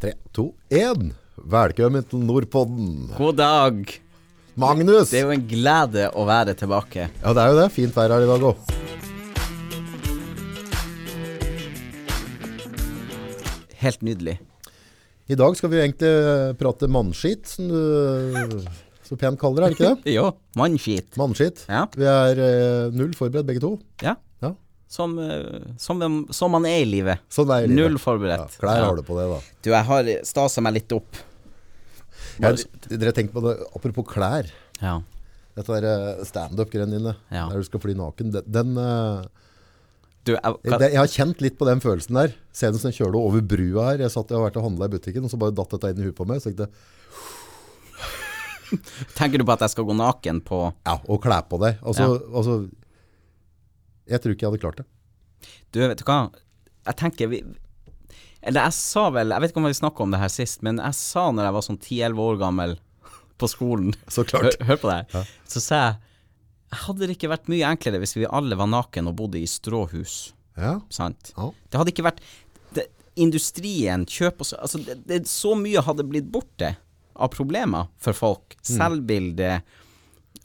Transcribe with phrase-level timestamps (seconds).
[0.00, 1.10] Tre, to, én.
[1.52, 3.10] Velkommen til Nordpodden.
[3.18, 3.82] God dag.
[4.56, 5.10] Magnus!
[5.12, 7.10] Det er jo en glede å være tilbake.
[7.20, 7.66] Ja, det er jo det.
[7.74, 8.70] Fint vær her i dag òg.
[13.82, 14.38] Helt nydelig.
[15.28, 18.64] I dag skal vi jo egentlig eh, prate mannskitt, som du
[19.04, 20.12] så pent kaller det, er det ikke det?
[20.16, 21.12] Jo, mannskit.
[21.20, 21.66] Mannskitt.
[21.68, 21.84] Ja.
[21.92, 23.76] Vi er eh, null forberedt begge to.
[24.00, 24.16] Ja.
[24.90, 24.92] Ja.
[24.96, 26.00] Som, eh, som,
[26.34, 27.20] som man er i livet.
[27.30, 27.76] Sånn er livet.
[27.78, 28.56] Null Ja, forberedt.
[28.58, 29.36] klær har du på det, da.
[29.62, 31.20] Du, jeg har stasa meg litt opp.
[32.40, 34.48] Jeg, dere tenker på det, Apropos klær.
[34.80, 34.96] Ja.
[35.54, 35.86] Dette der
[36.18, 37.46] eh, standup-greiene dine, Ja.
[37.52, 38.32] der du skal fly naken.
[38.34, 39.22] Den, den eh,
[40.26, 42.34] Du, jeg, jeg, jeg har kjent litt på den følelsen der.
[42.52, 44.02] Senest jeg kjørte over brua her.
[44.04, 46.02] Jeg satt og har vært og handla i butikken, og så bare datt dette inn
[46.02, 46.42] i huet på meg.
[46.42, 46.66] Så tenkte
[49.18, 51.80] tenker du på at jeg skal gå naken på ja, og kle på deg.
[51.82, 52.58] Altså, altså
[54.10, 54.86] Jeg tror ikke jeg hadde klart det.
[55.72, 56.20] Du, vet du hva?
[56.88, 57.40] Jeg tenker vi
[58.40, 60.80] Eller jeg sa vel Jeg vet ikke om vi snakka om det her sist, men
[60.80, 62.76] jeg sa når jeg var sånn 10-11 år gammel
[63.40, 64.56] på skolen Så klart.
[64.60, 65.34] Hør, hør på det her.
[65.48, 65.98] Så sa jeg
[66.84, 70.36] Hadde det ikke vært mye enklere hvis vi alle var naken og bodde i stråhus?
[70.54, 70.76] Ja.
[70.92, 71.32] Sant?
[71.34, 71.48] Ja.
[71.66, 72.20] Det hadde ikke vært
[72.76, 72.84] det,
[73.18, 76.76] Industrien, kjøp og så Altså, det, det, så mye hadde blitt borte
[77.20, 78.54] av problemer for folk.
[78.60, 78.68] Mm.
[78.70, 79.50] Selvbilde,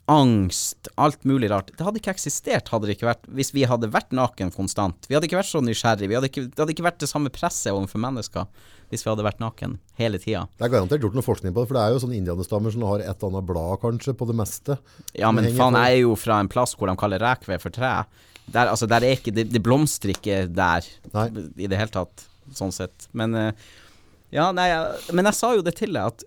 [0.06, 1.72] angst, alt mulig rart.
[1.74, 5.08] Det hadde ikke eksistert hadde det ikke vært hvis vi hadde vært naken konstant.
[5.10, 5.62] Vi hadde ikke vært så.
[5.62, 8.46] Hadde ikke, det hadde ikke vært det samme presset overfor mennesker
[8.92, 10.44] hvis vi hadde vært naken hele tida.
[10.60, 12.84] Det er garantert gjort noe forskning på det, for det er jo sånne indianerstammer som
[12.86, 14.76] har et annet blad kanskje på det meste.
[15.18, 17.90] Ja, men faen, jeg er jo fra en plass hvor de kaller rekved for tre.
[18.46, 21.26] Der, altså, der er ikke Det, det blomstrer ikke der Nei.
[21.58, 23.08] i det hele tatt, sånn sett.
[23.10, 23.66] Men eh,
[24.34, 24.68] Ja, nei,
[25.10, 26.22] men jeg sa jo det til deg, at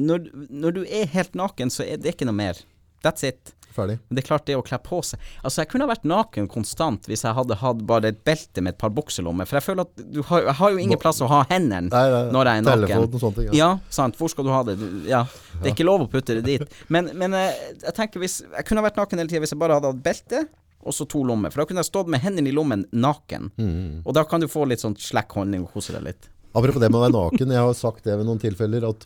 [0.00, 2.60] når, når du er helt naken, så er det ikke noe mer.
[3.04, 3.54] That's it.
[3.78, 3.98] Ferdig.
[4.08, 6.48] Men det er klart, det å kle på seg Altså, jeg kunne ha vært naken
[6.50, 9.84] konstant hvis jeg hadde hatt bare et belte med et par bukselommer, for jeg føler
[9.86, 12.62] at du har, jeg har jo ingen plass å ha hendene Nei, nei, når jeg
[12.62, 12.86] er naken.
[12.88, 13.58] telefon og sånne ting, ja.
[13.60, 14.16] Ja, sant.
[14.18, 14.78] Hvor skal du ha det?
[14.80, 15.20] Du, ja.
[15.60, 16.78] Det er ikke lov å putte det dit.
[16.88, 19.60] Men, men eh, jeg tenker hvis Jeg kunne ha vært naken hele tida hvis jeg
[19.60, 20.42] bare hadde hatt belte
[20.88, 21.52] og så to lommer.
[21.52, 23.50] For da kunne jeg stått med hendene i lommen naken.
[23.58, 24.02] Mm.
[24.06, 26.28] Og da kan du få litt sånn slack holdning og kose deg litt.
[26.56, 29.04] Apropos det med å være naken, jeg har sagt det ved noen tilfeller, at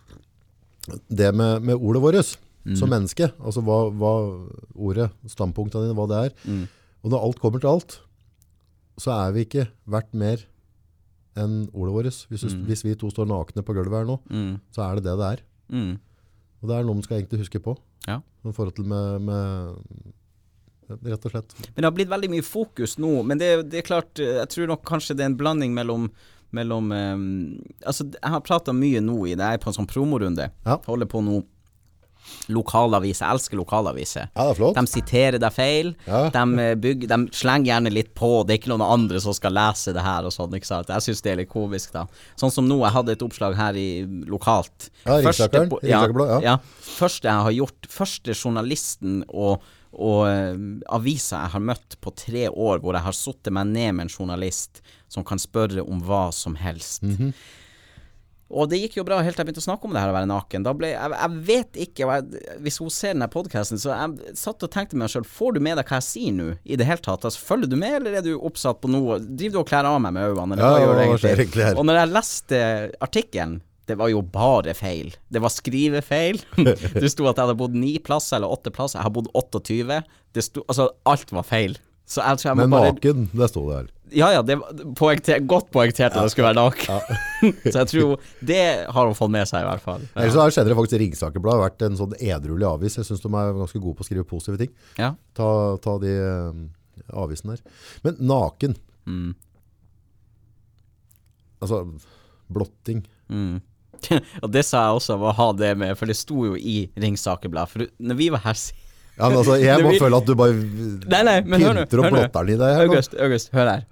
[1.08, 2.76] det med, med ordet vårt Mm.
[2.78, 4.12] som menneske, altså hva, hva
[4.76, 6.68] ordet, standpunktene dine, hva det er, Mm.
[7.02, 8.00] og når alt kommer til alt,
[8.98, 10.44] så er vi ikke verdt mer
[11.36, 12.26] enn ordet vårt.
[12.30, 12.64] Hvis, mm.
[12.68, 14.60] hvis vi to står nakne på gulvet her nå, Mm.
[14.70, 15.42] så er det det det er.
[15.72, 15.98] Mm.
[16.62, 18.20] Og det er noe man skal egentlig huske på, Ja.
[18.46, 19.74] i forhold til med, med
[21.02, 21.54] rett og slett.
[21.74, 23.24] Men det har blitt veldig mye fokus nå.
[23.24, 26.10] Men det, det er klart, jeg tror nok kanskje det er en blanding mellom
[26.52, 29.88] mellom um, Altså, jeg har prata mye nå i det, jeg er på en sånn
[29.88, 30.50] promorunde.
[30.66, 30.76] Ja.
[30.84, 31.38] Holder på nå.
[32.52, 33.26] Lokalaviser.
[33.26, 34.28] Jeg elsker lokalaviser.
[34.32, 34.78] Ja, det er flott.
[34.78, 35.92] De siterer deg feil.
[36.06, 36.22] Ja.
[36.34, 38.30] De, eh, bygger, de slenger gjerne litt på.
[38.46, 40.54] Det er ikke noen andre som skal lese det her og sånn.
[40.58, 40.90] ikke sant?
[40.92, 42.06] Jeg syns det er litt komisk, da.
[42.40, 43.88] Sånn som nå, jeg hadde et oppslag her i
[44.30, 44.90] lokalt.
[45.04, 46.40] Ja, Riksakeren, ja, ja.
[46.42, 46.56] ja.
[46.82, 49.62] Første jeg har gjort, første journalisten og,
[49.92, 50.54] og uh,
[50.96, 54.14] avisa jeg har møtt på tre år, hvor jeg har satt meg ned med en
[54.14, 57.02] journalist som kan spørre om hva som helst.
[57.06, 57.34] Mhm.
[58.52, 60.16] Og det gikk jo bra helt til jeg begynte å snakke om det her å
[60.16, 60.66] være naken.
[60.66, 64.66] Da ble, jeg, jeg vet ikke jeg, Hvis hun ser denne podkasten, så jeg satt
[64.66, 67.02] og tenkte meg sjøl Får du med deg hva jeg sier nå, i det hele
[67.04, 67.24] tatt?
[67.28, 70.00] Altså, følger du med, eller er du oppsatt på noe Driver du og kler av
[70.04, 70.72] meg med øynene, Ja,
[71.66, 71.78] her?
[71.80, 72.64] Og når jeg leste
[73.02, 75.10] artikkelen det var jo bare feil.
[75.32, 76.38] Det var skrivefeil.
[77.02, 79.00] Det sto at jeg hadde bodd ni plasser eller åtte plasser.
[79.00, 79.98] Jeg har bodd 28.
[80.32, 81.74] Det sto, altså, alt var feil.
[82.06, 83.90] Så jeg jeg Men bare naken, det sto det her.
[84.14, 87.20] Ja ja, det var poengter, godt poengtert at det skulle være naken.
[87.72, 88.60] Så jeg tror det
[88.92, 90.02] har hun fått med seg, i hvert fall.
[90.10, 90.20] Ja.
[90.22, 92.98] Ellers så har senere faktisk Ringsakerbladet vært en sånn edruelig avis.
[93.00, 94.72] Jeg syns de er ganske gode på å skrive positive ting.
[95.00, 95.12] Ja.
[95.38, 95.48] Ta,
[95.82, 96.62] ta de eh,
[97.24, 97.78] avisene der.
[98.06, 99.32] Men naken Mm.
[101.62, 101.80] Altså,
[102.52, 103.00] blotting.
[103.30, 103.60] Mm.
[104.42, 107.70] og det sa jeg også, å ha det med, for det sto jo i Ringsakerblad.
[107.70, 108.58] For når vi var her
[109.18, 111.84] Ja, men altså, jeg må vil- føle at du bare Nei, nei, men hør nå.
[111.90, 112.80] hør og blotter den i deg.
[112.86, 113.84] August, August, hør her.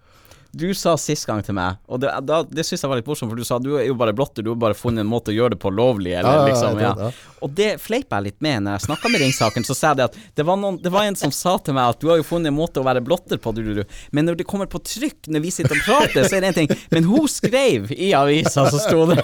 [0.53, 3.31] Du sa sist gang til meg, og det, da, det syns jeg var litt morsomt,
[3.31, 5.35] for du sa du er jo bare blotter, du har bare funnet en måte å
[5.37, 6.91] gjøre det på lovlig, eller Ja, ja, ja, liksom, ja.
[6.99, 10.01] det, Og det fleipa jeg litt med når jeg snakka med Ringsaken, så sa jeg
[10.01, 12.19] det at det var, noen, det var en som sa til meg at du har
[12.19, 13.97] jo funnet en måte å være blotter på, du, du, du.
[14.11, 16.59] men når det kommer på trykk, når vi sitter og prater, så er det en
[16.63, 16.75] ting.
[16.91, 19.23] Men hun skrev i avisa, så sto det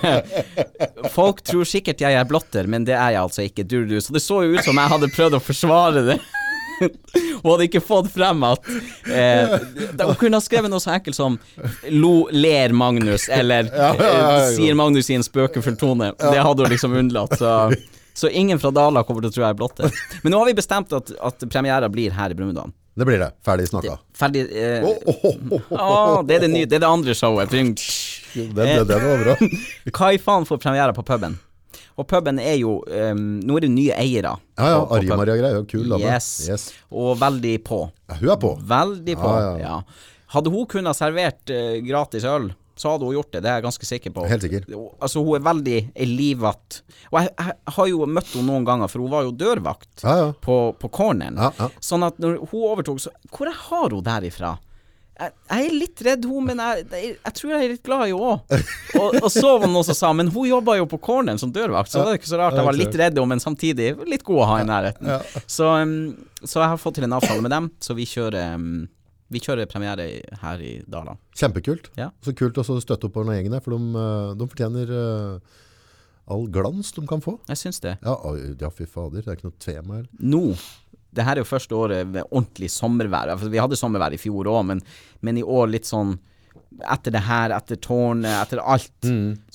[1.12, 3.99] Folk tror sikkert jeg er blotter, men det er jeg altså ikke, du, du.
[4.03, 6.19] Så det så jo ut som jeg hadde prøvd å forsvare det.
[7.43, 8.69] Hun hadde ikke fått frem at
[9.11, 9.56] eh,
[10.00, 11.38] Hun kunne ha skrevet noe så enkelt som
[11.93, 16.12] Lo, ler Magnus, eller Ja, ja, ja, eh, sier Magnus i en spøkefull tone.
[16.19, 17.38] Det hadde hun liksom unnlatt.
[17.38, 17.52] Så,
[18.14, 20.02] så ingen fra Dala kommer til å tro jeg er blotter.
[20.25, 22.73] Men nå har vi bestemt at, at premiera blir her i Brumunddal.
[22.96, 23.31] Det blir det.
[23.44, 23.99] Ferdig snakka.
[24.17, 25.34] Ferdig eh, oh, oh,
[25.69, 27.52] oh, det, er det, nye, det er det andre showet.
[27.52, 27.75] Den,
[28.32, 29.34] den, den var bra.
[29.90, 31.37] Hva i faen får premiere på puben?
[31.97, 34.35] Og puben er jo um, Nå er det nye eiere.
[34.59, 34.83] Ja, ja.
[34.99, 35.63] Ari-Maria-greier.
[35.71, 36.05] Kul dame.
[36.05, 36.29] Yes.
[36.51, 36.67] Yes.
[36.93, 37.79] Og veldig på.
[38.11, 38.53] Ja, hun er på.
[38.75, 39.57] Veldig på, Ja, ja.
[39.81, 40.13] ja.
[40.35, 43.41] Hadde hun kunnet servert uh, gratis øl, så hadde hun gjort det.
[43.45, 44.25] Det er jeg ganske sikker på.
[44.29, 44.67] Helt sikker.
[45.01, 45.79] Altså, hun er veldig
[46.11, 46.83] livatt.
[47.13, 50.17] Og jeg, jeg har jo møtt henne noen ganger, for hun var jo dørvakt Ja,
[50.21, 50.27] ja.
[50.45, 51.39] på, på corneren.
[51.41, 51.71] Ja, ja.
[51.81, 54.57] Sånn at når hun overtok, så Hvor har hun derifra?
[55.17, 58.03] Jeg, jeg er litt redd hun, men jeg, jeg, jeg tror jeg er litt glad
[58.05, 58.57] i henne òg.
[59.01, 61.51] Og, og så var det noen som sa Men hun jobba jo på corneren som
[61.53, 62.57] dørvakt, så det er ikke så rart.
[62.57, 65.11] Jeg var litt redd henne, men samtidig litt god å ha i nærheten.
[65.45, 68.87] Så, um, så jeg har fått til en avtale med dem, så vi kjører um,
[69.33, 70.07] vi kjører premiere
[70.43, 71.17] her i Dala.
[71.37, 71.91] Kjempekult.
[71.99, 72.12] Ja.
[72.23, 75.57] Så kult å støtte opp under gjengen her, for de, eh, de fortjener eh,
[76.31, 77.37] all glans de kan få.
[77.51, 77.97] Jeg syns det.
[78.07, 78.15] Ja,
[78.61, 79.25] ja, fy fader.
[79.25, 80.07] Det er ikke noe tema her.
[80.23, 80.45] Nå
[81.17, 83.33] det her er jo første året med ordentlig sommervær.
[83.35, 84.83] Altså, vi hadde sommervær i fjor òg, men,
[85.25, 86.19] men i år litt sånn
[86.93, 88.91] Etter det her, etter tårnet, etter alt,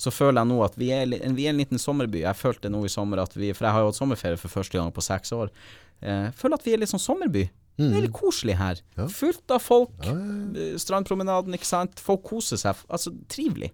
[0.00, 1.06] så føler jeg nå at vi er,
[1.36, 2.22] vi er en liten sommerby.
[2.24, 4.78] Jeg følte nå i sommer at vi For jeg har jo hatt sommerferie for første
[4.78, 5.50] gang på seks år.
[6.02, 7.44] Eh, føler at vi er litt sånn sommerby.
[7.78, 8.80] Det er litt koselig her.
[9.12, 9.94] Fullt av folk.
[10.58, 12.00] eh, Strandpromenaden, ikke sant.
[12.02, 12.80] Folk koser seg.
[12.90, 13.70] Altså, trivelig.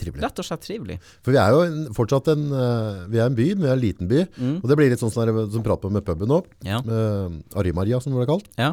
[0.00, 0.22] Trivelig.
[0.24, 0.96] Rett og slett trivelig.
[1.20, 3.76] For vi er jo en, fortsatt en, eh, vi er en by, men vi er
[3.76, 4.20] en liten by.
[4.62, 6.40] Og det blir litt sånn som, der, som prater med puben nå.
[6.64, 6.80] Ja.
[6.86, 8.48] med Arimaria, som det ble kalt.
[8.60, 8.72] Ja.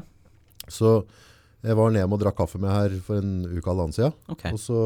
[0.71, 1.01] Så
[1.65, 4.13] jeg var nede og drakk kaffe med her for en uke eller halvannen siden.
[4.31, 4.45] Ok.
[4.53, 4.79] Og så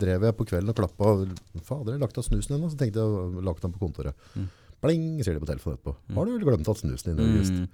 [0.00, 1.12] drev jeg på kvelden og klappa.
[1.66, 2.70] Fader, jeg lagt av snusen ennå.
[2.72, 4.14] Så tenkte jeg å lagt den på kontoret.
[4.82, 5.96] Bling, sier de på telefonen etterpå.
[6.16, 7.52] Har du vel glemt at snusen din, August?
[7.52, 7.68] Mm.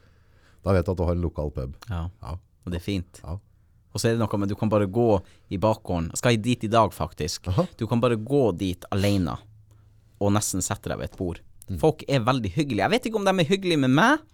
[0.67, 1.76] Da vet jeg at du har en lokal pub.
[1.88, 2.03] ja.
[2.25, 2.35] Ja.
[2.67, 3.20] Og det er fint.
[3.23, 3.38] Ja.
[3.93, 5.08] Og så er det noe med du kan bare gå
[5.55, 6.11] i bakgården.
[6.12, 7.49] Jeg skal dit i dag, faktisk.
[7.52, 7.67] Aha.
[7.81, 9.38] Du kan bare gå dit alene
[10.19, 11.38] og nesten sette deg ved et bord.
[11.69, 11.79] Mm.
[11.81, 12.82] Folk er veldig hyggelige.
[12.85, 14.25] Jeg vet ikke om de er hyggelige med meg,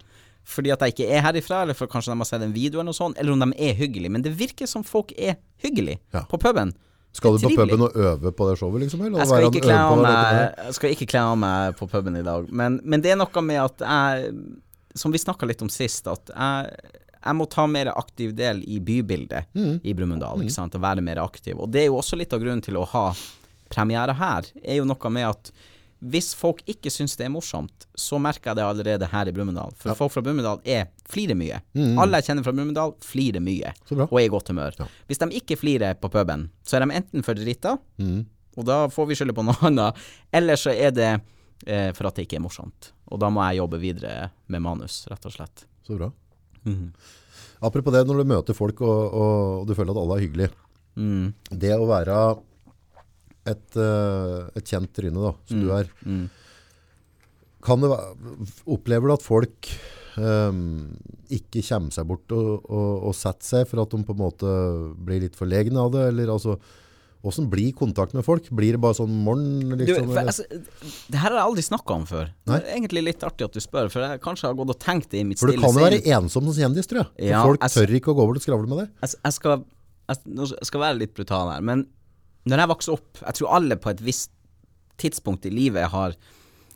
[0.45, 2.91] fordi at jeg ikke er herifra, eller for kanskje de har sett en video eller
[2.93, 4.13] noe sånt, eller om de er hyggelige.
[4.13, 6.25] Men det virker som folk er hyggelige Ja.
[6.31, 6.75] på puben.
[7.15, 9.05] Skal du på puben og øve på det showet, liksom?
[9.07, 10.17] Eller Jeg skal, ikke kle av meg,
[11.15, 14.33] jeg meg på puben i dag, men, men det er noe med at jeg,
[14.99, 18.79] som vi snakka litt om sist, at jeg, jeg må ta mer aktiv del i
[18.81, 19.81] bybildet Mm.
[19.83, 21.57] i Brumunddal, ikke sant, og være mer aktiv.
[21.59, 23.07] Og det er jo også litt av grunnen til å ha
[23.71, 25.51] premiere her, er jo noe med at
[26.05, 29.73] hvis folk ikke syns det er morsomt, så merker jeg det allerede her i Brumunddal.
[29.81, 31.63] For folk fra Brumunddal er flirer mye.
[31.97, 33.73] Alle jeg kjenner fra Brumunddal, flirer mye.
[33.89, 34.03] Mm.
[34.11, 34.77] Og er i godt humør.
[35.09, 38.27] Hvis de ikke flirer på puben, så er de enten for drita, Mm.
[38.59, 39.97] og da får vi skylde på noe annet,
[40.33, 41.09] eller så er det
[41.67, 42.93] eh, for at det ikke er morsomt.
[43.09, 45.65] Og da må jeg jobbe videre med manus, rett og slett.
[45.87, 46.11] Så bra.
[46.65, 46.89] Mhm.
[47.65, 50.51] Apropos det, når du møter folk og, og, og du føler at alle er hyggelige.
[51.01, 51.29] Mm.
[51.65, 52.19] Det å være
[53.49, 55.89] et, eh, et kjent tryne, da, som du er.
[56.05, 56.27] Mm.
[57.65, 59.71] Kan det være, opplever du at folk
[60.21, 60.61] um,
[61.33, 64.55] ikke kommer seg bort og, og, og setter seg for at de på en måte
[65.07, 66.05] blir litt forlegne av det?
[66.13, 66.59] Eller altså,
[67.25, 68.51] hvordan blir kontakt med folk?
[68.53, 70.11] Blir det bare sånn morgen, Du, liksom?
[70.11, 70.45] for, altså,
[71.09, 72.29] det her har jeg aldri snakka om før.
[72.51, 72.59] Nei.
[72.59, 75.09] Det er egentlig litt artig at du spør, for jeg kanskje har gått og tenkt
[75.15, 77.31] det i mitt for du stille kan jo være ensom som kjendis, tror jeg.
[77.33, 78.93] Ja, folk jeg tør ikke å gå over og skravle med deg.
[79.07, 79.65] Jeg, jeg, skal,
[80.13, 81.87] jeg, skal være litt brutal her, men
[82.45, 84.35] når jeg vokste opp Jeg tror alle på et visst
[85.01, 86.13] tidspunkt i livet har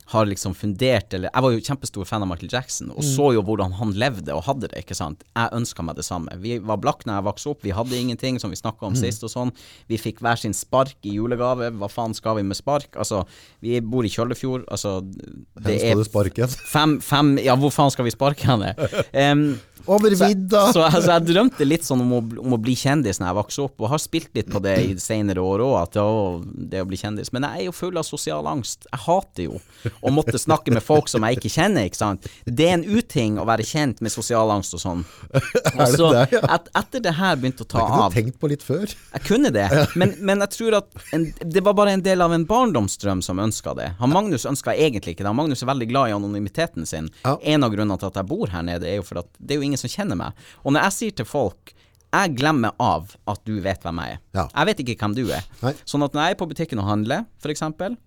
[0.08, 3.42] har liksom fundert eller Jeg var jo kjempestor fan av Michael Jackson og så jo
[3.44, 5.24] hvordan han levde og hadde det, ikke sant.
[5.36, 6.32] Jeg ønska meg det samme.
[6.40, 9.24] Vi var blakk når jeg vokste opp, vi hadde ingenting, som vi snakka om sist
[9.26, 9.52] og sånn.
[9.90, 11.68] Vi fikk hver sin spark i julegave.
[11.76, 12.88] Hva faen skal vi med spark?
[12.96, 13.24] Altså,
[13.64, 16.48] vi bor i Kjøllefjord, altså Det Hvor skal du sparke?
[16.72, 18.74] fem, fem Ja, hvor faen skal vi sparke henne?
[19.18, 20.66] Um, Over vidda!
[20.72, 23.64] så så, jeg drømte litt sånn om å, om å bli kjendis når jeg vokste
[23.66, 26.08] opp, og har spilt litt på det i senere år òg, at å,
[26.44, 27.32] det å bli kjendis.
[27.34, 28.88] Men jeg er jo full av sosial angst.
[28.90, 29.60] Jeg hater jo
[30.00, 32.28] å måtte snakke med folk som jeg ikke kjenner, ikke sant.
[32.44, 35.04] Det er en uting å være kjent med sosial angst og sånn.
[35.78, 38.50] Og så, et, etter det her begynte å ta Det av ikke du tenkt på
[38.50, 38.94] litt før?
[39.14, 39.66] jeg kunne det,
[39.98, 43.40] men, men jeg tror at en, det var bare en del av en barndomsdrøm som
[43.42, 43.90] ønska det.
[44.00, 45.30] Han Magnus ønska egentlig ikke det.
[45.30, 47.10] Han Magnus er veldig glad i anonymiteten sin.
[47.24, 47.36] Ja.
[47.54, 49.62] En av grunnene til at jeg bor her nede, er jo for at det er
[49.62, 50.46] jo ingen som kjenner meg.
[50.64, 51.74] Og når jeg sier til folk
[52.08, 54.20] jeg glemmer av at du vet hvem jeg er.
[54.32, 54.44] Ja.
[54.48, 55.44] Jeg vet ikke hvem du er.
[55.60, 55.74] Nei.
[55.84, 57.98] Sånn at når jeg er på butikken og handler, eksempel,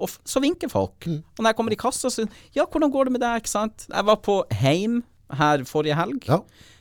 [0.00, 1.02] og så vinker folk.
[1.02, 1.18] Mm.
[1.34, 3.88] Og når jeg kommer i kassa, så Ja, hvordan går det med deg, ikke sant?
[3.90, 5.00] Jeg var på Heim
[5.34, 6.30] her forrige helg.
[6.30, 6.38] Ja,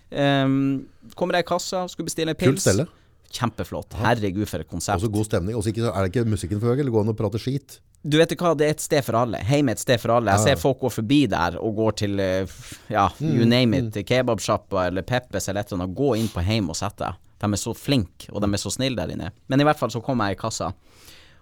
[0.09, 2.63] Um, kommer jeg i kassa, skulle bestille en kult pils.
[2.65, 2.87] stelle.
[3.33, 3.93] Kjempeflott.
[3.99, 4.97] Herregud, for et konsept.
[4.97, 5.57] Også god stemning.
[5.59, 7.79] Også ikke, er det ikke musikken for høy, eller går an å prate skit?
[8.01, 9.41] Du vet hva, det er et sted for alle.
[9.43, 10.31] Heim er et sted for alle.
[10.37, 14.85] Jeg ser folk gå forbi der og går til eh, ja, you name it, kebabsjappa
[14.87, 15.97] eller Peppes eller et eller annet.
[15.99, 17.19] Gå inn på Heim og sett deg.
[17.39, 19.33] De er så flinke, og de er så snille der inne.
[19.51, 20.71] Men i hvert fall så kommer jeg i kassa.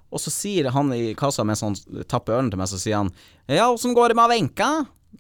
[0.08, 1.76] Og så sier han i kassa mens han
[2.10, 3.10] tapper ølen til meg, så sier han
[3.46, 4.70] Ja, åssen går det med Wenche?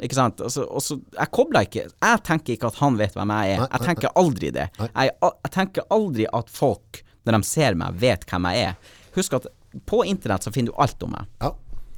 [0.03, 0.41] Ikke sant?
[0.45, 3.55] Og så, og så Jeg kobler ikke Jeg tenker ikke at han vet hvem jeg
[3.55, 3.63] er.
[3.65, 4.67] Jeg tenker aldri det.
[4.79, 8.91] Jeg, jeg tenker aldri at folk, når de ser meg, vet hvem jeg er.
[9.17, 9.47] husk at
[9.85, 11.25] på internett så finner du alt om meg.
[11.43, 11.51] Ja.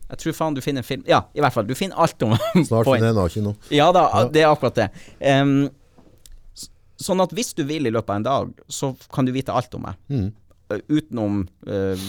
[0.10, 1.68] Jeg tror faen du finner en film Ja, i hvert fall.
[1.70, 2.48] Du finner alt om meg.
[2.65, 3.53] Snart finner jeg naken nå.
[3.75, 4.88] ja da, det er akkurat det.
[5.22, 5.68] Um,
[7.00, 9.75] sånn at hvis du vil i løpet av en dag, så kan du vite alt
[9.77, 10.00] om meg.
[10.12, 10.29] Mm.
[10.70, 12.08] Eh, Utenom uh,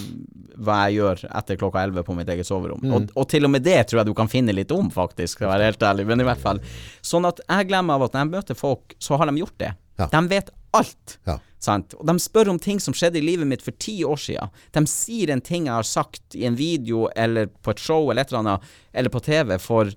[0.61, 2.83] hva jeg gjør etter klokka 11 på mitt eget soverom.
[2.85, 2.95] Mm.
[2.97, 5.55] Og, og til og med det tror jeg du kan finne litt om, faktisk, skal
[5.55, 6.09] være helt ærlig.
[6.11, 6.61] Men i hvert fall.
[7.01, 9.73] Sånn at jeg glemmer av at når jeg møter folk, så har de gjort det.
[10.01, 10.11] Ja.
[10.13, 11.17] De vet alt.
[11.29, 11.39] Ja.
[11.61, 11.93] Sant?
[11.99, 14.53] Og de spør om ting som skjedde i livet mitt for ti år siden.
[14.77, 18.25] De sier en ting jeg har sagt i en video eller på et show eller
[18.25, 19.93] et eller annet, eller på TV for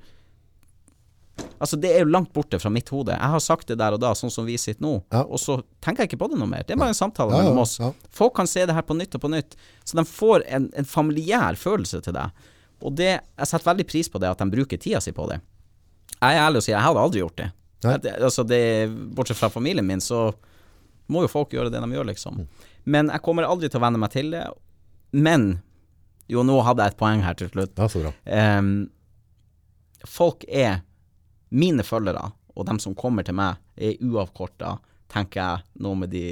[1.64, 3.14] Altså, det er jo langt borte fra mitt hode.
[3.16, 5.22] Jeg har sagt det der og da, sånn som vi sitter nå, Ja.
[5.24, 6.64] og så tenker jeg ikke på det noe mer.
[6.68, 7.78] Det er bare en samtale mellom oss.
[8.12, 10.86] Folk kan se det her på nytt og på nytt, så de får en, en
[10.86, 12.26] familiær følelse til det.
[12.84, 15.40] Og det, jeg setter veldig pris på det, at de bruker tida si på det.
[16.20, 17.50] Jeg er ærlig og sier, jeg hadde aldri gjort det.
[18.04, 18.62] Det- altså det.
[19.16, 20.34] Bortsett fra familien min, så
[21.10, 22.46] må jo folk gjøre det de gjør, liksom.
[22.86, 24.46] Men jeg kommer aldri til å venne meg til det.
[25.14, 25.62] Men
[26.30, 27.74] jo, nå hadde jeg et poeng her til slutt.
[27.78, 28.14] Ja, så bra.
[28.60, 28.90] Um,
[30.08, 30.82] folk er
[31.54, 34.76] mine følgere, og dem som kommer til meg, er uavkorta,
[35.14, 36.26] tenker jeg, noe med de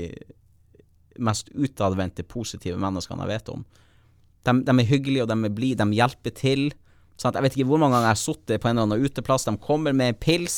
[1.21, 3.65] mest utadvendte, positive menneskene jeg vet om.
[4.47, 6.63] De, de er hyggelige, og de er blide, de hjelper til.
[7.19, 7.35] Sant?
[7.37, 9.53] Jeg vet ikke hvor mange ganger jeg har sittet på en eller annen uteplass, de
[9.61, 10.57] kommer med en pils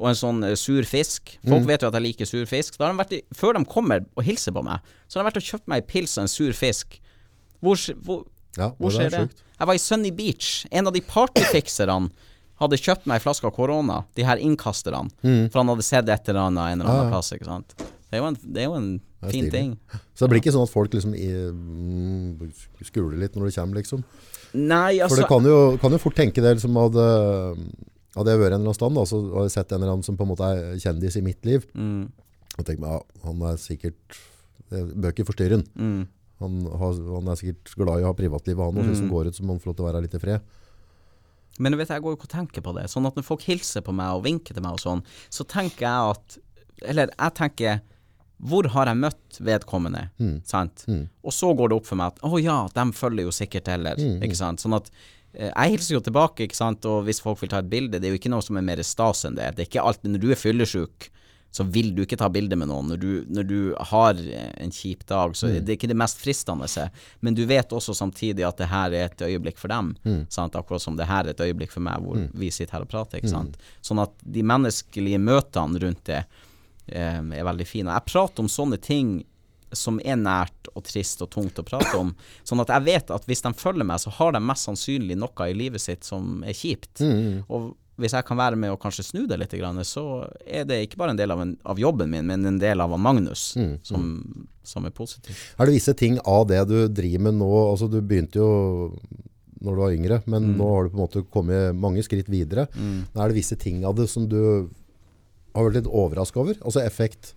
[0.00, 1.34] og en sånn eh, sur fisk.
[1.44, 2.78] Folk vet jo at jeg liker sur fisk.
[2.80, 5.68] De i, før de kommer og hilser på meg, så har de vært og kjøpt
[5.70, 6.96] meg en pils og en sur fisk.
[7.60, 7.76] Hvor,
[8.06, 8.24] hvor,
[8.56, 9.20] Ja, hvor skjer er det?
[9.28, 9.44] sjukt.
[9.60, 10.48] Jeg var i Sunny Beach.
[10.72, 12.08] En av de partyfikserne
[12.60, 16.28] hadde kjøpt meg ei flaske av korona, de her innkasterne, for han hadde sett et
[16.28, 17.74] eller annet en eller annen ah, Ja, plass, ikke sant.
[18.10, 18.90] Det er jo en, det er jo en
[19.22, 19.74] er fin ting.
[20.14, 22.50] Så det blir ikke sånn at folk liksom i, mm,
[22.88, 24.02] skuler litt når det kommer, liksom?
[24.56, 27.04] Nei, For altså det kan jo, kan jo fort tenke det liksom hadde,
[28.16, 30.06] hadde jeg vært en eller annen stand, da, så hadde jeg sett en eller annen
[30.06, 32.00] som på en måte er kjendis i mitt liv, mm,
[32.56, 34.18] og tenkt meg, ja, han er sikkert,
[34.70, 35.64] Bøker forstyrrer han.
[35.74, 36.02] mm,
[36.40, 38.92] Han, har, han er sikkert glad i å ha privatlivet han, og mm.
[38.94, 40.58] han går ut som om han får lov til å være litt i fred.
[41.60, 42.86] Men du vet, jeg går jo ikke og tenker på det.
[42.88, 45.84] Sånn at når folk hilser på meg og vinker til meg og sånn, så tenker
[45.86, 46.38] jeg at
[46.88, 47.80] Eller jeg tenker
[48.40, 50.06] Hvor har jeg møtt vedkommende?
[50.48, 50.86] Sant?
[51.22, 54.00] Og så går det opp for meg at å ja, de følger jo sikkert heller.
[54.24, 54.64] Ikke sant?
[54.64, 54.88] Sånn at
[55.34, 58.08] eh, jeg hilser jo tilbake, ikke sant, og hvis folk vil ta et bilde, det
[58.08, 59.50] er jo ikke noe som er mer stas enn det.
[59.58, 61.10] Det er ikke alt Når du er fyllesyk,
[61.50, 62.92] så vil du ikke ta bilde med noen.
[62.92, 63.58] Når du, når du
[63.90, 64.18] har
[64.62, 66.68] en kjip dag, så det er ikke det mest fristende.
[67.26, 69.94] Men du vet også samtidig at det her er et øyeblikk for dem.
[70.30, 70.54] Sant?
[70.58, 73.24] Akkurat som det her er et øyeblikk for meg, hvor vi sitter her og prater.
[73.26, 73.58] Sant?
[73.82, 77.98] Sånn at de menneskelige møtene rundt det eh, er veldig fine.
[77.98, 79.18] Jeg prater om sånne ting
[79.72, 82.14] som er nært og trist og tungt å prate om.
[82.48, 85.46] Sånn at jeg vet at hvis de følger meg, så har de mest sannsynlig noe
[85.46, 87.02] i livet sitt som er kjipt.
[87.48, 89.54] Og hvis jeg kan være med og kanskje snu det litt,
[89.86, 90.04] så
[90.46, 92.94] er det ikke bare en del av, en, av jobben min, men en del av
[92.96, 93.42] Magnus Magnus
[93.86, 94.04] som,
[94.62, 95.36] som er positiv.
[95.58, 98.50] Er det visse ting av det du driver med nå, altså du begynte jo
[99.60, 102.64] når du var yngre, men nå har du på en måte kommet mange skritt videre.
[103.12, 104.38] Er det visse ting av det som du
[105.52, 106.56] har vært litt overrasket over?
[106.64, 107.34] Altså effekt,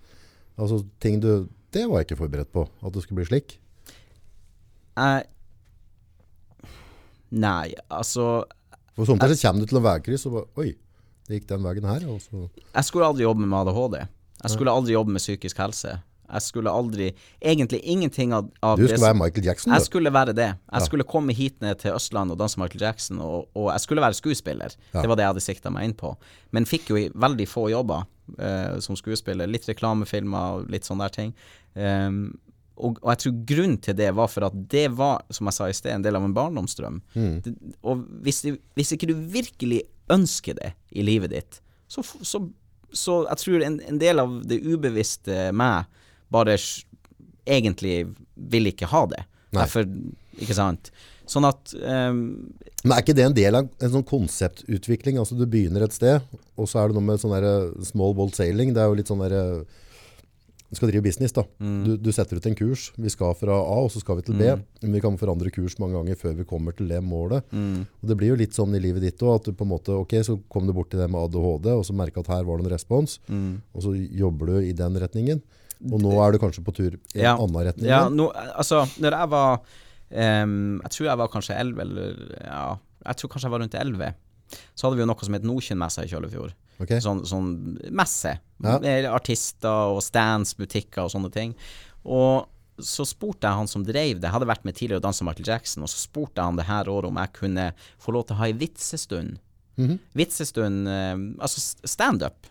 [0.56, 3.58] altså ting du, det var jeg ikke forberedt på, at det skulle bli slik.
[4.96, 5.30] Jeg
[7.34, 8.44] Nei, altså
[8.94, 10.72] For somtider så kommer du til en veikryss og bare, oi,
[11.28, 12.04] det gikk den veien her.
[12.06, 13.96] Jeg skulle aldri jobbe med ADHD.
[14.44, 15.96] Jeg skulle aldri jobbe med psykisk helse.
[16.24, 17.10] Jeg skulle aldri
[17.44, 19.84] Egentlig ingenting av, av du skulle være Michael Jackson, Jeg du.
[19.84, 20.46] skulle være det.
[20.72, 24.00] Jeg skulle komme hit ned til Østlandet og danse Michael Jackson, og, og jeg skulle
[24.02, 24.74] være skuespiller.
[24.92, 26.14] Det var det jeg hadde sikta meg inn på.
[26.52, 28.06] Men fikk jo veldig få jobber
[28.38, 29.50] eh, som skuespiller.
[29.50, 31.34] Litt reklamefilmer og litt sånne der ting.
[31.76, 32.38] Ehm,
[32.74, 35.68] og, og jeg tror grunnen til det var for at det var, som jeg sa
[35.70, 37.00] i sted, en del av en barndomsdrøm.
[37.44, 37.54] Det,
[37.86, 38.42] og hvis,
[38.74, 42.40] hvis ikke du virkelig ønsker det i livet ditt, så, så,
[42.90, 45.86] så jeg tror en, en del av det ubevisste meg
[46.34, 46.56] bare
[47.46, 49.22] egentlig vil ikke ha det.
[49.54, 49.62] Nei.
[49.62, 49.86] Derfor,
[50.42, 50.90] ikke sant.
[51.30, 52.18] Sånn at um,
[52.82, 55.16] Men er ikke det en del av en sånn konseptutvikling?
[55.20, 56.24] Altså du begynner et sted,
[56.58, 58.74] og så er det noe med sånn der small bolt sailing.
[58.74, 59.62] Det er jo litt sånn der,
[60.74, 61.44] du skal drive business da.
[61.58, 62.88] Du, du setter ut en kurs.
[63.00, 64.50] Vi skal fra A, og så skal vi til B.
[64.82, 67.46] Men vi kan forandre kurs mange ganger før vi kommer til det målet.
[67.54, 69.94] Og det blir jo litt sånn i livet ditt òg, at du på en måte,
[70.04, 72.58] ok, så kom du bort til det med ADHD, og så merka at her var
[72.60, 75.40] det en respons, og så jobber du i den retningen.
[75.92, 77.32] Og nå er du kanskje på tur i en Ja.
[77.36, 77.88] annen retning.
[77.90, 79.58] Ja, nå, altså, når jeg var
[80.10, 82.60] um, Jeg tror jeg var kanskje 11, eller ja,
[83.04, 84.14] jeg tror kanskje jeg var rundt 11.
[84.76, 86.54] Så hadde vi jo noe som het Nordkjønnmessa i Kjøllefjord.
[86.80, 86.88] Ok.
[87.04, 87.50] Sånn, sånn
[87.94, 88.38] messe.
[88.64, 88.78] Ja.
[89.14, 91.54] Artister og stands, butikker og sånne ting.
[92.04, 92.46] Og
[92.82, 95.46] så spurte jeg han som drev det, jeg hadde vært med tidligere og dansa Michael
[95.46, 97.68] Jackson, og så spurte jeg han det her året om jeg kunne
[98.02, 99.38] få lov til å ha ei vitsestund.
[99.78, 99.98] Mhm.
[100.18, 102.50] Vitsestund, eh, altså st- standup.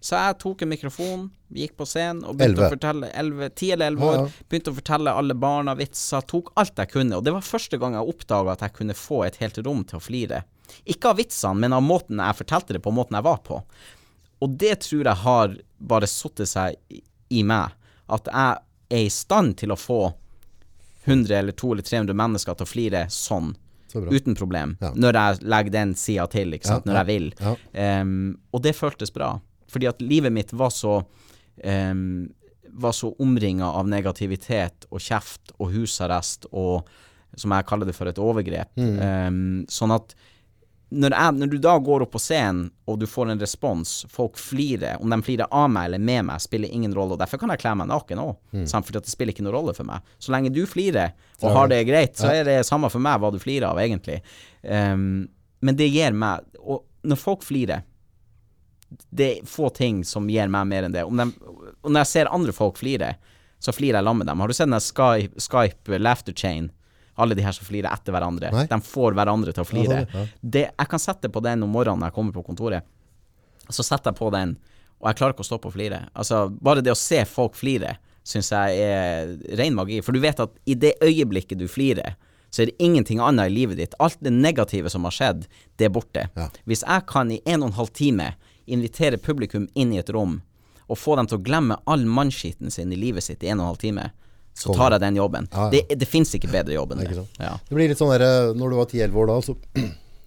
[0.00, 2.70] Så jeg tok en mikrofon, gikk på scenen og begynte Elleve.
[2.70, 4.32] å fortelle 11, 10 eller 11 år.
[4.48, 7.12] Begynte å fortelle alle barna vitser, tok alt jeg kunne.
[7.18, 9.98] Og det var første gang jeg oppdaga at jeg kunne få et helt rom til
[9.98, 10.42] å flire.
[10.86, 13.62] Ikke av vitsene, men av måten jeg fortalte det på, måten jeg var på.
[14.40, 17.70] Og det tror jeg har bare satt seg i- meg.
[18.08, 18.58] At jeg
[18.90, 20.12] er i stand til å få
[21.04, 23.54] 100 eller 200 eller 300 mennesker til å flire sånn.
[23.90, 24.02] Så.
[24.06, 24.76] Uten problem.
[24.80, 24.92] Ja.
[24.94, 26.52] Når jeg legger den sida til.
[26.52, 27.32] Ja, Når jeg vil.
[27.40, 28.00] ja.
[28.02, 29.40] Um, og det føltes bra.
[29.68, 31.04] Fordi at livet mitt var så
[31.64, 32.28] um,
[32.72, 36.84] Var så omringa av negativitet og kjeft og husarrest og
[37.36, 38.70] som jeg kaller det for et overgrep.
[38.78, 38.94] Mm.
[39.02, 40.14] Um, sånn at
[40.90, 44.38] når, jeg, når du da går opp på scenen og du får en respons, folk
[44.42, 47.14] flirer, om de flirer av meg eller med meg, spiller ingen rolle.
[47.14, 48.66] og Derfor kan jeg kle meg naken òg, Mm.
[48.66, 50.00] for det spiller ikke noen rolle for meg.
[50.18, 53.30] Så lenge du flirer og har det greit, så er det samme for meg hva
[53.30, 54.20] du flirer av, egentlig.
[54.64, 55.28] Um,
[55.62, 57.82] men det gir meg Og når folk flirer
[59.14, 61.04] det er få ting som gir meg mer enn det.
[61.06, 61.26] Om de,
[61.82, 63.14] og når jeg ser andre folk flire,
[63.62, 64.40] så flirer jeg sammen med dem.
[64.42, 66.70] Har du sett den Skype, Skype laughter chain?
[67.20, 68.50] Alle de her som flirer etter hverandre.
[68.54, 68.66] Nei.
[68.70, 70.02] De får hverandre til å flire.
[70.02, 70.30] Ja, sånn.
[70.40, 72.88] Det, jeg kan sette på den om morgenen når jeg kommer på kontoret.
[73.70, 74.56] Så setter jeg på den,
[75.00, 76.02] og jeg klarer ikke å stoppe å flire.
[76.18, 77.94] Altså, bare det å se folk flire,
[78.26, 80.00] syns jeg er ren magi.
[80.04, 82.18] For du vet at i det øyeblikket du flirer,
[82.50, 83.94] så er det ingenting annet i livet ditt.
[84.02, 85.44] Alt det negative som har skjedd,
[85.78, 86.26] det er borte.
[86.34, 86.48] Ja.
[86.66, 88.32] Hvis jeg kan i en og en halv time
[88.70, 90.40] invitere publikum inn i et rom,
[90.90, 93.64] og få dem til å glemme all mannskitten sin i livet sitt i en og
[93.64, 94.08] en halv time,
[94.54, 95.46] så tar jeg den jobben.
[95.52, 95.70] Ja, ja.
[95.72, 97.26] Det, det fins ikke bedre jobb enn det.
[97.40, 97.54] Ja.
[97.68, 99.54] Det blir litt sånn der, eh, Når du var 10-11 år da, så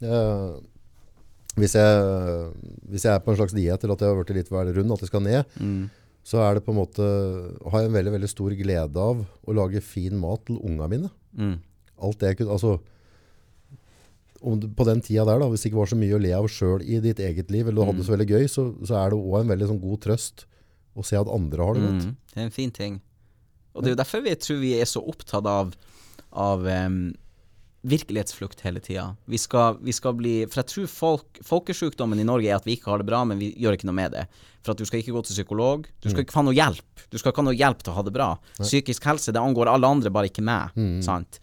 [0.08, 0.54] øh,
[1.60, 2.48] hvis, jeg,
[2.90, 4.96] hvis jeg er på en slags diett, eller at jeg har blitt litt vel rund,
[4.96, 5.90] at jeg skal ned, Mm.
[6.24, 7.04] så er det på en måte
[7.70, 11.10] har jeg en veldig veldig stor glede av å lage fin mat til unga mine.
[11.38, 11.58] Mm.
[12.02, 12.80] Alt det jeg kunne Altså
[14.44, 16.82] på den tida der, da, hvis det ikke var så mye å le av sjøl
[16.84, 19.20] i ditt eget liv, eller du hadde det så veldig gøy, så, så er det
[19.22, 20.44] òg en veldig sånn god trøst
[21.00, 22.08] å se at andre har det godt.
[22.10, 22.98] Mm, det er en fin ting.
[23.74, 25.74] Og det er jo derfor vi tror vi er så opptatt av,
[26.32, 26.98] av um,
[27.84, 29.16] virkelighetsflukt hele tida.
[29.26, 32.78] Vi, skal- vi skal bli For jeg tror folk, folkesjukdommen i Norge er at vi
[32.78, 34.28] ikke har det bra, men vi gjør ikke noe med det.
[34.64, 35.88] For at du skal ikke gå til psykolog.
[36.00, 37.04] Du skal ikke få noe hjelp.
[37.12, 38.30] Du skal ikke ha noe hjelp til å ha det bra.
[38.70, 40.72] Psykisk helse, det angår alle andre, bare ikke meg.
[41.04, 41.40] Sant?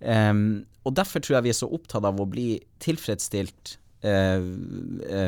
[0.00, 4.42] Um, og derfor tror jeg vi er så opptatt av å bli tilfredsstilt uh,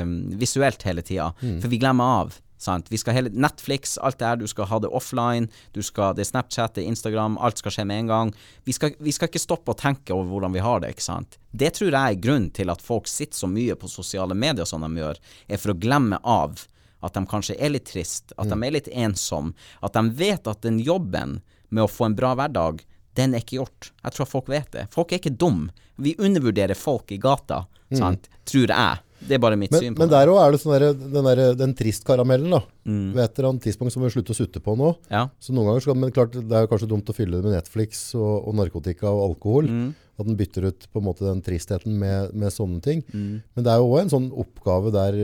[0.02, 1.30] um, visuelt hele tida,
[1.62, 2.34] for vi glemmer av.
[2.58, 2.88] Sant?
[2.88, 6.24] Vi skal hele Netflix, alt det her, du skal ha det offline, du skal, det
[6.24, 8.32] er Snapchat, det er Instagram, alt skal skje med en gang.
[8.64, 11.36] Vi skal, vi skal ikke stoppe å tenke over hvordan vi har det, ikke sant.
[11.52, 14.84] Det tror jeg er grunnen til at folk sitter så mye på sosiale medier som
[14.84, 16.64] de gjør, er for å glemme av
[17.04, 19.52] at de kanskje er litt trist, at de er litt ensom,
[19.84, 22.80] at de vet at den jobben med å få en bra hverdag,
[23.16, 23.90] den er ikke gjort.
[24.04, 24.86] Jeg tror folk vet det.
[24.92, 25.68] Folk er ikke dum.
[25.96, 27.64] Vi undervurderer folk i gata,
[27.96, 29.02] sant, tror jeg.
[29.26, 30.16] Det er bare mitt Men, syn på men det.
[30.18, 32.50] der òg er det sånn der, den, der, den tristkaramellen.
[32.52, 32.60] da.
[32.84, 34.90] Ved et eller annet tidspunkt så må vi slutte å sutte på nå.
[35.10, 35.24] Ja.
[35.40, 37.56] Så noen ganger skal, men klart, Det er jo kanskje dumt å fylle det med
[37.56, 39.70] Netflix og, og narkotika og alkohol.
[40.16, 43.02] At den bytter ut på en måte den tristheten med, med sånne ting.
[43.12, 45.18] Men det er jo òg en sånn oppgave der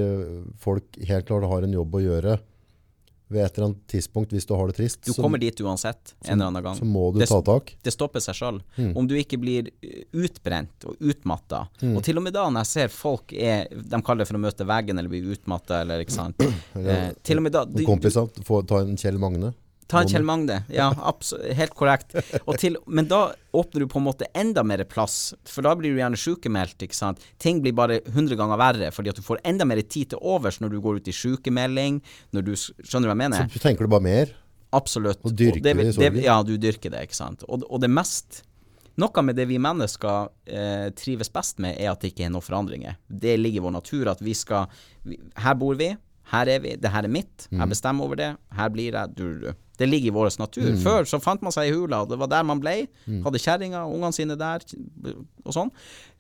[0.61, 2.39] folk helt klart har en jobb å gjøre
[3.33, 5.01] ved et eller annet tidspunkt hvis du har det trist.
[5.07, 6.79] Du så, kommer dit uansett, en eller annen gang.
[6.79, 7.75] så må du Det- ta tak.
[7.83, 8.61] Det stopper seg sjøl.
[8.95, 11.65] Om du ikke blir uh, utbrent og utmatta.
[11.93, 14.43] Og til og med da, når jeg ser folk er De kaller det for å
[14.43, 16.37] møte veggen eller bli utmatta, eller ikke sant.
[16.83, 19.53] Eh, til og med da Noen kompiser får ta en Kjell Magne.
[19.93, 20.59] Ta en Kjell Magne.
[20.73, 20.89] Ja,
[21.61, 22.17] helt korrekt.
[22.47, 25.93] Og til, men da åpner du på en måte enda mer plass, for da blir
[25.93, 27.21] du gjerne sykemeldt, ikke sant.
[27.43, 30.63] Ting blir bare 100 ganger verre, fordi at du får enda mer tid til overs
[30.63, 32.01] når du går ut i sykemelding,
[32.33, 33.51] når du Skjønner du hva jeg mener?
[33.53, 34.33] Så tenker du bare mer.
[34.73, 35.21] Absolutt.
[35.29, 36.23] Og dyrker det, det i det, sorgen.
[36.25, 37.45] Ja, du dyrker det, ikke sant.
[37.49, 38.43] Og, og det mest
[39.01, 42.45] Noe med det vi mennesker eh, trives best med, er at det ikke er noen
[42.45, 42.99] forandringer.
[43.09, 44.67] Det ligger i vår natur at vi skal
[45.09, 45.87] vi, Her bor vi,
[46.33, 47.59] her er vi, det her er mitt, Mm.
[47.61, 49.49] jeg bestemmer over det, her blir jeg, du, du.
[49.81, 50.67] Det ligger i vår natur.
[50.75, 50.81] Mm.
[50.85, 52.75] Før så fant man seg i hula, og det var der man ble.
[53.25, 54.61] Hadde kjerringa, ungene sine der,
[55.47, 55.71] og sånn.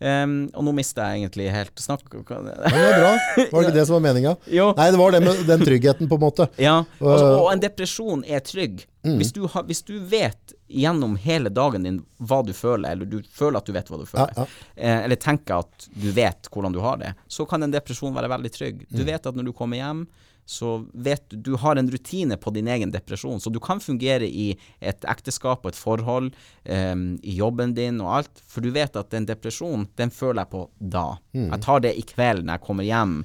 [0.02, 2.08] Um, og nå mister jeg egentlig helt snakk...
[2.10, 3.10] Ja, det er bra.
[3.36, 4.32] Var det ikke det som var meninga?
[4.80, 6.48] Nei, det var det med den tryggheten, på en måte.
[6.62, 8.86] Ja, altså, Og- og en depresjon er trygg.
[9.02, 13.18] Hvis, du har, hvis du vet gjennom hele dagen din hva du føler, eller du
[13.34, 16.72] føler at du vet hva du føler, Ja, Eh, eller tenker at du vet hvordan
[16.74, 18.84] du har det, så kan en depresjon være veldig trygg.
[18.90, 20.06] Du vet at når du kommer hjem,
[20.46, 24.26] så vet du Du har en rutine på din egen depresjon, så du kan fungere
[24.26, 26.32] i et ekteskap og et forhold,
[26.66, 30.52] um, i jobben din og alt, for du vet at den depresjonen, den føler jeg
[30.52, 31.06] på da.
[31.32, 33.16] Jeg tar det i kveld når jeg kommer hjem,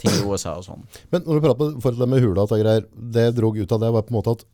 [0.00, 0.86] ting USA og sånn.
[1.12, 3.82] Men når du prater på det med hula, og greier, det jeg drog ut av
[3.84, 4.46] det, var på en måte at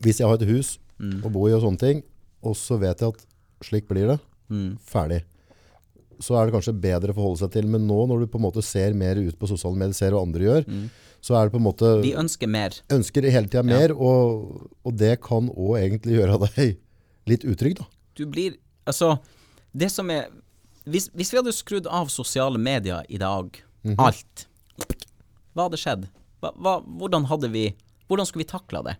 [0.00, 2.02] hvis jeg har et hus å bo i og sånne ting,
[2.42, 3.26] og så vet jeg at
[3.66, 4.18] slik blir det,
[4.88, 5.22] ferdig.
[6.22, 7.68] Så er det kanskje bedre å forholde seg til.
[7.70, 10.22] Men nå når du på en måte ser mer ut på sosiale medier, ser hva
[10.24, 10.68] andre gjør,
[11.22, 12.78] så er det på en måte Vi ønsker mer.
[12.92, 16.78] Ønsker hele tida mer, og, og det kan òg egentlig gjøre deg
[17.30, 17.88] litt utrygg, da.
[18.18, 19.14] Du blir Altså,
[19.70, 20.24] det som er
[20.82, 23.54] Hvis, hvis vi hadde skrudd av sosiale medier i dag,
[24.02, 24.48] alt,
[25.54, 26.08] hva hadde skjedd?
[26.42, 27.68] Hva, hva, hvordan hadde vi
[28.10, 28.96] Hvordan skulle vi takla det?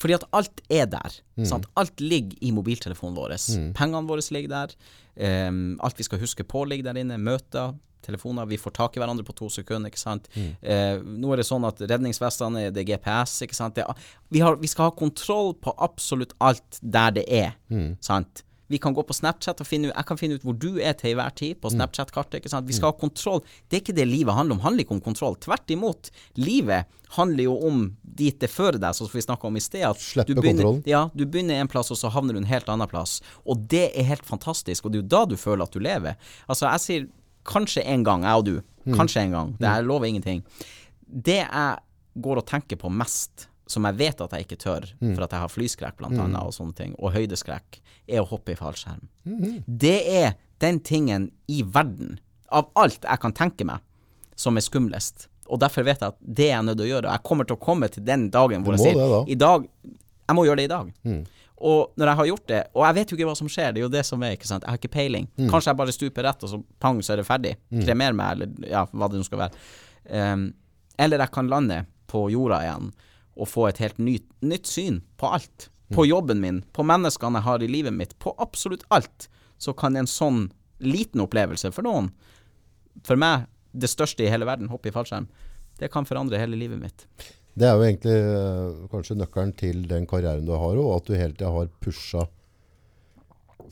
[0.00, 1.16] Fordi at alt er der.
[1.46, 1.66] Sant?
[1.76, 3.36] Alt ligger i mobiltelefonen vår.
[3.76, 4.74] Pengene våre ligger der.
[5.48, 7.18] Um, alt vi skal huske på, ligger der inne.
[7.18, 8.46] Møter, telefoner.
[8.50, 9.88] Vi får tak i hverandre på to sekunder.
[9.88, 10.28] ikke sant?
[10.36, 13.38] Eh, nå er det sånn at redningsvestene det er GPS.
[13.46, 13.78] ikke sant?
[13.78, 13.94] Er-
[14.30, 17.54] vi, har, vi skal ha kontroll på absolutt alt der det er.
[18.00, 18.42] sant?
[18.72, 20.94] Vi kan gå på Snapchat og finne ut Jeg kan finne ut hvor du er
[20.96, 22.38] til enhver tid på Snapchat-kartet.
[22.40, 22.66] ikke sant?
[22.66, 23.42] Vi skal ha kontroll.
[23.68, 24.58] Det er ikke det livet handler om.
[24.62, 25.36] Det handler ikke om kontroll.
[25.36, 26.10] Tvert imot.
[26.40, 26.86] Livet
[27.18, 29.84] handler jo om dit det fører deg, sånn som vi snakka om i sted.
[29.86, 30.82] at Slippe du begynner, kontrollen.
[30.88, 33.20] Ja, du begynner en plass, og så havner du en helt annen plass.
[33.44, 36.16] Og det er helt fantastisk, og det er jo da du føler at du lever.
[36.48, 37.08] Altså, jeg sier
[37.44, 38.54] kanskje en gang, jeg og du.
[38.96, 39.54] Kanskje en gang.
[39.60, 40.42] Det jeg lover ingenting.
[41.06, 41.76] Det jeg
[42.24, 45.40] går og tenker på mest, som jeg vet at jeg ikke tør, for at jeg
[45.40, 49.06] har flyskrekk blant annet, og sånne ting, og høydeskrekk, er å hoppe i fallskjerm.
[49.66, 52.18] Det er den tingen i verden,
[52.52, 53.80] av alt jeg kan tenke meg,
[54.36, 55.28] som er skumlest.
[55.48, 57.08] Og derfor vet jeg at det er jeg nødt til å gjøre.
[57.08, 59.22] Og jeg kommer til å komme til den dagen hvor jeg sier det, da.
[59.28, 59.66] i dag
[60.28, 60.92] Jeg må gjøre det i dag.
[61.64, 63.80] Og når jeg har gjort det Og jeg vet jo ikke hva som skjer, det
[63.80, 64.64] er jo det som er, ikke sant.
[64.64, 65.26] Jeg har ikke peiling.
[65.52, 67.54] Kanskje jeg bare stuper rett, og så pang, så er det ferdig.
[67.84, 69.60] Kremer meg, eller ja, hva det nå skal være.
[70.08, 70.46] Um,
[70.98, 72.90] eller jeg kan lande på jorda igjen
[73.34, 75.70] og få et helt nytt, nytt syn på alt.
[75.94, 79.28] På jobben min, på menneskene jeg har i livet mitt, på absolutt alt.
[79.58, 80.48] Så kan en sånn
[80.82, 82.10] liten opplevelse for noen,
[83.06, 85.26] for meg det største i hele verden, hoppe i fallskjerm,
[85.80, 87.06] det kan forandre hele livet mitt.
[87.54, 91.14] Det er jo egentlig eh, kanskje nøkkelen til den karrieren du har, og at du
[91.14, 92.26] hele tida har pusha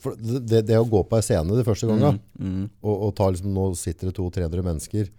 [0.03, 3.29] For det, det, å gå på ei scene de første gangene, Mm, og, og ta
[3.29, 5.11] liksom, nå sitter det 200-300 mennesker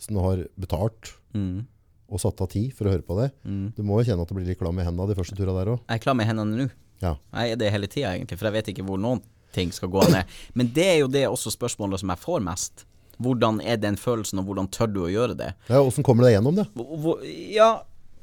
[0.00, 1.58] som har betalt mm,
[2.08, 3.30] og satt av tid for å høre på det.
[3.44, 3.66] mm.
[3.76, 5.72] Du må jo kjenne at du blir litt klam i hendene de første turene der
[5.74, 5.84] òg.
[5.88, 6.66] Jeg er klar med hendene nå.
[7.02, 7.14] Ja.
[7.34, 9.22] Jeg er det hele tida, egentlig, for jeg vet ikke hvor noen
[9.54, 10.30] ting skal gå ned.
[10.58, 12.84] Men det er jo det også spørsmålet som jeg får mest.
[13.22, 15.50] Hvordan er den følelsen, og hvordan tør du å gjøre det?
[15.70, 16.64] Ja, Åssen kommer du deg gjennom det?
[16.74, 17.68] Hvor, ja,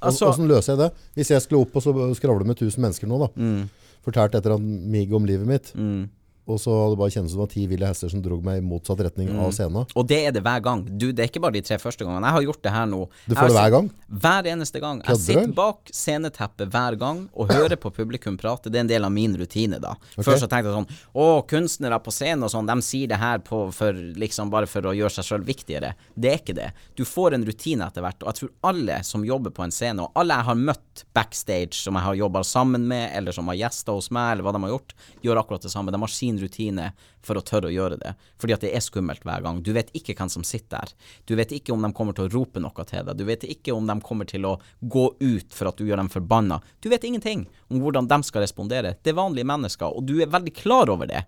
[0.03, 0.89] altså Åssen løser jeg det?
[1.15, 3.29] Hvis jeg skulle opp og så skravle med 1000 mennesker nå, da.
[3.35, 3.61] mm,
[4.03, 6.01] Fortalt et eller annet mig om livet mitt, mm.
[6.47, 8.57] Og så hadde det bare kjentes som det var ti ville hester som drog meg
[8.59, 9.39] i motsatt retning Mm.
[9.45, 9.85] av scenen.
[9.95, 10.81] Og det er det hver gang.
[10.97, 12.25] Du, det er ikke bare de tre første gangene.
[12.27, 13.01] Jeg har gjort det her nå.
[13.27, 13.89] Du får det hver gang?
[14.09, 15.01] Hver eneste gang.
[15.01, 18.69] Kødder Jeg sitter bak sceneteppet hver gang og hører på publikum prate.
[18.71, 19.93] Det er en del av min rutine, da.
[20.17, 23.39] Før så tenkte jeg sånn Å, kunstnere på scenen og sånn, de sier det her
[23.45, 25.93] på for, liksom bare for å gjøre seg sjøl viktigere.
[26.17, 26.71] Det er ikke det.
[26.97, 30.01] Du får en rutine etter hvert, og jeg tror alle som jobber på en scene,
[30.03, 33.55] og alle jeg har møtt backstage, som jeg har jobba sammen med, eller som har
[33.59, 35.91] gjester hos meg, eller hva de har gjort, gjør akkurat det samme.
[35.93, 36.91] De har sin rutine
[37.25, 38.13] for å tørre å gjøre det.
[38.41, 39.59] Fordi at det er skummelt hver gang.
[39.65, 40.93] Du vet ikke hvem som sitter der.
[41.27, 43.17] Du vet ikke om de kommer til å rope noe til deg.
[43.19, 46.11] Du vet ikke om de kommer til å gå ut for at du gjør dem
[46.13, 46.61] forbanna.
[46.79, 48.95] Du vet ingenting om hvordan de skal respondere.
[49.03, 51.25] Det er vanlige mennesker, og du er veldig klar over det.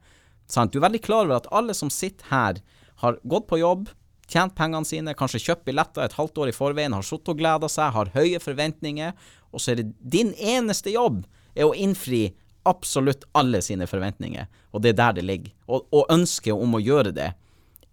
[0.48, 0.72] Sant?
[0.72, 2.63] Du er veldig klar over at alle som sitter her,
[3.04, 3.89] har gått på jobb,
[4.32, 7.70] tjent pengene sine, kanskje kjøpt billetter et halvt år i forveien, har sittet og gleda
[7.72, 9.16] seg, har høye forventninger,
[9.54, 12.32] og så er det din eneste jobb er å innfri
[12.69, 15.54] absolutt alle sine forventninger, og det er der det ligger.
[15.67, 17.32] Og, og ønsket om å gjøre det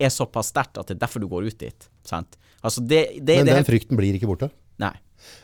[0.00, 1.88] er såpass sterkt at det er derfor du går ut dit.
[2.06, 2.38] Sant?
[2.60, 4.50] Altså det, det Men den frykten blir ikke borte.
[4.80, 4.94] Nei.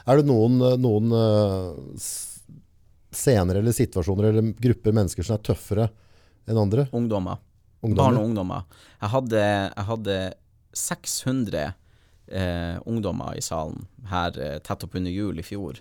[0.08, 2.06] Er det noen, eh, noen eh,
[3.16, 5.88] scener eller situasjoner eller grupper mennesker som er tøffere
[6.48, 6.86] enn andre?
[6.96, 7.42] Ungdommer.
[7.86, 8.64] Barn og ungdommer.
[9.00, 10.16] Jeg hadde, jeg hadde
[10.76, 11.66] 600
[12.26, 15.80] eh, ungdommer i salen her eh, tett oppunder jul i fjor.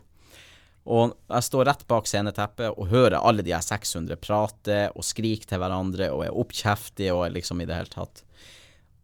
[0.86, 5.50] Og jeg står rett bak sceneteppet og hører alle de her 600 prate og skrike
[5.50, 8.22] til hverandre og er oppkjeftige og liksom i det hele tatt.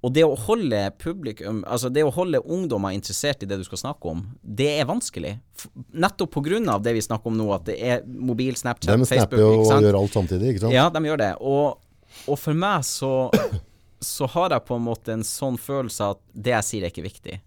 [0.01, 3.83] Og det å holde publikum, altså det å holde ungdommer interessert i det du skal
[3.83, 5.35] snakke om, det er vanskelig.
[5.93, 9.43] Nettopp av det vi snakker om nå, at det er mobil, Snapchat, De Facebook, snapper
[9.43, 10.73] jo og gjør alt samtidig, ikke sant?
[10.73, 11.35] Ja, de gjør det.
[11.37, 11.77] Og,
[12.25, 13.29] og for meg så,
[14.01, 17.05] så har jeg på en måte en sånn følelse at det jeg sier er ikke
[17.05, 17.37] viktig.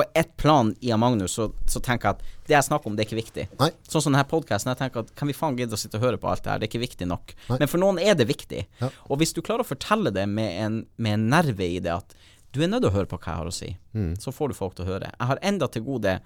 [0.00, 3.04] På ett plan i Magnus så, så tenker jeg at det jeg snakker om, det
[3.04, 3.44] er ikke viktig.
[3.60, 3.68] Nei.
[3.86, 4.70] Sånn som denne podkasten.
[4.72, 6.62] Jeg tenker at kan vi faen gidde å sitte og høre på alt det her?
[6.62, 7.34] Det er ikke viktig nok.
[7.50, 7.58] Nei.
[7.60, 8.62] Men for noen er det viktig.
[8.80, 8.88] Ja.
[9.12, 12.16] Og hvis du klarer å fortelle det med en, med en nerve i det at
[12.56, 14.14] du er nødt til å høre på hva jeg har å si, Mm.
[14.18, 15.10] så får du folk til å høre.
[15.12, 16.16] Jeg har enda til gode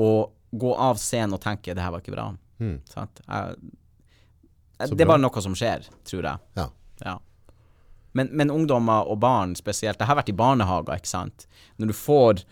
[0.00, 0.10] å
[0.56, 2.30] gå av scenen og tenke det her var ikke bra.
[2.62, 2.78] Mm.
[2.94, 3.56] Jeg,
[4.92, 6.38] det er bare noe som skjer, tror jeg.
[6.60, 6.66] Ja.
[7.04, 7.16] Ja.
[8.16, 11.44] Men, men ungdommer og barn spesielt Jeg har vært i barnehager, ikke sant.
[11.76, 12.44] Når du får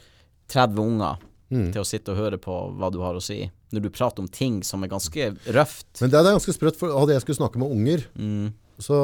[0.49, 1.17] 30 unger
[1.53, 1.69] Mm.
[1.73, 4.27] til å sitte og høre på hva du har å si, når du prater om
[4.33, 7.61] ting som er ganske røft Men det er, ganske sprøtt, for hadde jeg skulle snakke
[7.61, 8.49] med unger, mm,
[8.81, 8.97] så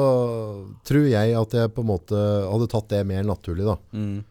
[0.83, 3.77] tror jeg at jeg på en måte hadde tatt det mer naturlig, da.
[3.93, 4.23] Mm.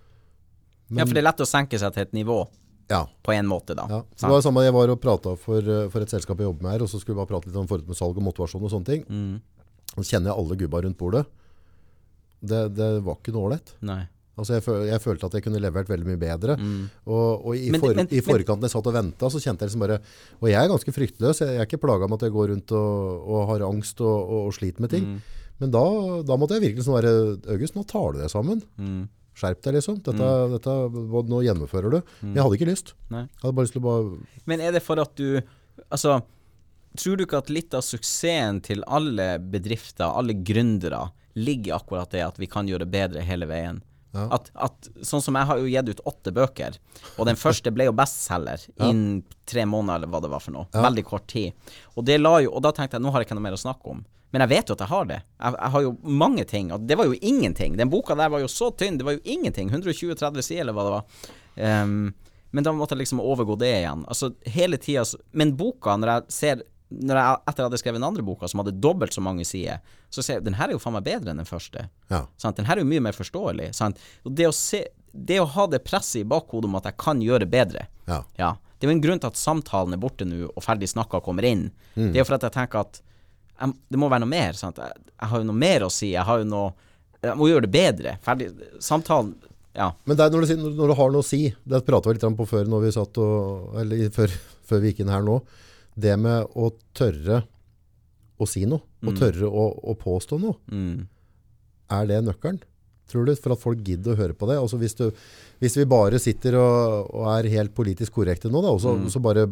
[0.99, 2.49] ja, for det er lett å senke seg til et nivå,
[2.91, 3.07] Ja.
[3.23, 3.87] på en måte, da.
[3.89, 4.03] ja.
[4.19, 6.51] Så det var det samme, Jeg var og prata for, eh, for et selskap jeg
[6.51, 8.27] jobber med her, og så skulle vi bare prate litt om forhold med salg og
[8.27, 9.05] motivasjon og sånne ting.
[9.09, 9.41] Mm.
[9.97, 11.27] Så kjenner jeg alle gubba rundt bordet.
[12.43, 13.75] Det, det var ikke noe ålreit.
[14.41, 16.57] Altså jeg, føl, jeg følte at jeg kunne levert veldig mye bedre.
[17.07, 17.73] Og, og i, Mm.
[17.77, 20.01] Men- for, men- i forkant jeg satt og venta, så kjente jeg liksom bare
[20.41, 21.41] Og jeg er ganske fryktløs.
[21.45, 24.19] Jeg, jeg er ikke plaga med at jeg går rundt og, og har angst og,
[24.41, 25.05] og, sliter med ting.
[25.05, 25.21] Mm.
[25.61, 25.85] Men da,
[26.25, 27.15] da måtte jeg virkelig sånn være
[27.53, 28.63] August, nå tar du deg sammen.
[28.81, 29.09] Mm.
[29.37, 30.01] Skjerp deg, liksom.
[30.03, 30.73] Dette, dette,
[31.31, 32.01] nå gjennomfører du.
[32.25, 32.95] Men jeg hadde ikke lyst.
[33.13, 33.27] Nei.
[33.29, 34.19] Jeg hadde bare lyst til å bare
[34.51, 35.41] Men er det for at du
[35.91, 36.19] Altså,
[36.99, 42.21] tror du ikke at litt av suksessen til alle bedrifter, alle gründere, ligger akkurat det
[42.27, 43.79] at vi kan gjøre bedre hele veien?
[44.13, 44.27] Ja.
[44.35, 46.79] At, at, sånn som jeg har jo gitt ut åtte bøker,
[47.17, 50.67] og den første ble jo bestselger innen tre måneder, eller hva det var for noe.
[50.75, 51.55] Veldig kort tid.
[51.95, 54.03] Og, jo, og da tenkte jeg nå har jeg ikke noe mer å snakke om.
[54.31, 55.21] Men jeg vet jo at jeg har det.
[55.27, 55.93] Jeg, jeg har jo
[56.23, 57.79] mange ting, og det var jo ingenting.
[57.79, 59.71] Den boka der var jo så tynn, det var jo ingenting.
[59.71, 61.31] 120-30 sider, eller hva det var.
[61.61, 62.13] Um,
[62.51, 64.05] men da måtte jeg liksom overgå det igjen.
[64.11, 68.25] Altså hele tida Men boka, når jeg ser jeg, Etter jeg hadde skrevet den andre
[68.27, 69.79] boka, som hadde dobbelt så mange sider,
[70.11, 71.87] så ser jeg den her er jo faen meg bedre enn den første.
[72.11, 72.25] Ja.
[72.41, 72.59] Sant?
[72.59, 73.71] Den her er jo mye mer forståelig.
[74.27, 77.49] Det å, se, det å ha det presset i bakhodet om at jeg kan gjøre
[77.51, 78.25] bedre Ja.
[78.41, 78.57] ja.
[78.81, 81.45] Det er jo en grunn til at samtalen er borte nå, og ferdig snakka kommer
[81.45, 81.67] inn.
[81.95, 83.03] Det er jo for at jeg tenker at
[83.61, 84.57] jeg, det må være noe mer.
[84.57, 84.81] Sant?
[84.81, 86.15] Jeg, jeg har jo noe mer å si.
[86.15, 86.71] Jeg har jo noe
[87.21, 88.15] Jeg må gjøre det bedre.
[88.25, 88.47] Ferdig.
[88.81, 89.35] Samtalen
[89.77, 89.91] Ja.
[90.09, 92.25] Men det er når, du, når du har noe å si, det pratet vi litt
[92.27, 94.33] om på før når vi satt og, eller før,
[94.67, 95.37] før vi gikk inn her nå,
[96.01, 97.43] det med å tørre
[98.41, 101.07] å si noe, og tørre å, å påstå noe, Mm.
[101.93, 102.61] er det nøkkelen?
[103.11, 104.55] Tror du, for at folk gidder å høre på det?
[104.63, 105.09] Altså hvis, du,
[105.59, 109.19] hvis vi bare sitter og, og er helt politisk korrekte nå, da, og så, så
[109.21, 109.49] bare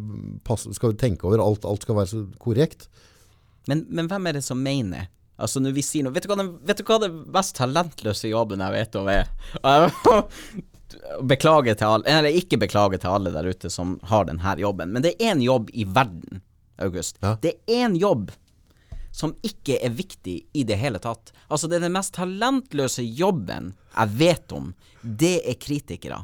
[0.46, 2.86] pass, skal vi tenke over alt, alt skal være så korrekt.
[3.66, 5.08] Men, men hvem er det som mener?
[5.38, 8.30] Altså når vi sier noe Vet du hva den, vet du hva det mest talentløse
[8.30, 9.28] jobben jeg vet om er?
[11.28, 15.04] Beklager til alle Eller ikke beklager til alle der ute som har denne jobben, men
[15.04, 16.42] det er én jobb i verden,
[16.78, 17.18] August.
[17.20, 17.36] Ja.
[17.42, 18.30] Det er én jobb
[19.18, 21.32] som ikke er viktig i det hele tatt.
[21.48, 24.72] Altså, det er den mest talentløse jobben jeg vet om.
[25.02, 26.22] Det er kritikere.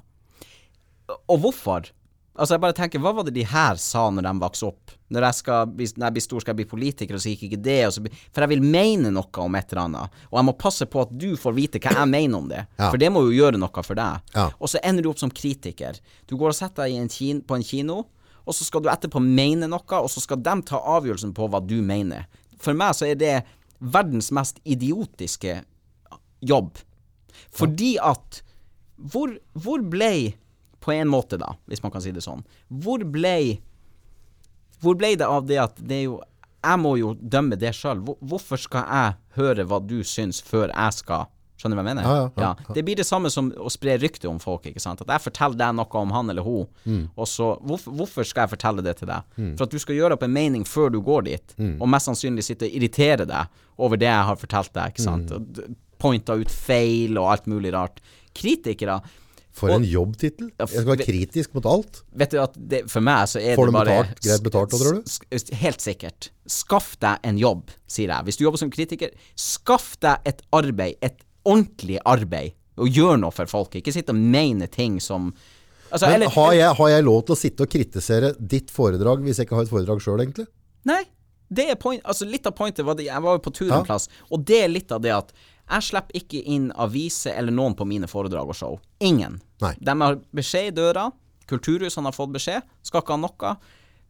[1.10, 1.90] Og hvorfor?
[2.34, 4.94] Altså jeg bare tenker, Hva var det de her sa når de vokste opp?
[5.14, 7.60] Når jeg, skal når jeg blir stor, skal jeg bli politiker, og så gikk ikke
[7.62, 7.76] det.
[7.94, 8.02] Så,
[8.34, 10.16] for jeg vil mene noe om et eller annet.
[10.32, 12.64] Og jeg må passe på at du får vite hva jeg mener om det.
[12.80, 12.88] Ja.
[12.88, 14.34] For det må jo gjøre noe for deg.
[14.34, 14.48] Ja.
[14.58, 16.00] Og så ender du opp som kritiker.
[16.26, 18.00] Du går og setter deg i en kin på en kino,
[18.44, 21.62] og så skal du etterpå mene noe, og så skal de ta avgjørelsen på hva
[21.62, 22.26] du mener.
[22.60, 23.34] For meg så er det
[23.78, 25.60] verdens mest idiotiske
[26.44, 26.82] jobb.
[27.54, 28.42] Fordi at
[28.94, 30.34] Hvor, hvor ble
[30.84, 32.42] På en måte, da, hvis man kan si det sånn.
[32.68, 33.58] Hvor ble
[34.84, 36.18] Hvor ble det av det at det er jo
[36.64, 38.00] Jeg må jo dømme det sjøl.
[38.24, 41.26] Hvorfor skal jeg høre hva du syns, før jeg skal
[41.60, 42.02] Skjønner du hva jeg mener?
[42.08, 44.64] Ja, ja, ja, Det blir det samme som å spre rykte om folk.
[44.66, 45.00] ikke sant?
[45.04, 47.08] At jeg forteller deg noe om han eller hun, Mm.
[47.16, 49.22] og så hvorfor, hvorfor skal jeg fortelle det til deg?
[49.56, 51.80] For at du skal gjøre opp en mening før du går dit, Mm.
[51.80, 53.46] og mest sannsynlig sitte og irritere deg
[53.78, 54.92] over det jeg har fortalt deg.
[54.94, 55.30] ikke sant?
[55.30, 55.76] Mm.
[55.98, 58.00] Pointa ut feil og alt mulig rart.
[58.34, 59.00] Kritikere
[59.54, 60.50] For Og- en jobbtittel.
[60.58, 62.02] Jeg skal være kritisk mot alt.
[62.12, 64.22] Vet du at det, For meg så er Får det de bare betalt?
[64.26, 65.56] Greit betalt, tror du?
[65.60, 66.30] Helt sikkert.
[66.50, 68.24] Skaff deg en jobb, sier jeg.
[68.26, 70.96] Hvis du jobber som kritiker, skaff deg et arbeid.
[71.00, 72.56] Et ordentlig arbeid.
[72.76, 73.76] Og gjør noe for folk.
[73.78, 75.32] Ikke sitt og mene ting som
[75.92, 79.22] altså, Men eller, har jeg, har jeg lov til å sitte og kritisere ditt foredrag
[79.22, 80.48] hvis jeg ikke har et foredrag sjøl, egentlig?
[80.84, 81.04] Nei.
[81.54, 83.84] Det er point, altså Litt av pointet var det Jeg var jo på tur en
[83.86, 85.30] plass, og det er litt av det at
[85.70, 88.80] jeg slipper ikke inn aviser eller noen på mine foredrag og show.
[89.00, 89.40] Ingen.
[89.62, 89.72] Nei.
[89.80, 91.06] De har beskjed i døra.
[91.48, 92.62] Kulturhusene har fått beskjed.
[92.84, 93.54] Skal ikke ha noe.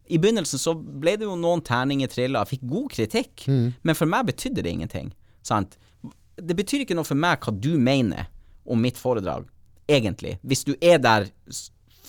[0.07, 2.43] I begynnelsen så ble det jo noen terninger trilla.
[2.45, 3.73] Jeg fikk god kritikk, Mm.
[3.83, 5.13] men for meg betydde det ingenting.
[5.41, 5.77] Sant?
[6.37, 8.27] Det betyr ikke noe for meg hva du mener
[8.67, 9.45] om mitt foredrag,
[9.87, 10.37] egentlig.
[10.45, 11.29] Hvis du er der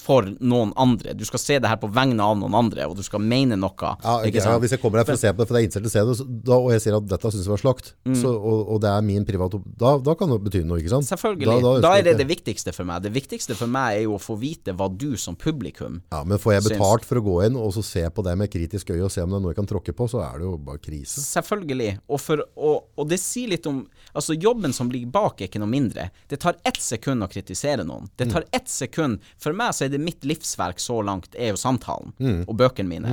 [0.07, 1.15] for noen andre.
[1.19, 3.75] Du skal se det her på vegne av noen andre, og du skal mene noe.
[4.05, 5.67] Ja, okay, ja, hvis jeg kommer her for å se på det, for det er
[5.67, 8.15] innstilt å se det, da, og jeg sier at dette syns jeg var slakt, Mm.
[8.23, 11.09] så, og, og det er min private da, da kan det bety noe, ikke sant?
[11.11, 11.57] Selvfølgelig.
[11.65, 13.03] Da, Da, er det det viktigste for meg.
[13.03, 16.39] Det viktigste for meg er jo å få vite hva du som publikum Ja, men
[16.39, 18.95] får jeg Syns- betalt for å gå inn og så se på det med kritisk
[18.95, 20.55] øye og se om det er noe jeg kan tråkke på, så er det jo
[20.71, 21.19] bare krise.
[21.27, 21.99] Selvfølgelig.
[22.09, 23.85] Og, for, og, og det sier litt om
[24.17, 26.07] Altså, jobben som ligger bak, er ikke noe mindre.
[26.31, 28.07] Det tar ett sekund å kritisere noen.
[28.17, 31.59] Det tar ett sekund For meg så er det mitt livsverk så langt, er jo
[31.61, 32.15] samtalen
[32.47, 33.13] og bøkene mine.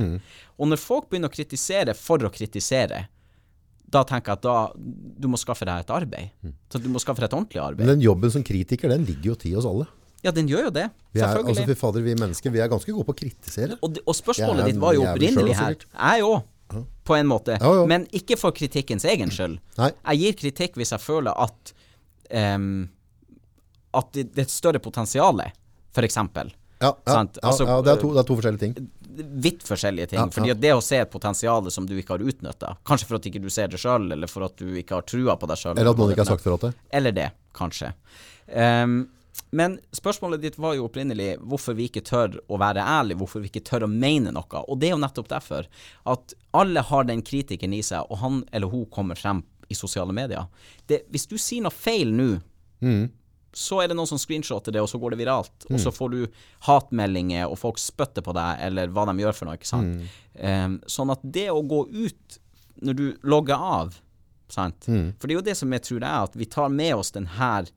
[0.56, 3.02] Og når folk begynner å kritisere for å kritisere,
[3.84, 4.56] da tenker jeg at da
[5.20, 6.32] Du må skaffe deg et arbeid.
[6.72, 7.84] Så du må skaffe deg et ordentlig arbeid.
[7.84, 9.86] Men den jobben som kritiker, den ligger jo til oss alle.
[10.24, 10.88] Ja, den gjør jo det.
[11.12, 11.52] Vi er, Selvfølgelig.
[11.52, 13.76] altså, fy fader, vi mennesker, vi er ganske gode på å kritisere.
[13.84, 15.76] Og, og spørsmålet ditt var jo opprinnelig her.
[15.92, 16.46] Jeg òg.
[17.04, 17.58] På en måte.
[17.60, 17.86] Ja, ja.
[17.86, 19.58] Men ikke for kritikkens egen skyld.
[19.78, 19.90] Nei.
[19.92, 21.74] Jeg gir kritikk hvis jeg føler at
[22.56, 22.88] um,
[23.94, 25.42] At det, det er et større potensial,
[25.94, 26.54] eksempel.
[26.82, 28.88] Ja, ja, altså, ja det, er to, det er to forskjellige ting.
[29.44, 30.18] Vidt forskjellige ting.
[30.18, 33.28] Ja, fordi det å se et potensial som du ikke har utnytta, kanskje for at
[33.30, 35.76] ikke du ser det sjøl, eller for at du ikke har trua på deg sjøl
[35.78, 36.74] Eller at noen ikke har sagt fra til.
[36.98, 37.92] Eller det, kanskje.
[38.48, 39.04] Ehm,
[39.50, 43.50] men spørsmålet ditt var jo opprinnelig hvorfor vi ikke tør å være ærlige, hvorfor vi
[43.50, 44.62] ikke tør å mene noe.
[44.68, 45.66] Og det er jo nettopp derfor
[46.10, 50.12] at alle har den kritikeren i seg, og han eller hun kommer frem i sosiale
[50.14, 50.46] medier.
[50.86, 52.28] Det, hvis du sier noe feil nå,
[53.54, 55.52] så er det noen som screenshotter det, og så går det viralt.
[55.70, 56.20] Og så får du
[56.66, 59.54] hatmeldinger, og folk spytter på deg, eller hva de gjør for noe.
[59.58, 60.02] ikke sant?
[60.34, 62.40] Ehm, sånn at det å gå ut
[62.82, 63.94] når du logger av
[64.50, 64.84] sant?
[65.18, 67.14] For det er jo det som jeg tror det er, at vi tar med oss
[67.14, 67.70] den her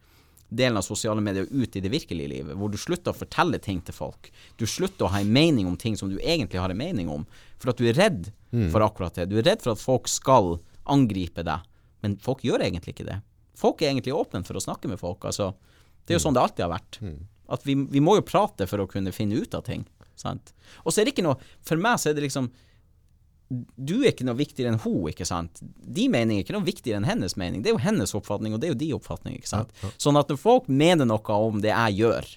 [0.50, 3.82] delen av sosiale medier ut i det virkelige livet, hvor du slutter å fortelle ting
[3.84, 4.30] til folk.
[4.56, 7.26] Du slutter å ha en mening om ting som du egentlig har en mening om,
[7.60, 8.30] for at du er redd
[8.72, 9.28] for akkurat det.
[9.28, 10.56] Du er redd for at folk skal
[10.88, 11.66] angripe deg,
[12.06, 13.20] men folk gjør egentlig ikke det.
[13.58, 15.26] Folk er egentlig åpne for å snakke med folk.
[15.26, 15.52] altså.
[16.06, 17.02] Det er jo sånn det alltid har vært.
[17.52, 19.84] At vi, vi må jo prate for å kunne finne ut av ting.
[20.16, 20.54] sant?
[20.86, 22.50] Og så er det ikke noe For meg så er det liksom
[23.50, 25.62] du er ikke noe viktigere enn hun, ikke sant?
[25.62, 27.62] De meninger er ikke noe viktigere enn hennes mening.
[27.64, 29.72] Det er jo hennes oppfatning, og det er jo de oppfatning, ikke sant?
[30.02, 32.28] Sånn at når folk mener noe om det jeg gjør,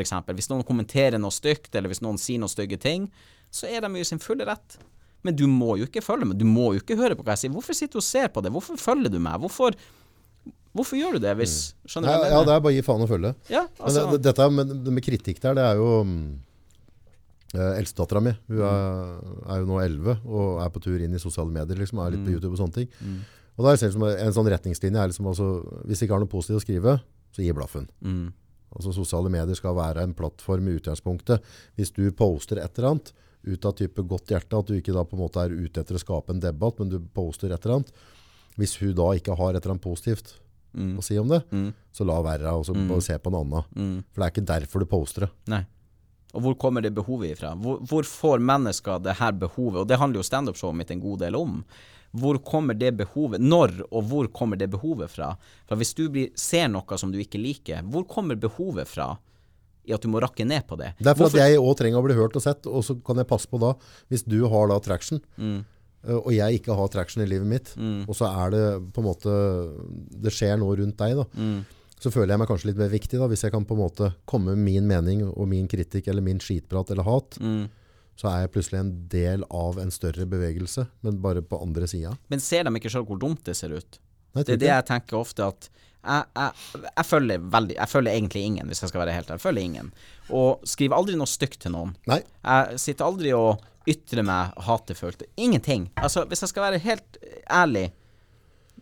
[0.00, 3.10] eksempel, hvis noen kommenterer noe stygt, eller hvis noen sier noen stygge ting,
[3.52, 4.78] så er de jo i sin fulle rett.
[5.26, 7.44] Men du må jo ikke følge med, du må jo ikke høre på hva jeg
[7.44, 7.52] sier.
[7.54, 8.50] Hvorfor sitter du og ser på det?
[8.54, 9.36] Hvorfor følger du meg?
[9.42, 9.76] Hvorfor,
[10.72, 13.04] hvorfor gjør du det, hvis Skjønner du Ja, ja, det er bare å gi faen
[13.04, 13.34] og følge.
[13.52, 16.24] Ja, Men altså, det, dette med, med kritikk der, det er jo mm,
[17.54, 19.22] eh, Eldstedattera mi hun er,
[19.54, 21.78] er jo nå 11 og er på tur inn i sosiale medier.
[21.78, 22.92] Liksom, er litt på YouTube og sånne ting.
[23.56, 25.48] Og da er det liksom En sånn retningslinje er liksom altså,
[25.84, 26.94] Hvis det ikke har noe positivt å skrive,
[27.36, 27.88] så gi blaffen.
[28.00, 28.30] mm,
[28.76, 31.42] Altså Sosiale medier skal være en plattform i utgangspunktet.
[31.76, 33.12] Hvis du poster et eller annet
[33.42, 35.98] ut av type godt hjerte, at du ikke da på en måte er ute etter
[35.98, 37.92] å skape en debatt, men du poster et eller annet.
[38.60, 40.34] Hvis hun da ikke har et eller annet positivt
[40.76, 42.92] mm, å si om det, mm, så la være, og så mm.
[43.04, 43.68] se på en annen.
[43.74, 43.96] mm.
[44.12, 45.32] For det er ikke derfor du poster det.
[45.52, 45.62] Nei.
[46.32, 47.54] Og hvor kommer det behovet ifra?
[47.60, 49.82] Hvor, hvor får mennesker det her behovet?
[49.82, 51.58] Og det handler jo standup-showet mitt en god del om.
[52.16, 53.40] Hvor kommer det behovet?
[53.40, 55.34] Når og hvor kommer det behovet fra?
[55.68, 59.10] For hvis du blir, ser noe som du ikke liker, hvor kommer behovet fra
[59.84, 60.92] i at du må rakke ned på det?
[61.00, 62.96] Det er for Hvorfor- at jeg òg trenger å bli hørt og sett, og så
[63.04, 63.72] kan jeg passe på da,
[64.12, 65.64] hvis du har da traction, Mm.
[66.06, 67.74] øh, og jeg ikke har traction i livet mitt,
[68.08, 69.32] og så er det på en måte
[70.22, 71.24] Det skjer noe rundt deg, da.
[71.36, 71.64] Mm.
[72.02, 74.08] Så føler jeg meg kanskje litt mer viktig, da, hvis jeg kan på en måte
[74.28, 77.38] komme med min mening og min kritikk eller min skitprat eller hat.
[77.38, 77.68] Mm.
[78.18, 82.16] Så er jeg plutselig en del av en større bevegelse, men bare på andre sida.
[82.32, 84.00] Men ser de ikke sjøl hvor dumt det ser ut?
[84.34, 85.70] Nei, Det er det jeg tenker ofte at
[86.02, 89.38] jeg, jeg, jeg, følger veldig, jeg følger egentlig ingen, hvis jeg skal være helt ærlig.
[89.38, 89.92] Jeg følger ingen.
[90.34, 91.94] Og skriver aldri noe stygt til noen.
[92.10, 92.18] Nei.
[92.42, 95.22] Jeg sitter aldri og ytrer meg hatefullt.
[95.36, 95.86] Ingenting.
[96.02, 97.86] Altså, hvis jeg skal være helt ærlig,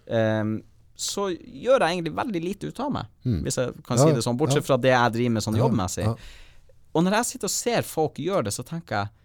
[0.08, 0.60] ehm,
[1.00, 4.00] så gjør jeg egentlig veldig lite ut av meg, hvis jeg kan Mm.
[4.00, 4.36] Ja, si det sånn.
[4.40, 4.66] Bortsett ja.
[4.68, 6.04] fra det jeg driver med sånn jobbmessig.
[6.04, 6.14] ja.
[6.90, 9.16] Og når jeg sitter og ser folk gjøre det, så tenker jeg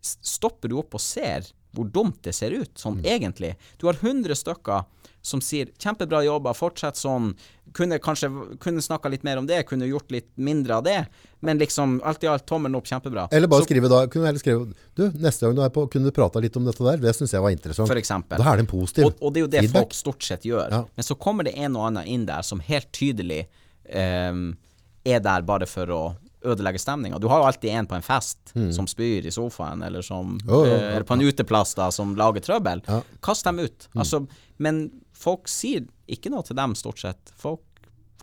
[0.00, 3.56] Stopper du opp og ser hvor dumt det ser ut, sånn egentlig?
[3.78, 4.84] Du har 100 stykker
[5.28, 7.34] som sier 'kjempebra jobba, fortsett sånn',
[7.76, 11.06] kunne kanskje kunne snakka litt mer om det, kunne gjort litt mindre av det,
[11.44, 13.28] men liksom alt i alt tommelen opp, kjempebra.
[13.30, 16.04] Eller bare Så- skrive da, kunne heller skrive Du, neste gang du er på, kunne
[16.04, 16.96] du prata litt om dette der?
[16.96, 17.88] Det syns jeg var interessant.
[17.88, 18.38] For eksempel.
[18.38, 19.82] Da er det en positiv Og, og det er jo det feedback.
[19.82, 20.70] folk stort sett gjør.
[20.70, 20.84] Ja.
[20.96, 23.46] Men så kommer det en og annen inn der som helt tydelig
[23.94, 24.56] um,
[25.04, 27.18] er der bare for å ødelegge stemninga.
[27.18, 30.54] Du har jo alltid en på en fest som spyr i sofaen, eller som oh,
[30.54, 32.82] oh, oh, på en uteplass da, som lager trøbbel.
[32.86, 33.00] Ja.
[33.00, 33.18] Mm.
[33.22, 33.88] Kast dem ut.
[33.96, 34.26] Altså,
[34.58, 37.32] men folk sier ikke noe til dem, stort sett.
[37.38, 37.64] Folk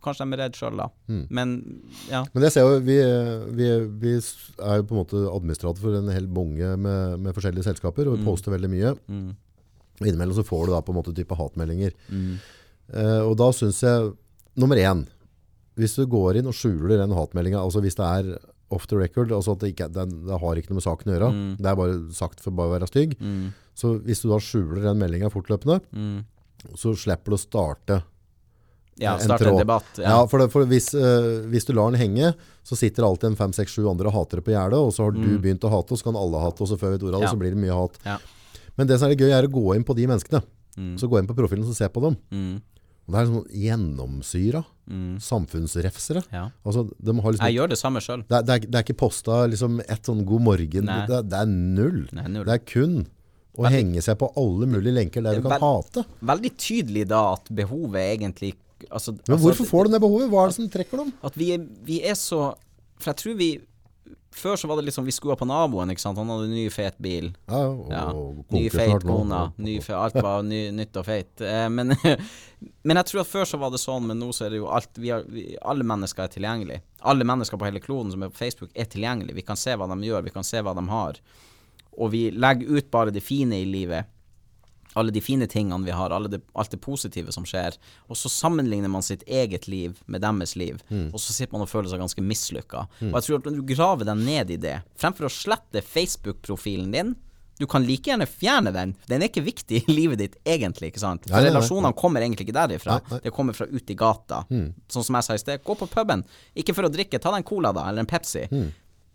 [0.05, 0.85] Kanskje de er redde sjøl, da.
[1.09, 1.21] Mm.
[1.33, 1.51] Men
[2.11, 2.19] ja.
[2.35, 2.97] Men jeg ser jo, vi,
[3.57, 3.69] vi,
[4.03, 8.11] vi er jo på en måte administrator for en hel bunge med, med forskjellige selskaper,
[8.11, 8.91] og vi poster veldig mye.
[9.09, 9.31] Mm.
[9.97, 11.95] Og innimellom så får du da på en måte type hatmeldinger.
[12.93, 14.11] Eh, og da syns jeg,
[14.61, 15.01] nummer én,
[15.79, 18.29] hvis du går inn og skjuler den hatmeldinga, altså hvis det er
[18.75, 21.17] off the record, altså at det, ikke, det, det har ikke noe med saken å
[21.17, 23.49] gjøre, det er bare sagt for bare å være stygg, Mm.
[23.73, 26.23] så hvis du da skjuler den meldinga fortløpende, Mm.
[26.75, 28.01] Så slipper du å starte
[28.97, 29.59] ja en starte en tråd.
[29.59, 29.97] debatt.
[29.97, 30.25] Ja, Ja.
[30.27, 33.51] for, det, for hvis, uh, hvis du lar den henge, så sitter alltid en fem,
[33.53, 36.03] seks, sju andre hatere på gjerdet, og så har du begynt å hate, og så
[36.07, 37.35] kan alle hate, og så før vi vet ordet av det, Mm.
[37.35, 37.99] Så blir det mye hat.
[38.05, 38.17] Ja.
[38.77, 40.41] Men det som er det gøy, er å gå inn på de menneskene.
[40.77, 40.95] Mm.
[40.99, 42.15] Så gå inn på profilen og se på dem.
[42.31, 42.61] Mm.
[43.07, 45.17] Og det er sånn gjennomsyra Mm.
[45.19, 46.23] samfunnsrefsere.
[46.31, 46.49] ja.
[46.65, 48.23] Altså, de har liksom, Jeg gjør det samme sjøl.
[48.27, 50.85] det, det, det er ikke posta liksom et sånn god morgen.
[50.85, 52.07] Det, det er null.
[52.13, 52.45] Nei, null.
[52.45, 53.07] Det er kun
[53.57, 56.03] å henge seg på alle mulige lenker der du kan veld, hate.
[56.31, 58.53] Veldig tydelig da at behovet egentlig
[58.89, 60.29] altså, Men altså, hvorfor får de det behovet?
[60.33, 61.13] Hva er det som trekker dem?
[61.23, 61.53] At vi
[61.87, 62.41] vi er så
[62.99, 63.49] For jeg tror vi
[64.35, 66.17] Før så var det liksom Vi skua på naboen, ikke sant.
[66.19, 67.29] Han hadde ny, fet bil.
[67.47, 68.01] Ja, og, Ja.
[68.11, 69.39] og Ny, feit kone.
[69.63, 71.31] Ny, alt var ny, nytt og feit.
[71.39, 71.95] Eh, men,
[72.83, 74.67] men jeg tror at før så var det sånn, men nå så er det jo
[74.67, 76.81] alt vi har, vi, Alle mennesker er tilgjengelig.
[77.07, 79.37] Alle mennesker på hele kloden som er på Facebook, er tilgjengelig.
[79.39, 81.21] Vi kan se hva de gjør, vi kan se hva de har.
[81.97, 84.05] Og vi legger ut bare det fine i livet.
[84.95, 87.75] Alle de fine tingene vi har, det, alt det positive som skjer.
[88.07, 90.79] Og så sammenligner man sitt eget liv med deres liv,
[91.11, 92.85] og så sitter man og føler seg ganske mislykka.
[93.09, 96.91] Og jeg tror at når du graver deg ned i det, fremfor å slette Facebook-profilen
[96.95, 97.15] din
[97.55, 98.89] du kan like gjerne fjerne den.
[99.07, 101.23] Den er ikke viktig i livet ditt egentlig, ikke sant?
[101.23, 101.53] For Nei, nei, nei.
[101.53, 102.97] relasjonene kommer egentlig ikke derifra.
[103.23, 104.41] Det kommer fra ute i gata.
[104.91, 106.25] Sånn som jeg sa i sted, gå på puben.
[106.59, 108.43] Ikke for å drikke, ta deg en cola da, eller en Pepsi.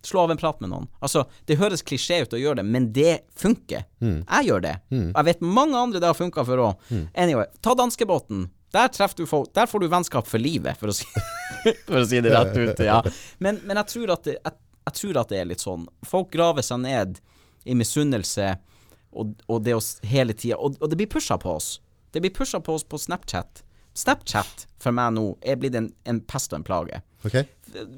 [0.07, 0.87] Slå av en prat med noen.
[1.05, 3.85] Altså, det høres klisjé ut å gjøre det, men det funker.
[4.01, 4.77] Jeg gjør det.
[4.89, 6.89] Jeg vet mange andre det har funka for òg.
[7.13, 8.49] Anyway, ta danskebåten.
[8.73, 11.07] Der, du folk, der får du vennskap for livet, for å si,
[11.89, 12.83] for å si det rett ut.
[12.87, 13.01] Ja.
[13.39, 15.89] Men, men jeg, tror det, jeg, jeg tror at det er litt sånn.
[16.07, 17.19] Folk graver seg ned
[17.69, 18.55] i misunnelse
[19.11, 21.75] og, og det oss hele tida og, og det blir pusha på oss.
[22.15, 23.65] Det blir pusha på oss på Snapchat.
[23.99, 27.03] Snapchat for meg nå er blitt en, en pest og en plage.
[27.27, 27.45] Okay.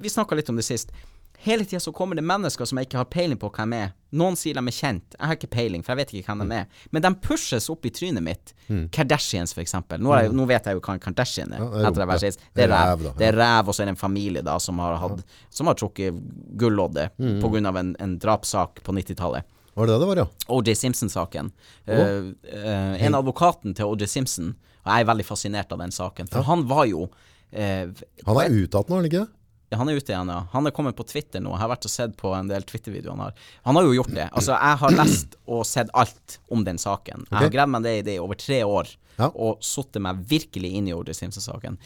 [0.00, 0.92] Vi snakka litt om det sist.
[1.38, 3.88] Hele tida så kommer det mennesker som jeg ikke har peiling på hvem er.
[4.14, 5.16] Noen sier de er kjent.
[5.18, 6.66] Jeg har ikke peiling, for jeg vet ikke hvem de er.
[6.94, 8.52] Men de pushes opp i trynet mitt.
[8.94, 9.98] Kardashians, for eksempel.
[9.98, 11.64] Nå, jeg, nå vet jeg jo hva en Kardashian er.
[11.64, 12.12] Ja, det er.
[12.12, 13.06] Det er Det ræv.
[13.18, 15.74] Det er ræv, og så er det en familie da som har, hatt, som har
[15.80, 16.20] trukket
[16.60, 17.66] gulloddet Mm.
[17.66, 19.42] av en, en drapssak på 90-tallet.
[19.74, 20.26] Var det det det var, ja?
[20.48, 21.50] OJ Simpson-saken.
[21.88, 21.94] Oh.
[21.94, 24.54] Uh, uh, en advokaten til OJ Simpson,
[24.84, 27.08] og jeg er veldig fascinert av den saken, for han var jo
[27.52, 27.92] Uh,
[28.24, 29.26] Han er utdatt nå, er han ikke?
[29.72, 30.42] Ja, han er ute igjen, ja.
[30.52, 31.50] Han er kommet på Twitter nå.
[31.56, 33.34] Jeg har vært og sett på en del Twitter-videoer han har.
[33.66, 34.28] Han har jo gjort det.
[34.36, 37.24] Altså, jeg har lest og sett alt om den saken.
[37.30, 39.28] Jeg har gravd meg det i det i over tre år, Ja.
[39.34, 41.78] og satt meg virkelig inn i OJ Simpson-saken.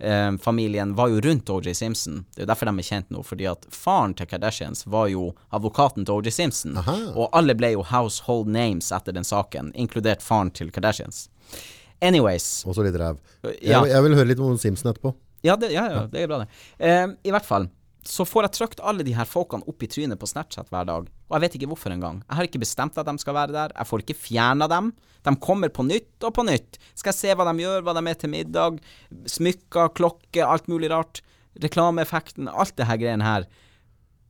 [0.00, 2.24] Kardashian-familien var jo rundt OJ Simpson.
[2.34, 5.32] Det er jo derfor de er kjent nå, fordi at faren til Kardashians var jo
[5.54, 6.76] advokaten til OJ Simpson.
[6.78, 6.94] Aha.
[7.14, 11.28] Og alle ble jo household names etter den saken, inkludert faren til Kardashians.
[12.00, 12.62] Anyways.
[12.66, 13.18] Og så litt ræv.
[13.42, 13.82] Jeg, Ja.
[13.84, 15.14] jeg vil høre litt om Simpson etterpå.
[15.46, 16.48] Ja, det, ja, ja, det er bra, det.
[16.78, 17.68] Eh, I hvert fall
[18.08, 21.08] så får jeg trykt alle de her folkene opp i trynet på Snapchat hver dag.
[21.28, 22.22] Og jeg vet ikke hvorfor engang.
[22.24, 23.74] Jeg har ikke bestemt at de skal være der.
[23.76, 24.92] Jeg får ikke fjerna dem.
[25.26, 26.78] De kommer på nytt og på nytt.
[26.96, 28.78] Skal jeg se hva de gjør, hva de er til middag.
[29.28, 31.20] Smykker, klokke, alt mulig rart.
[31.60, 33.48] Reklameeffekten, alt det her greiene her.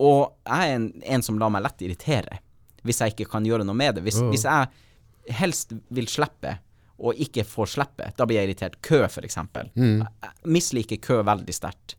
[0.03, 2.39] Og jeg er en, en som lar meg lett irritere,
[2.87, 4.05] hvis jeg ikke kan gjøre noe med det.
[4.07, 6.57] Hvis, hvis jeg helst vil slippe,
[6.99, 8.79] og ikke får slippe, da blir jeg irritert.
[8.83, 9.71] Kø, for eksempel.
[9.79, 11.95] Jeg misliker kø veldig sterkt.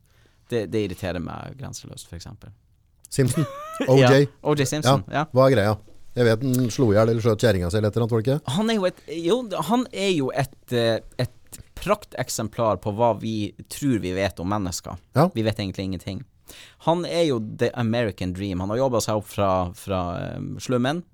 [0.50, 2.50] Det, det irriterer meg grenseløst, eksempel.
[3.10, 3.46] Simpson.
[3.88, 4.00] OJ.
[4.02, 4.26] Ja, Ja.
[4.42, 5.24] OJ Simpson, ja.
[5.32, 5.76] Hva er greia?
[6.18, 8.22] Jeg vet han slo i hjel eller skjøt kjerringa si eller et eller annet, var
[8.22, 8.54] det ikke?
[8.56, 9.36] Han er jo et, jo,
[9.70, 13.34] han er jo et, eh, et prakteksemplar på hva vi
[13.70, 14.98] tror vi vet om mennesker.
[15.16, 15.28] Ja.
[15.34, 16.24] Vi vet egentlig ingenting.
[16.88, 18.60] Han er jo the American dream.
[18.60, 20.00] Han har jobba seg opp fra, fra
[20.36, 21.04] um, slummen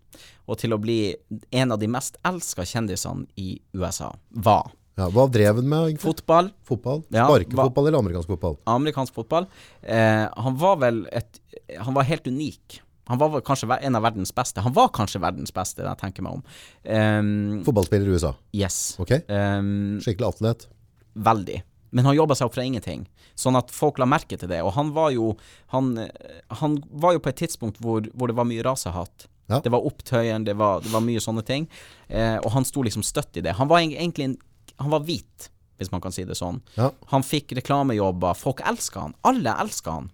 [0.46, 1.14] og til å bli
[1.50, 4.12] en av de mest elska kjendisene i USA.
[4.30, 4.72] Var.
[4.96, 5.90] Ja, hva drev han med?
[5.90, 6.06] egentlig?
[6.06, 7.02] Fotball, Fotball?
[7.12, 8.56] Ja, Sparkefotball eller amerikansk fotball?
[8.72, 9.46] amerikansk fotball.
[9.82, 11.40] Eh, han var vel et
[11.82, 12.80] Han var helt unik.
[13.10, 14.60] Han var kanskje en av verdens beste.
[14.62, 16.42] Han var kanskje verdens beste, det jeg tenker meg om.
[16.82, 18.32] Um, Fotballspiller i USA.
[18.54, 18.96] yes.
[19.02, 19.12] Ok.
[19.28, 20.66] Um, Skikkelig atlet.
[21.14, 21.60] Veldig.
[21.94, 23.06] Men han jobba seg opp fra ingenting,
[23.38, 24.58] sånn at folk la merke til det.
[24.66, 25.36] Og han var jo
[25.72, 29.28] Han, eh, han var jo på et tidspunkt hvor, hvor det var mye rasehat.
[29.46, 29.60] Ja.
[29.62, 31.68] Det var opptøyen, det var, det var mye sånne ting.
[32.08, 33.54] Eh, og han sto liksom støtt i det.
[33.60, 34.36] Han var egentlig en,
[34.82, 35.46] Han var hvit,
[35.78, 36.58] hvis man kan si det sånn.
[36.74, 36.90] Ja.
[37.08, 38.34] Han fikk reklamejobber.
[38.36, 39.14] Folk elska han.
[39.24, 40.10] Alle elska han.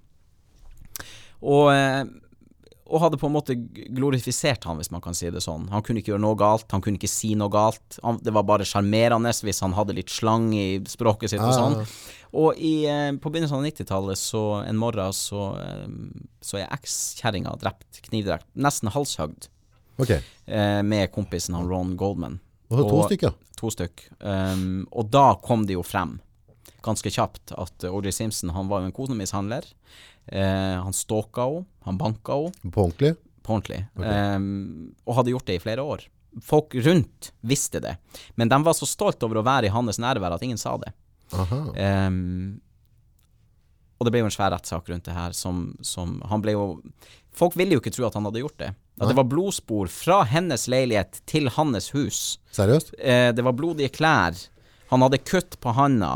[1.43, 2.05] Og, eh,
[2.87, 3.55] og hadde på en måte
[3.95, 5.69] glorifisert han, hvis man kan si det sånn.
[5.71, 7.99] Han kunne ikke gjøre noe galt, han kunne ikke si noe galt.
[8.03, 11.77] Han, det var bare sjarmerende hvis han hadde litt slang i språket sitt og sånn.
[12.43, 15.87] Og i, eh, på begynnelsen av 90-tallet, så en morgen, så, eh,
[16.43, 19.49] så er ekskjerringa drept, knivdrept, nesten halshøgd,
[20.03, 20.11] Ok.
[20.49, 22.41] eh, med kompisen han Ron Goldman.
[22.73, 23.35] Og to stykker.
[23.61, 24.07] To stykk.
[24.25, 26.17] Um, og da kom det jo frem,
[26.83, 29.69] ganske kjapt, at Audrey Simpson han var jo en konemishandler.
[30.27, 33.17] Eh, han stalka henne, han banka henne På ordentlig.
[33.43, 36.05] på ordentlig, um, og hadde gjort det i flere år.
[36.41, 37.97] Folk rundt visste det,
[38.39, 40.93] men de var så stolt over å være i hans nærvær at ingen sa det.
[41.35, 42.61] Um,
[43.99, 46.65] og det ble jo en svær rettssak rundt det her, som, som Han ble jo
[47.33, 48.73] Folk ville jo ikke tro at han hadde gjort det.
[49.01, 52.19] At det var blodspor fra hennes leilighet til hans hus.
[52.53, 52.93] Seriøst?
[52.99, 54.37] Eh, det var blodige klær.
[54.91, 56.11] Han hadde kutt på handa.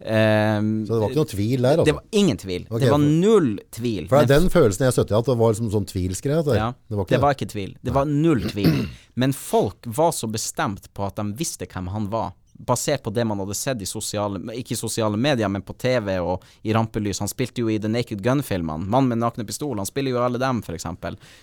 [0.00, 1.94] Ehm, Så det var ikke noe tvil der, det altså?
[1.94, 2.66] var ingen tvil.
[2.70, 4.08] Okay, det var null tvil.
[4.08, 6.56] For det er den følelsen jeg støtter i, at det var liksom sånn tvilsgreie.
[6.56, 7.76] ja, Det var ikke det var ikke tvil.
[7.82, 8.88] Det var null tvil.
[9.16, 12.32] Men folk var så bestemt på at de visste hvem han var.
[12.58, 16.16] basert på det man hadde sett i sosiale Ikke i sosiale medier, men på TV
[16.18, 17.20] og i rampelys.
[17.20, 18.82] Han spilte jo i The Naked Gun-filmene.
[18.84, 19.76] 'Mann med nakne pistol'.
[19.76, 20.82] Han spiller jo alle dem, f.eks.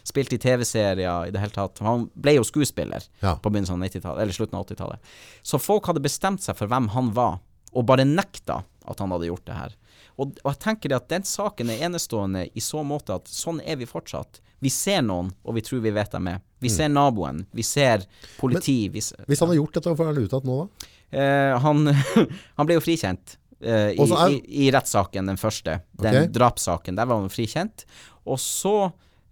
[0.04, 1.80] Spilte i TV-serier i det hele tatt.
[1.80, 3.36] Han ble jo skuespiller Ja.
[3.38, 5.00] på begynnelsen av 90-tallet, eller slutten av 80-tallet.
[5.42, 7.40] Så folk hadde bestemt seg for hvem han var,
[7.76, 9.76] og bare nekta at han hadde gjort det her.
[10.16, 13.60] Og, og jeg tenker det at den saken er enestående i så måte at sånn
[13.66, 14.40] er vi fortsatt.
[14.64, 16.44] Vi ser noen, og vi tror vi vet dem er.
[16.64, 18.06] Vi ser naboen, vi ser
[18.40, 18.88] politi.
[18.90, 20.92] vi ser, Hvis han har gjort dette, hvorfor er han ute igjen nå, da?
[21.16, 21.92] Eh, han,
[22.58, 25.80] han ble jo frikjent eh, i, er- i, i rettssaken, den første.
[26.00, 26.32] Den okay.
[26.40, 26.98] drapssaken.
[26.98, 27.86] Der var han frikjent.
[28.26, 28.76] Og så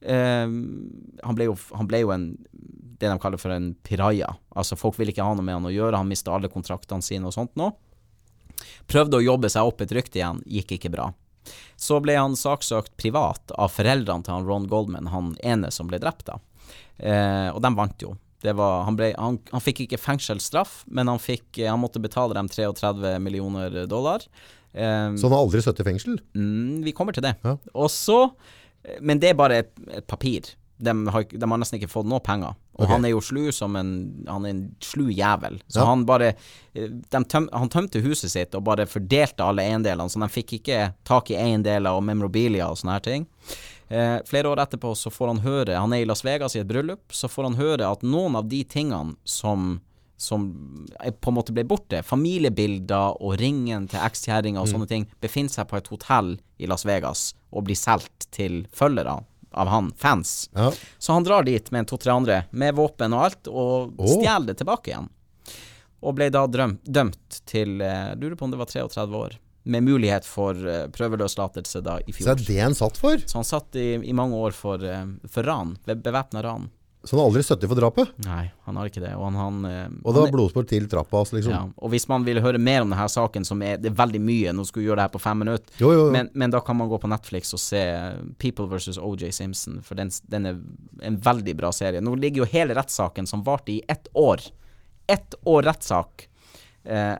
[0.04, 2.28] eh, han, ble jo, han ble jo en
[3.04, 4.30] det de kaller for en piraya.
[4.56, 6.00] Altså Folk ville ikke ha noe med han å gjøre.
[6.00, 7.72] Han mista alle kontraktene sine og sånt nå.
[8.90, 11.10] Prøvde å jobbe seg opp et rykte igjen, gikk ikke bra.
[11.76, 16.00] Så ble han saksøkt privat av foreldrene til han Ron Goldman, han ene som ble
[16.00, 16.38] drept da.
[16.98, 18.14] Eh, og de vant jo.
[18.44, 22.36] Det var, han, ble, han, han fikk ikke fengselsstraff, men han, fikk, han måtte betale
[22.36, 24.24] dem 33 millioner dollar.
[24.74, 26.18] Eh, Så han har aldri sittet i fengsel?
[26.36, 27.36] Mm, vi kommer til det.
[27.44, 27.58] Ja.
[27.74, 28.34] Og så
[29.00, 30.50] Men det er bare et, et papir.
[30.84, 32.52] De har, de har nesten ikke fått noe penger.
[32.74, 32.94] Og okay.
[32.96, 33.92] han er jo slu som en
[34.28, 35.60] Han er en slu jævel.
[35.68, 35.86] Så Ja.
[35.86, 36.34] han bare
[36.74, 40.94] eh, tøm, Han tømte huset sitt og bare fordelte alle eiendelene, så de fikk ikke
[41.06, 43.28] tak i eiendeler og memorabilia og sånne her ting.
[43.90, 46.68] Eh, flere år etterpå så får han høre Han er i Las Vegas i et
[46.68, 47.12] bryllup.
[47.12, 49.82] Så får han høre at noen av de tingene som
[50.24, 55.08] som er- på en måte ble borte, familiebilder og ringen til ekskjerringa og sånne ting,
[55.22, 59.18] befinner seg på et hotell i Las Vegas og blir solgt til følgere
[59.54, 60.50] av han, fans.
[60.54, 60.72] Ja.
[60.98, 64.10] Så han drar dit med to-tre andre, med våpen og alt, og oh.
[64.10, 65.10] stjeler det tilbake igjen.
[66.04, 69.86] Og ble da drømt, dømt til uh, Lurer på om det var 33 år, med
[69.88, 72.28] mulighet for uh, prøveløslatelse da i fjor.
[72.28, 73.22] Så er det han satt for?
[73.24, 76.68] Så han satt i, i mange år for, uh, for ran, bevæpna ran.
[77.04, 78.12] Så han har aldri støttet for drapet?
[78.24, 79.10] Nei, han har ikke det.
[79.20, 81.52] Og han, han, eh, Og det var blodspor til trappa hans, liksom?
[81.52, 84.22] ja, og hvis man vil høre mer om denne saken, som er, det er veldig
[84.24, 86.14] mye, nå skulle vi gjøre det her på fem minutter, Jo, jo, jo.
[86.16, 87.82] men, men da kan man gå på Netflix og se
[88.40, 88.96] People vs.
[89.04, 90.62] OJ Simpson, for den, den er
[91.10, 92.00] en veldig bra serie.
[92.00, 94.40] Nå ligger jo hele rettssaken, som varte i ett år.
[95.12, 96.30] Ett år rettssak.
[96.88, 97.16] Eh,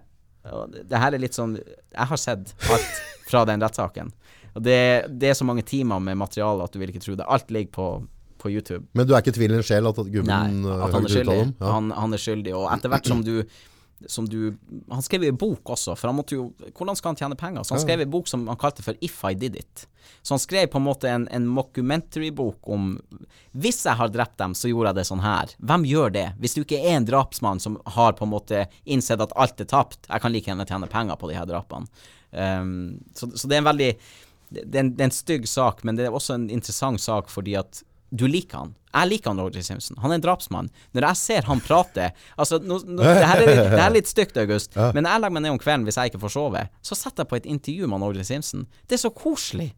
[0.84, 2.98] det her er litt sånn Jeg har sett alt
[3.30, 4.10] fra den rettssaken.
[4.54, 4.80] Og det,
[5.10, 7.26] det er så mange timer med materiale at du vil ikke tro det.
[7.32, 7.86] Alt ligger på,
[8.44, 8.84] på YouTube.
[8.94, 11.12] Men du er ikke i tvil en sjel at gubben Nei, at han er ut
[11.12, 11.38] av skyldig.
[11.40, 11.54] dem?
[11.60, 11.76] Ja.
[11.78, 13.38] Han, han er skyldig, og etter hvert som du
[14.08, 14.58] som du
[14.90, 17.64] Han skrev en bok også, for han måtte jo Hvordan skal han tjene penger?
[17.64, 19.86] Så han skrev en bok som han kalte for If I Did It.
[20.22, 22.98] Så han skrev på en måte en, en mockumentary-bok om
[23.52, 25.54] Hvis jeg har drept dem, så gjorde jeg det sånn her.
[25.60, 26.26] Hvem gjør det?
[26.42, 29.70] Hvis du ikke er en drapsmann som har på en måte innsett at alt er
[29.70, 31.88] tapt, jeg kan like gjerne tjene penger på de her drapene.
[32.34, 33.90] Um, så, så det er en veldig
[34.54, 37.30] det er, en, det er en stygg sak, men det er også en interessant sak
[37.32, 37.82] fordi at
[38.14, 38.74] du liker han.
[38.94, 39.98] Jeg liker han Roger Simpson.
[40.04, 40.68] Han er en drapsmann.
[40.94, 43.96] Når jeg ser han prate Altså, nå, nå, det, her er litt, det her er
[43.96, 46.36] litt stygt, August, men når jeg legger meg ned om kvelden hvis jeg ikke får
[46.36, 48.68] sove, så setter jeg på et intervju med han Roger Simpson.
[48.86, 49.72] Det er så koselig.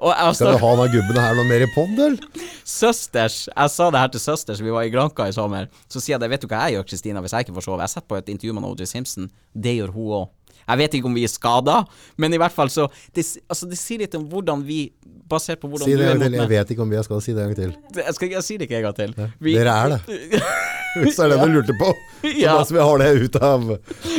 [0.00, 2.46] Og jeg, Skal altså, du ha den gubben her noe mer i pod, eller?
[2.80, 5.68] søsters Jeg sa det her til søsters, vi var i Granka i sommer.
[5.86, 7.84] Så sier jeg det, vet du hva jeg gjør, Kristina, hvis jeg ikke får sove?
[7.84, 8.88] Jeg setter på et intervju med O.J.
[8.90, 9.28] Simpson.
[9.54, 10.32] Det gjør hun òg.
[10.68, 11.84] Jeg vet ikke om vi er skada,
[12.16, 14.86] men i hvert fall så det, altså det sier litt om hvordan vi
[15.24, 16.34] Basert på hvordan Si det du er mot meg.
[16.36, 17.20] Jeg vet ikke om vi er skada.
[17.24, 17.70] si det en gang til.
[17.96, 19.14] Jeg, skal, jeg sier det ikke en gang til.
[19.40, 20.18] Vi- Dere er det.
[21.00, 21.88] Hvis det er det du lurte på.
[22.20, 22.58] Så Ja.
[22.68, 23.64] vi har det ut av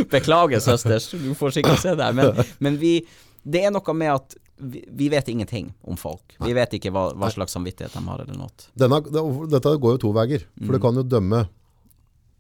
[0.09, 1.11] Beklager, søsters.
[1.27, 2.09] Du får sikkert se det.
[2.17, 2.95] Men, men vi
[3.45, 6.23] Det er noe med at vi, vi vet ingenting om folk.
[6.41, 8.49] Vi vet ikke hva, hva slags samvittighet de har, eller noe.
[8.73, 9.01] Denne,
[9.51, 10.45] Dette går jo to veier.
[10.57, 10.73] For Mm.
[10.73, 11.43] du kan jo dømme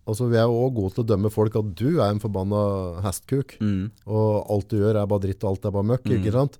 [0.05, 2.59] Altså Vi er også gode til å dømme folk at du er en forbanna
[3.05, 3.55] hestkuk.
[3.59, 3.89] Mm.
[4.05, 6.11] Og alt du gjør er bare dritt, og alt er bare møkk.
[6.19, 6.59] ikke sant?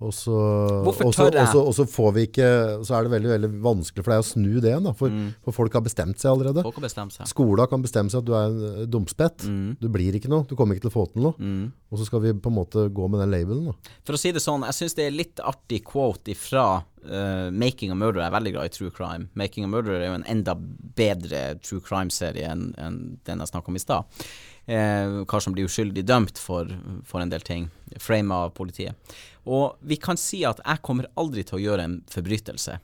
[0.00, 1.14] Og så, og så- og
[1.50, 4.26] så- Og så får vi ikke Så er det veldig veldig vanskelig for deg å
[4.28, 4.94] snu det igjen.
[4.94, 5.34] For, Mm.
[5.42, 6.62] for folk har bestemt seg allerede.
[6.62, 7.26] Folk har bestemt seg.
[7.26, 9.38] Skolen kan bestemme seg at du er en eh, dumspett.
[9.48, 9.76] Mm.
[9.80, 10.46] Du blir ikke noe.
[10.46, 11.34] Du kommer ikke til å få til noe.
[11.90, 13.64] Og så skal vi på en måte gå med den labelen.
[13.66, 13.72] da.
[14.04, 17.90] For å si det sånn, jeg syns det er litt artig quote ifra uh, Making
[17.90, 18.22] a Murderer.
[18.28, 19.28] Jeg er veldig glad i true crime.
[19.34, 23.68] Making a Murderer er jo en enda bedre true crime-serie enn en den jeg snakka
[23.68, 24.04] om i stad.
[24.68, 26.68] Eh, kar som blir uskyldig dømt for,
[27.08, 27.70] for en del ting.
[27.96, 28.94] frama av politiet.
[29.48, 32.76] Og vi kan si at jeg kommer aldri til å gjøre en forbrytelse.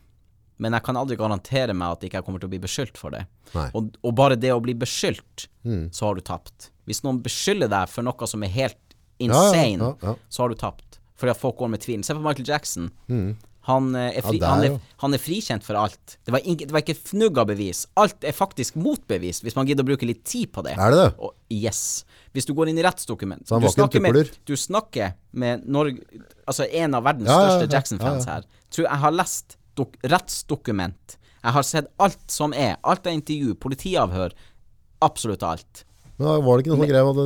[0.65, 3.13] Men jeg kan aldri garantere meg at ikke jeg kommer til å bli beskyldt for
[3.13, 3.27] det.
[3.77, 5.49] Og, og bare det å bli beskyldt,
[5.93, 6.71] så har du tapt.
[6.89, 8.81] Hvis noen beskylder deg for noe som er helt
[9.19, 10.15] ja, insane, ja, ja.
[10.29, 11.01] så har du tapt.
[11.21, 12.05] Fordi at folk går med tvil.
[12.07, 12.89] Se på Michael Jackson.
[13.65, 16.19] Han, eh, er fri, der, han, er, han er frikjent for alt.
[16.27, 17.87] Det var, ing- det var ikke fnugg av bevis.
[17.97, 20.75] Alt er faktisk motbevist, hvis man gidder å bruke litt tid på det.
[20.77, 21.09] Er det det?
[21.25, 21.81] Og, yes.
[22.37, 26.03] Hvis du går inn i rettsdokument han du ikke snakker med, du snakker med Norge
[26.51, 28.41] Altså en av verdens Ja, ja, ja, største ja, Jackson-fans ja, ja.
[28.41, 28.65] her.
[28.75, 31.17] Tror jeg har lest dok rettsdokument.
[31.45, 32.77] Jeg har sett alt som er.
[32.85, 34.35] Alt av intervju, politiavhør.
[35.05, 35.85] Absolutt alt.
[36.17, 37.17] Men da var det ikke noe sånn greie at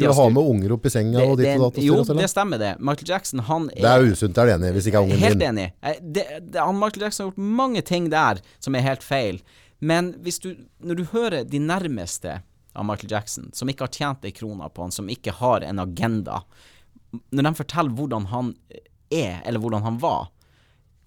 [0.00, 2.18] du skulle ha med unger opp i senga Det, og ditt og datt jo, stell?
[2.18, 2.70] det stemmer det.
[2.82, 5.38] Michael Jackson, han er Det er usunt, er du enig hvis ikke er ungen Helt
[5.38, 5.48] din.
[5.52, 5.66] enig.
[5.82, 9.38] Eh, Det, det, han Michael Jackson har gjort mange ting der som er helt feil.
[9.78, 10.50] Men du,
[10.82, 12.40] når du hører de nærmeste
[12.74, 15.78] av Michael Jackson, som ikke har tjent ei krone på han, som ikke har en
[15.82, 16.42] agenda,
[17.30, 18.54] når de forteller hvordan han
[19.12, 20.30] er, eller hvordan han var,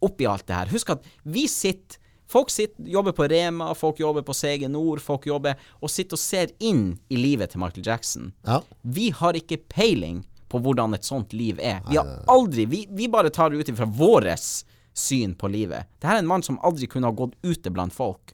[0.06, 1.98] oppi alt det her Husk at vi sitter
[2.28, 6.22] Folk sitter, jobber på Rema, folk jobber på CG Nord, folk jobber og sitter og
[6.22, 8.32] ser inn i livet til Michael Jackson.
[8.48, 8.62] Ja.
[8.82, 11.84] Vi har ikke peiling på hvordan et sånt liv er.
[11.90, 14.66] Vi har aldri Vi, vi bare tar det ut ifra våres
[14.96, 15.90] syn på livet.
[16.00, 18.34] Dette er en mann som aldri kunne ha gått ute blant folk.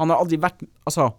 [0.00, 1.10] Han har aldri vært Altså,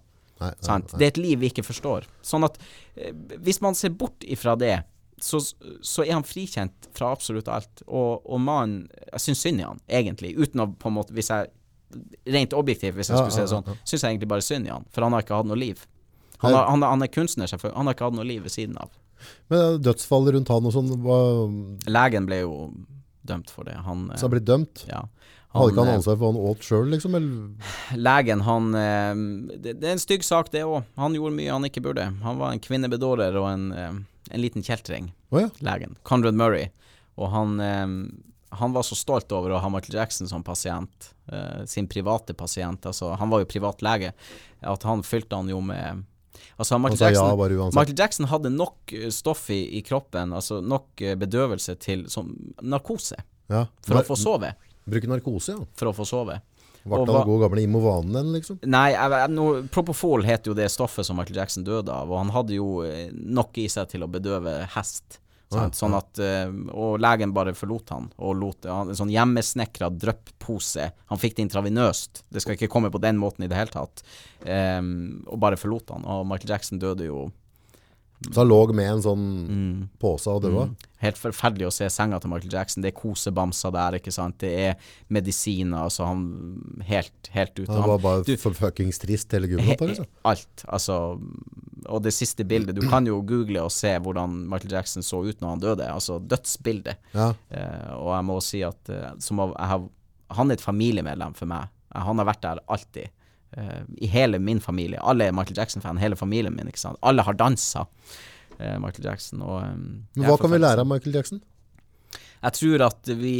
[0.42, 0.94] Nei, nei, sant.
[0.98, 2.08] Det er et liv vi ikke forstår.
[2.26, 2.58] Sånn at
[2.98, 3.14] eh,
[3.46, 4.80] hvis man ser bort ifra det,
[5.22, 5.38] så,
[5.86, 7.84] så er han frikjent fra absolutt alt.
[7.86, 10.34] Og, og mannen Jeg syns synd i han, egentlig.
[10.40, 11.52] Uten å på en måte Hvis jeg
[12.36, 14.86] Rent objektivt, hvis jeg skulle si det sånn, syns jeg egentlig bare synd i han.
[14.94, 15.82] For han har ikke hatt noe liv.
[16.42, 17.78] Han, har, han, han er kunstner, selvfølgelig.
[17.78, 18.90] Han har ikke hatt noe liv ved siden av.
[19.54, 21.42] Men dødsfall rundt han og sånn, var,
[21.94, 22.56] Legen ble jo
[23.28, 23.76] dømt for det.
[23.86, 24.86] Han så han ble dømt?
[24.90, 25.04] Ja.
[25.52, 27.16] Hadde ikke han eh, ansvar for han åt sjøl, liksom?
[27.20, 27.70] Eller?
[28.00, 29.22] Legen, han eh,
[29.60, 30.86] det, det er en stygg sak, det òg.
[31.02, 32.08] Han gjorde mye han ikke burde.
[32.24, 33.92] Han var en kvinnebedårer og en, eh,
[34.32, 35.50] en liten kjeltring, Oh, ja.
[35.64, 35.98] legen.
[36.08, 36.70] Conrad Murray.
[37.20, 37.86] Og han, eh,
[38.52, 41.14] han var så stolt over å ha Michael Jackson som pasient.
[41.32, 42.82] eh, sin private pasient.
[42.86, 44.12] Altså, han var jo privatlege.
[44.62, 46.04] At han fylte han jo med
[46.58, 47.70] Altså, Michael sa Jackson, ja.
[47.76, 52.32] Michael Jackson hadde nok eh, stoff i, i kroppen, altså nok eh, bedøvelse til som
[52.62, 53.16] narkose,
[53.50, 53.66] Ja.
[53.86, 54.54] for å få sove.
[54.90, 55.66] Bruke narkose, ja.
[55.78, 56.40] For å få sove.
[56.84, 58.58] Ble han hva- god gamle Imovanen, liksom?
[58.66, 58.90] Nei,
[59.30, 62.82] no, Propofol het jo det stoffet som Michael Jackson døde av, og han hadde jo
[62.82, 65.20] eh, nok i seg til å bedøve hest.
[65.52, 65.76] Sant?
[65.76, 70.92] Sånn at, eh, og legen bare forlot han, og lot han, en sånn hjemmesnekra drypp-pose.
[71.12, 74.02] Han fikk det intravenøst, det skal ikke komme på den måten i det hele tatt.
[74.46, 77.28] Um, og bare forlot han, og Michael Jackson døde jo
[78.22, 80.68] Så han lå med en sånn mm, pose og døde?
[80.70, 80.90] Mm.
[81.02, 82.84] Helt forferdelig å se senga til Michael Jackson.
[82.86, 84.38] Det er kosebamser der, ikke sant.
[84.44, 84.76] Det er
[85.10, 86.28] medisiner, altså han
[86.86, 87.72] Helt, helt ute.
[87.74, 89.76] Han- var bare du- for fuckings trist hele gubben?
[89.90, 90.06] Liksom.
[90.24, 90.66] Alt.
[90.70, 91.20] Altså
[91.90, 95.40] Og det siste bildet Du kan jo google og se hvordan Michael Jackson så ut
[95.42, 95.88] når han døde.
[95.90, 97.00] Altså dødsbildet.
[97.16, 97.32] Ja.
[97.50, 99.88] Uh, og jeg må si at eh, som av, har,
[100.38, 101.72] han er et familiemedlem for meg.
[101.96, 103.10] Eh, Han har vært der alltid.
[103.58, 105.02] Uh, I hele min familie.
[105.02, 106.00] Alle er Michael Jackson-fan.
[106.00, 106.70] Hele familien min.
[106.72, 109.42] ikke sant Alle har dansa uh, Michael Jackson.
[109.42, 111.42] Og, um, Men hva kan vi lære av Michael Jackson?
[112.42, 113.36] Jeg tror at vi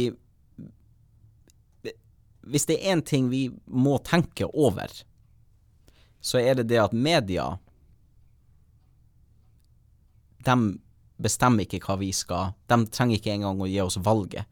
[2.42, 4.90] Hvis det er én ting vi må tenke over,
[6.22, 7.52] så er det det at media
[10.42, 10.56] De
[11.22, 14.48] bestemmer ikke hva vi skal De trenger ikke engang å gi oss valget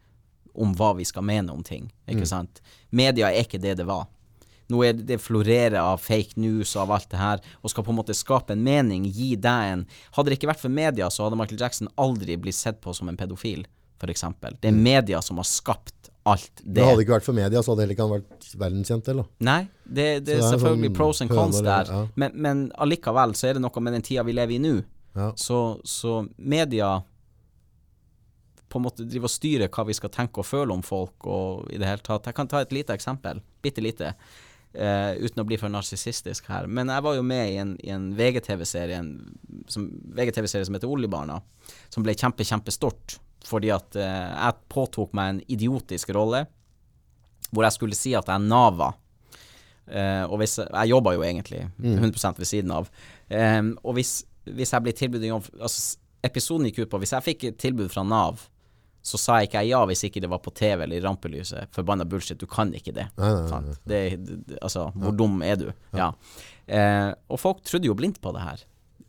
[0.55, 1.87] om hva vi skal mene om ting.
[2.11, 2.59] Ikke sant?
[2.91, 4.09] Media er ikke det det var.
[4.71, 7.87] Nå er det, det florerer av fake news og av alt det her, og skal
[7.87, 9.85] på en måte skape en mening, gi deg en
[10.17, 13.11] Hadde det ikke vært for media, så hadde Michael Jackson aldri blitt sett på som
[13.11, 13.65] en pedofil,
[14.01, 14.27] f.eks.
[14.61, 16.77] Det er media som har skapt alt det.
[16.79, 19.11] Det hadde ikke vært for media, så hadde heller ikke han vært verdenskjent.
[19.15, 19.29] Eller?
[19.43, 22.07] Nei, det, det det er selvfølgelig sånn pros and cons der, ja.
[22.21, 24.79] men, men allikevel så er det noe med den tida vi lever i nå.
[25.17, 25.33] Ja.
[25.37, 27.01] Så, så media
[28.71, 31.73] på en måte driver og styrer hva vi skal tenke og føle om folk, og
[31.75, 34.13] i det hele tatt Jeg kan ta et lite eksempel, bitte lite,
[34.79, 36.69] uh, uten å bli for narsissistisk her.
[36.71, 39.01] Men jeg var jo med i en, en VGTV-serie
[39.67, 41.41] som, VGTV-serie som heter Oljebarna,
[41.91, 46.45] som ble kjempe, kjempestort fordi at uh, jeg påtok meg en idiotisk rolle
[47.51, 48.93] hvor jeg skulle si at jeg nava.
[49.91, 52.91] Uh, og hvis Jeg jobba jo egentlig 100 ved siden av.
[53.27, 57.15] Um, og hvis, hvis jeg blir tilbudt en jobb altså, Episoden gikk ut på Hvis
[57.15, 58.43] jeg fikk tilbud fra Nav,
[59.01, 61.71] så sa jeg ikke ja hvis ikke det var på TV eller i rampelyset.
[61.73, 63.07] Forbanna bullshit, du kan ikke det.
[63.17, 64.01] Nei, nei, nei, det,
[64.61, 65.71] altså, hvor dum er du?
[65.97, 66.11] Ja.
[66.69, 68.67] Eh, og folk trodde jo blindt på det her.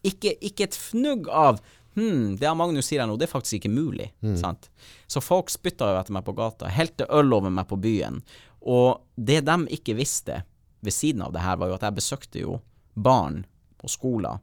[0.08, 1.60] Ikke, ikke et fnugg av
[1.96, 4.06] Hm, det Magnus sier her nå, det er faktisk ikke mulig.
[4.40, 4.70] Sant?
[5.12, 8.22] Så folk spytta jo etter meg på gata, helte øl over meg på byen.
[8.62, 10.42] Og det de ikke visste
[10.80, 12.62] ved siden av det her, var jo at jeg besøkte jo
[12.96, 13.42] barn
[13.82, 14.40] på skoler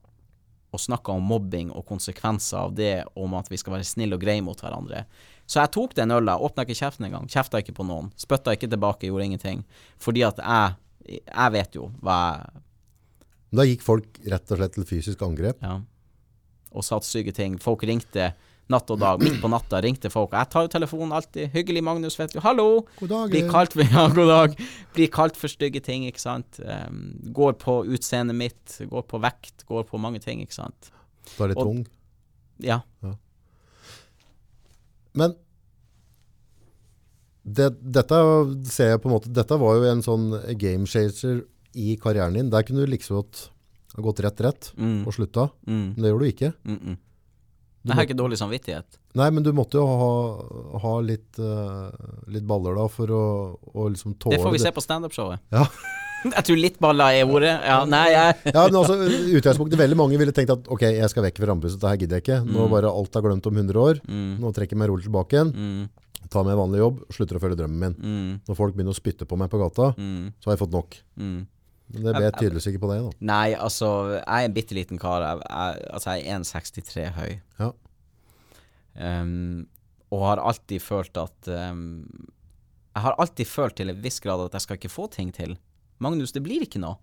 [0.74, 4.22] og snakka om mobbing og konsekvenser av det, om at vi skal være snille og
[4.22, 5.04] greie mot hverandre.
[5.48, 8.68] Så jeg tok den øla, åpna ikke kjeften engang, kjefta ikke på noen, spytta ikke
[8.68, 9.62] tilbake, gjorde ingenting.
[10.02, 12.64] Fordi at jeg, jeg vet jo hva jeg
[13.56, 15.62] Da gikk folk rett og slett til fysisk angrep.
[15.64, 15.78] Ja.
[16.76, 17.54] Og satt stygge ting.
[17.56, 18.34] Folk ringte
[18.68, 19.22] natt og dag.
[19.24, 20.32] Midt på natta ringte folk.
[20.36, 21.50] Jeg tar jo telefonen alltid.
[21.52, 22.40] 'Hyggelig, Magnus, vet du.
[22.44, 23.30] Hallo!' God dag.
[23.30, 24.56] Blir kalt for, ja, god dag.
[24.94, 26.60] Blir kalt for stygge ting, ikke sant.
[26.60, 30.90] Um, går på utseendet mitt, går på vekt, går på mange ting, ikke sant.
[31.36, 31.86] Da er litt og- tung.
[32.60, 32.80] Ja.
[35.14, 35.34] Men
[37.48, 38.18] det, dette
[38.70, 40.26] ser jeg på en måte Dette var jo en sånn
[40.60, 41.44] game changer
[41.78, 42.50] i karrieren din.
[42.52, 43.24] Der kunne du liksom
[43.98, 45.06] gått rett rett Mm.
[45.06, 45.48] og slutta.
[45.66, 45.94] Mm.
[45.96, 46.52] Men det gjorde du ikke.
[46.64, 46.96] Mm -mm.
[47.88, 48.98] Du Jeg har ikke dårlig samvittighet.
[49.16, 51.88] Nei, men du måtte jo ha, ha litt, uh,
[52.28, 53.22] litt baller da for å,
[53.72, 55.40] å liksom tåle Det får vi se på standup-showet.
[55.54, 55.64] Ja.
[56.36, 57.54] jeg tror litt baller er ordet.
[57.64, 58.96] Ja, nei, jeg Ja, men altså,
[59.38, 62.26] utgangspunktet veldig mange ville tenkt at ok, jeg skal vekk fra rampehuset, dette gidder jeg
[62.28, 62.40] ikke.
[62.44, 62.70] Nå Mm.
[62.76, 64.00] bare alt er glemt om 100 år.
[64.04, 64.32] mm.
[64.42, 65.88] Nå trekker jeg meg rolig tilbake igjen, Mm.
[66.28, 67.94] tar meg en vanlig jobb, slutter å følge drømmen min.
[67.94, 68.40] Mm.
[68.48, 70.32] Når folk begynner å spytte på meg på gata, Mm.
[70.42, 70.96] så har jeg fått nok.
[71.18, 71.46] Mm.
[71.94, 73.12] Men det jeg tydeligvis ikke på deg da.
[73.30, 75.24] Nei, altså, jeg er en bitte liten kar.
[75.24, 77.30] Jeg, jeg, altså, jeg er 1,63 høy.
[77.62, 77.70] Ja.
[78.98, 79.68] Um,
[80.12, 82.00] og har alltid følt at um,
[82.96, 85.56] Jeg har alltid følt til en viss grad at jeg skal ikke få ting til.
[86.02, 86.98] Magnus, det blir ikke noe.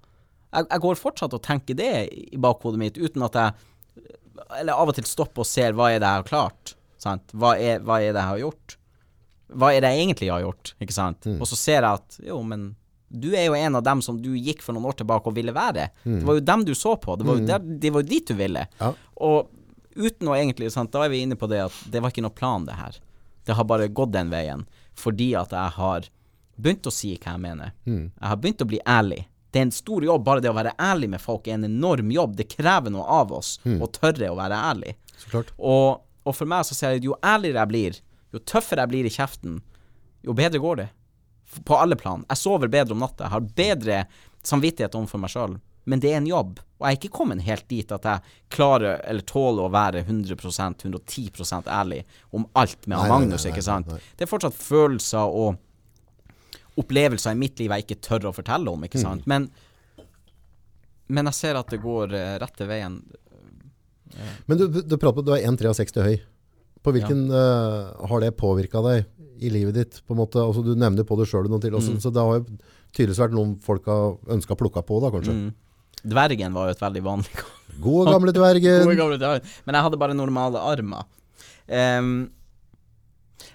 [0.52, 3.62] Jeg, jeg går fortsatt og tenker det i bakhodet mitt, uten at jeg
[4.60, 6.76] Eller av og til stopper og ser hva er det jeg har klart.
[7.02, 7.32] Sant?
[7.34, 8.76] Hva, er, hva er det jeg har gjort?
[9.56, 10.74] Hva er det jeg egentlig har gjort?
[10.84, 11.28] Ikke sant?
[11.40, 12.74] Og så ser jeg at jo, men
[13.16, 15.53] du er jo en av dem som du gikk for noen år tilbake og ville
[15.55, 15.89] være.
[16.03, 17.16] Det var jo dem du så på.
[17.20, 18.66] Det var jo, der, det var jo dit du ville.
[18.80, 18.91] Ja.
[19.26, 19.49] Og
[19.95, 22.36] uten å egentlig sant, Da er vi inne på det at det var ikke noe
[22.36, 22.97] plan, det her.
[23.45, 24.66] Det har bare gått den veien.
[24.97, 26.09] Fordi at jeg har
[26.55, 27.72] begynt å si hva jeg mener.
[27.86, 29.26] Jeg har begynt å bli ærlig.
[29.51, 30.24] Det er en stor jobb.
[30.26, 32.36] Bare det å være ærlig med folk er en enorm jobb.
[32.36, 34.95] Det krever noe av oss å tørre å være ærlig.
[35.16, 35.43] Så.
[35.57, 37.99] Og, og for meg så ser jeg at jo ærligere jeg blir,
[38.36, 39.61] jo tøffere jeg blir i kjeften,
[40.26, 40.88] jo bedre går det.
[41.64, 42.26] På alle plan.
[42.30, 43.24] Jeg sover bedre om natta.
[43.28, 44.01] Jeg har bedre
[44.45, 45.56] samvittighet overfor meg sjøl.
[45.86, 46.60] Men det er en jobb.
[46.80, 50.82] Og jeg er ikke kommet helt dit at jeg klarer eller tåler å være 100%
[50.89, 52.01] 110% ærlig
[52.36, 53.93] om alt med Nei, Magnus, nei, nei, ikke sant.
[54.18, 55.62] Det er fortsatt følelser og
[56.82, 58.88] opplevelser i mitt liv jeg ikke tør å fortelle om, Mm.
[58.89, 59.28] ikke sant.
[59.30, 59.45] Men,
[61.08, 62.97] men jeg ser at det går eh, rette veien.
[64.47, 66.18] Men du, du prater på, du er 1,63 høy.
[66.86, 69.06] På hvilken, eh, har det påvirka deg
[69.40, 70.00] i livet ditt?
[70.08, 70.42] på en måte?
[70.42, 71.74] Altså, du nevner på det sjøl noen til.
[71.74, 71.80] Mm.
[71.82, 72.46] Altså, Så det har jo
[72.96, 75.36] tydeligvis vært noen folk har ønska plukka på, da kanskje.
[75.36, 75.52] Mm.
[76.06, 77.44] Dvergen var jo et veldig vanlig
[77.86, 79.54] Gode, gamle Gode gamle dvergen.
[79.66, 81.08] Men jeg hadde bare normale armer.
[81.66, 82.18] Um,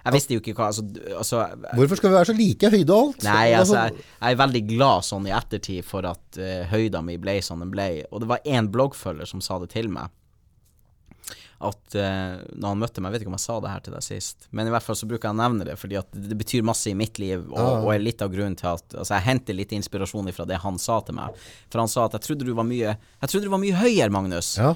[0.00, 0.82] jeg visste jo ikke hva Altså,
[1.14, 1.44] altså
[1.78, 3.26] Hvorfor skal vi være så like høyde og alt?
[3.26, 7.16] Nei, altså, jeg, jeg er veldig glad sånn i ettertid for at uh, høyda mi
[7.22, 7.90] ble som den ble.
[8.10, 10.10] Og det var én bloggfølger som sa det til meg.
[11.60, 13.92] At uh, når han møtte meg Jeg vet ikke om jeg sa det her til
[13.92, 16.36] deg sist, men i hvert fall så bruker jeg å nevne det, fordi at det,
[16.40, 17.82] betyr masse i mitt liv, og, ah.
[17.84, 20.80] og er litt av grunnen til at Altså, jeg henter litt inspirasjon fra det han
[20.80, 21.36] sa til meg.
[21.68, 24.08] For han sa at jeg trodde du var mye Jeg trodde du var mye høyere,
[24.14, 24.54] Magnus.
[24.60, 24.72] Ja.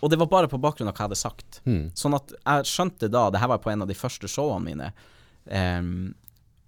[0.00, 1.60] Og det var bare på bakgrunn av hva jeg hadde sagt.
[1.64, 1.84] Mm.
[1.96, 4.90] Sånn at jeg skjønte da Det her var på en av de første showene mine.
[5.46, 6.10] Um,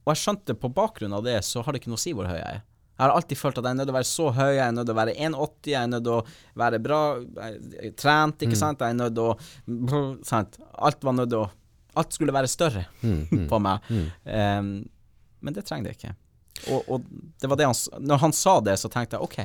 [0.02, 2.30] og jeg skjønte på bakgrunn av det, så har det ikke noe å si hvor
[2.30, 2.62] høy jeg er.
[2.92, 4.74] Jeg har alltid følt at jeg er nødt til å være så høy, jeg er
[4.76, 6.98] nødt til å være 1,80, jeg er nødt til å være bra
[7.98, 8.84] trent, ikke sant.
[8.84, 10.58] Jeg er nødt til å sant?
[10.76, 11.48] Alt var nødt til å
[12.00, 12.86] Alt skulle være større
[13.50, 13.88] på meg.
[14.24, 14.68] Um,
[15.44, 16.12] men det trenger det ikke.
[16.72, 17.02] Og, og
[17.42, 19.36] det var det han Når han sa det, så tenkte jeg OK.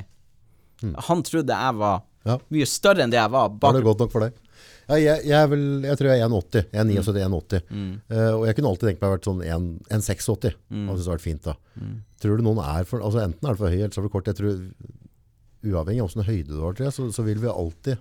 [1.09, 2.05] Han trodde jeg var
[2.53, 3.51] mye større enn det jeg var.
[3.63, 4.37] Var det godt nok for deg?
[4.87, 6.67] Ja, jeg, jeg, er vel, jeg tror jeg er 1,80.
[6.73, 7.63] Jeg er 79-1,80.
[7.69, 7.93] Mm.
[8.11, 10.59] Uh, og jeg kunne alltid tenkt meg å vært sånn 1 1,86.
[10.71, 10.85] Mm.
[10.91, 11.57] Hadde vært fint da.
[12.23, 14.09] Tror du noen er for altså Enten er det for høy eller så er det
[14.09, 14.31] for kort.
[14.31, 14.61] Jeg tror
[15.67, 17.97] Uavhengig av hvilken høyde du har, tror jeg, så, så vil vi alltid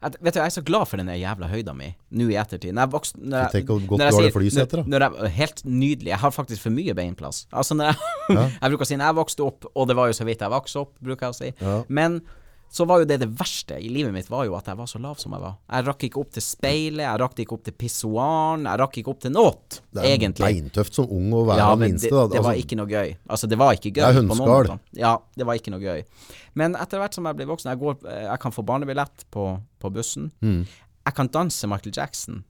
[0.00, 2.72] at, vet du, jeg er så glad for den jævla høyda mi nå i ettertid.
[2.72, 5.00] Når jeg vokste når jeg, Tenk hvor godt når jeg du har det flysetet, da.
[5.04, 6.12] jeg, Helt nydelig.
[6.14, 7.42] Jeg har faktisk for mye beinplass.
[7.52, 8.44] Altså når jeg, Ja.
[8.62, 10.54] jeg bruker å si når jeg vokste opp, og det var jo så vidt jeg
[10.54, 11.50] vokste opp, bruker jeg å si.
[11.60, 11.74] Ja.
[12.00, 12.16] Men
[12.70, 15.00] så var jo det det verste i livet mitt, var jo at jeg var så
[15.02, 15.56] lav som jeg var.
[15.74, 19.10] Jeg rakk ikke opp til speilet, jeg rakk ikke opp til pissoaren, jeg rakk ikke
[19.10, 19.52] opp til noe,
[19.90, 20.46] Det er egentlig.
[20.46, 22.06] beintøft som ung å være Ja, den minste.
[22.06, 22.26] det, da.
[22.30, 23.16] det var Altså, ikke noe gøy.
[23.28, 24.04] Altså, det var ikke gøy.
[24.04, 24.78] Det er på hundskall.
[25.02, 26.04] Ja, det var ikke noe gøy.
[26.54, 27.98] Men etter hvert som jeg blir voksen, jeg, går,
[28.30, 29.48] jeg kan få barnebillett på,
[29.82, 30.30] på bussen.
[30.40, 30.62] Mm.
[31.06, 32.44] Jeg kan danse Michael Jackson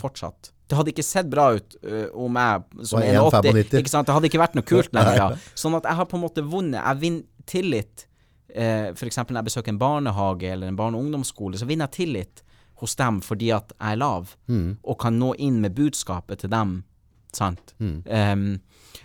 [0.00, 0.50] fortsatt.
[0.68, 3.78] Det hadde ikke sett bra ut uh, om jeg som Var 1,80 1,95.
[3.78, 4.08] Ikke sant?
[4.08, 5.38] Det hadde ikke vært noe kult lenger.
[5.56, 6.80] Sånn at jeg har på en måte vunnet.
[6.82, 8.07] Jeg vinner tillit.
[8.48, 11.96] Eh, eksempel når jeg besøker en barnehage eller en barne- og ungdomsskole, så vinner jeg
[12.08, 12.42] tillit
[12.80, 14.36] hos dem fordi at jeg er lav,
[14.84, 16.84] og kan nå inn med budskapet til dem.
[17.32, 17.74] Sant?
[18.06, 18.60] Em,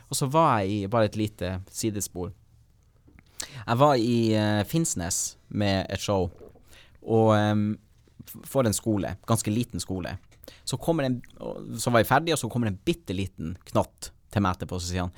[0.09, 2.31] og så var jeg i Bare et lite sidespor.
[3.67, 6.29] Jeg var i uh, Finnsnes med et show,
[7.01, 7.77] og um,
[8.45, 10.17] for en skole, ganske liten skole.
[10.63, 11.21] Så kommer en,
[11.77, 14.87] så var jeg ferdig, og så kommer en bitte liten knott til meg etterpå, så
[14.87, 15.11] sier han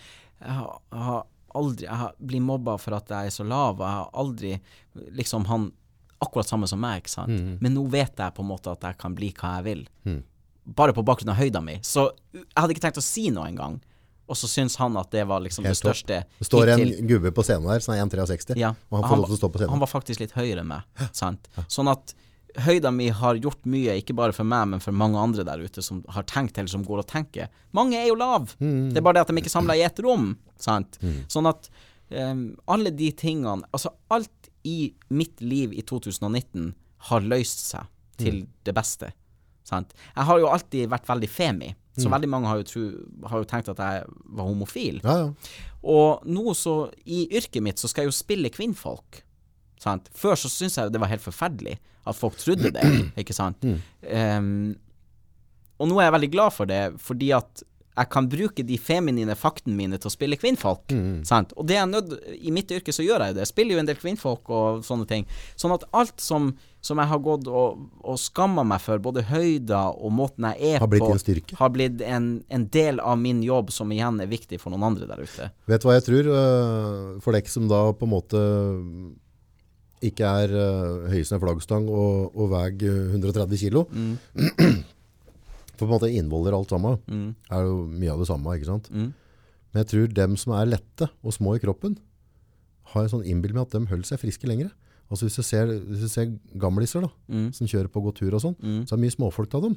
[0.45, 0.51] jeg
[0.91, 1.23] har
[1.55, 4.53] aldri, jeg blitt mobba for at jeg er så lav, og jeg har aldri
[5.17, 5.71] liksom han
[6.23, 7.41] akkurat samme som meg, ikke sant.
[7.61, 9.83] Men nå vet jeg på en måte at jeg kan bli hva jeg vil.
[10.65, 11.75] Bare på bakgrunn av høyda mi.
[11.85, 13.75] Så jeg hadde ikke tenkt å si noe engang.
[14.25, 15.99] Og så syns han at det var liksom Helt det topp.
[15.99, 17.03] største det står en hittil.
[17.11, 18.71] gubbe på scenen der som er 1,63, Ja.
[18.89, 19.69] og han får lov til å stå på scenen.
[19.75, 20.81] Han var faktisk litt høyere enn meg.
[21.13, 21.45] Sant?
[21.69, 22.15] Sånn at
[22.63, 25.81] høyda mi har gjort mye, ikke bare for meg, men for mange andre der ute
[25.83, 27.49] som har tenkt, eller som går og tenker.
[27.75, 28.55] Mange er jo lav.
[28.59, 28.91] Mm.
[28.93, 30.37] Det er bare det at de ikke samler i ett rom.
[30.57, 30.97] Sant?
[31.27, 31.69] Sånn at
[32.11, 36.73] um, alle de tingene Altså, alt i mitt liv i 2019
[37.11, 37.85] har løst seg
[38.17, 38.47] til Mm.
[38.63, 39.11] det beste.
[39.67, 39.91] Sant?
[40.15, 42.03] Jeg har jo alltid vært veldig femi, Mm.
[42.03, 44.03] så veldig mange har jo, tro, har jo tenkt at jeg
[44.35, 45.01] var homofil.
[45.03, 45.33] Ja, ja.
[45.83, 49.21] Og nå så, i yrket mitt, så skal jeg jo spille kvinnfolk.
[49.85, 50.09] Sant?
[50.17, 52.89] Før så syntes jeg det var helt forferdelig at folk trodde det,
[53.21, 53.61] ikke sant?
[54.09, 54.73] Um,
[55.81, 57.63] og nå er jeg veldig glad for det, fordi at
[57.95, 60.91] jeg kan bruke de feminine faktene mine til å spille kvinnfolk.
[61.23, 61.53] Sant?
[61.55, 62.11] Og det er nød,
[62.43, 63.45] I mitt yrke så gjør jeg det.
[63.45, 65.23] Jeg spiller jo en del kvinnfolk og sånne ting.
[65.55, 66.49] Sånn at alt som,
[66.83, 70.83] som jeg har gått og, og skamma meg for, både høyder og måten jeg er
[70.83, 71.11] Har på,
[71.61, 75.07] har blitt en, en del av min jobb som igjen er viktig for noen andre
[75.13, 75.47] der ute.
[75.71, 76.33] Vet du hva jeg tror?
[76.35, 78.43] øh, For dere som da på en måte
[80.09, 83.85] ikke er øh, høyest en flaggstang og, og veier 130 kilo.
[85.75, 88.85] For på en måte innvolder alt sammen er jo mye av det samme, ikke sant?
[88.95, 89.09] Mm.
[89.73, 91.97] Men jeg tror dem som er lette og små i kroppen,
[92.93, 94.69] har en sånn innbill med at de holder seg friske lengre.
[95.11, 96.31] Altså hvis du ser, hvis du ser
[96.61, 97.49] gamliser da, Mm.
[97.53, 98.55] som kjører på gå tur og sånn,
[98.87, 99.75] så er det mye småfolk av dem.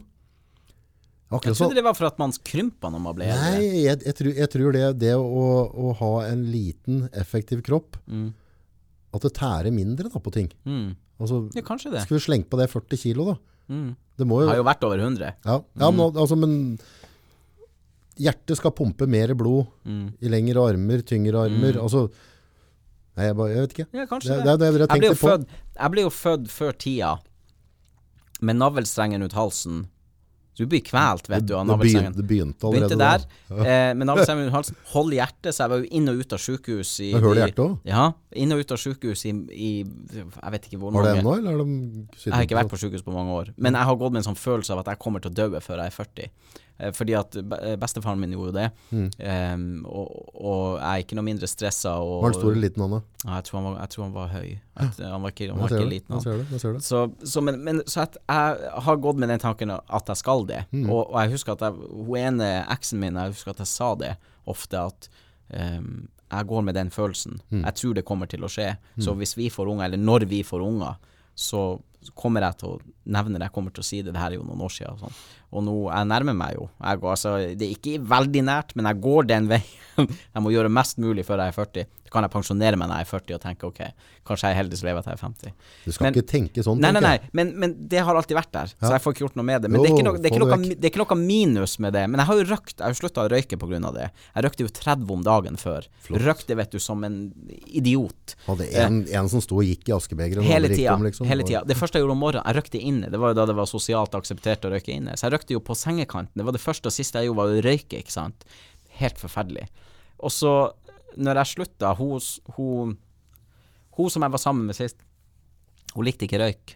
[1.29, 3.51] Jeg trodde det var for at man krymper når man ble eldre.
[3.59, 7.99] Nei, jeg, jeg, tror, jeg tror det, det å, å ha en liten, effektiv kropp,
[8.07, 8.31] Mm.
[9.19, 10.49] At det tærer mindre da, på ting.
[10.69, 10.95] Mm.
[11.19, 12.05] Altså, Ja, kanskje det.
[12.07, 13.37] skal vi slenge på det 40 kilo da?
[13.69, 13.91] Mm.
[14.19, 14.49] Det må jo...
[14.51, 15.35] Har jo vært over 100.
[15.45, 16.55] Ja, ja men, altså, men
[18.19, 20.09] hjertet skal pumpe mer blod Mm.
[20.21, 21.79] i lengre armer, tyngre armer.
[21.81, 22.07] Altså,
[23.17, 23.87] nei, jeg, bare, jeg vet ikke.
[23.99, 24.59] Ja, kanskje det, det.
[24.59, 25.47] det, det jeg Jeg ble, født,
[25.79, 27.13] jeg ble jo født før tida
[28.41, 29.87] med navlestrengen ut halsen.
[30.59, 33.65] Du blir kvalt, vet du, av det, begynte, allerede begynte der, da.
[33.65, 34.77] eh, med navlesengen ut halsen.
[34.93, 37.63] Hold hjertet, så jeg var jo inn og ut av sjukehus i hører i- hjertet
[37.65, 37.79] også.
[37.87, 41.23] Ja, inn og ut av sjukehus i, i Jeg vet ikke hvor mange Har det
[41.23, 43.85] ennå, eller er de Jeg har ikke vært på sykehus på mange år, men jeg
[43.85, 45.87] har gått med en sånn følelse av at jeg kommer til å dø før jeg
[45.87, 46.31] er 40.
[46.79, 49.09] Eh, Fordi at eh, bestefaren min gjorde det, Mm.
[49.19, 51.97] um, og, og jeg er ikke noe mindre stressa.
[51.99, 53.01] Og, Var han stor eller liten, Anna?
[53.25, 54.51] Ja, jeg, tror han var, jeg tror han var høy.
[54.79, 56.15] At, han var ikke, han var ikke liten.
[56.15, 56.45] Han.
[56.51, 56.83] det, det.
[56.87, 60.63] Så, så, men, men, så jeg har gått med den tanken at jeg skal det.
[60.71, 60.87] Mm.
[60.87, 63.91] Og, og jeg husker at jeg, hun ene eksen min, jeg husker at jeg sa
[63.99, 64.15] det
[64.49, 65.11] ofte, at
[65.51, 67.41] um, jeg går med den følelsen.
[67.51, 67.65] Mm.
[67.65, 68.71] Jeg tror det kommer til å skje.
[69.01, 70.99] Så hvis vi får unger, eller når vi får unger,
[71.39, 71.79] så
[72.19, 72.79] kommer jeg til å
[73.11, 73.49] nevne det.
[73.49, 74.13] Jeg kommer til å si det.
[74.15, 74.95] Det her er jo noen år siden.
[74.95, 75.17] Og, sånn.
[75.53, 76.69] Og nå, jeg nærmer meg jo.
[76.85, 79.77] Jeg går, altså, det er ikke veldig nært, men jeg går den veien.
[79.99, 81.87] Jeg må gjøre mest mulig før jeg er 40.
[82.09, 83.79] Så kan jeg pensjonere meg når jeg er 40 og tenke ok,
[84.29, 85.51] kanskje jeg er heldig som lever til jeg er 50.
[85.85, 88.39] Du skal Men- ikke tenke sånn, Nei, nei, tenker nei, men, men det har alltid
[88.39, 89.71] vært der, så jeg får ikke gjort noe med det.
[89.75, 92.05] Men det, er noe, det, er noe, det er ikke noe minus med det.
[92.09, 93.91] Men jeg har jo røkt, jeg har jo slutta å røyke pga.
[93.99, 94.07] det.
[94.37, 95.89] Jeg røykte jo 30 om dagen før.
[96.07, 96.23] Flott.
[96.25, 97.19] Røykte, vet du, som en
[97.67, 98.37] idiot.
[98.47, 100.45] Hadde en, en som sto og gikk i askebegeret.
[100.49, 100.97] Hele tida.
[101.03, 101.29] liksom.
[101.29, 101.65] Hele tida.
[101.69, 103.11] Det første jeg gjorde om morgenen, jeg røykte inne.
[103.13, 105.17] Det var jo da det var sosialt akseptert å røyke inne.
[105.19, 106.35] Så jeg røykte jo på sengekanten.
[106.37, 108.45] Det var det første og siste jeg gjorde, var å røyke, ikke sant.
[108.99, 109.69] Helt forferdelig.
[110.19, 110.73] Og så,
[111.17, 112.19] når jeg slutta, hun,
[112.57, 112.97] hun,
[113.97, 115.01] hun som jeg var sammen med sist,
[115.95, 116.75] hun likte ikke røyk.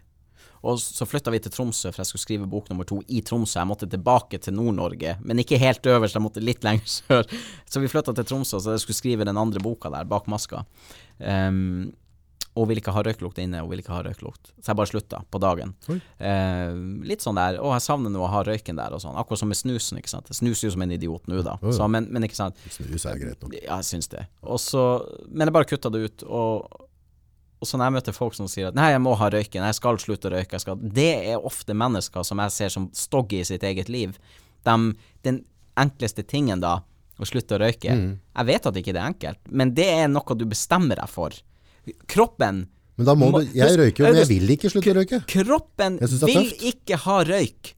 [0.63, 3.59] Og så flytta vi til Tromsø, for jeg skulle skrive bok nummer to i Tromsø.
[3.59, 7.27] Jeg måtte tilbake til Nord-Norge, men ikke helt øverst, jeg måtte litt lenger sør.
[7.67, 10.63] Så vi flytta til Tromsø, så jeg skulle skrive den andre boka der, bak maska.
[11.19, 11.91] Ehm,
[12.53, 14.51] og ville ikke ha røyklukt inne, og ville ikke ha røyklukt.
[14.61, 15.73] Så jeg bare slutta på dagen.
[16.21, 16.75] Eh,
[17.09, 19.17] litt sånn der Å, jeg savner nå å ha røyken der, og sånn.
[19.17, 20.29] Akkurat som med snusen, ikke sant.
[20.29, 21.57] Jeg snuser jo som en idiot nå, da.
[21.73, 22.61] Så, men, men ikke sant.
[22.75, 23.57] Snus er greit nok.
[23.57, 24.27] Ja, jeg syns det.
[24.45, 24.83] Også,
[25.31, 26.25] Men jeg bare kutta det ut.
[26.29, 26.85] Og,
[27.63, 29.79] og så når jeg møter folk som sier at nei, jeg må ha røyken, jeg
[29.79, 33.49] skal slutte å røyke, skal Det er ofte mennesker som jeg ser som stoggy i
[33.49, 34.19] sitt eget liv.
[34.67, 34.77] De,
[35.25, 35.45] den
[35.81, 36.83] enkleste tingen da,
[37.17, 40.37] å slutte å røyke Jeg vet at ikke det er enkelt, men det er noe
[40.37, 41.33] du bestemmer deg for.
[42.07, 42.67] Kroppen
[42.97, 45.23] Men da må du Jeg røyker jo, men jeg vil ikke slutte å røyke.
[45.33, 45.97] Kroppen
[46.29, 47.73] vil ikke ha røyk.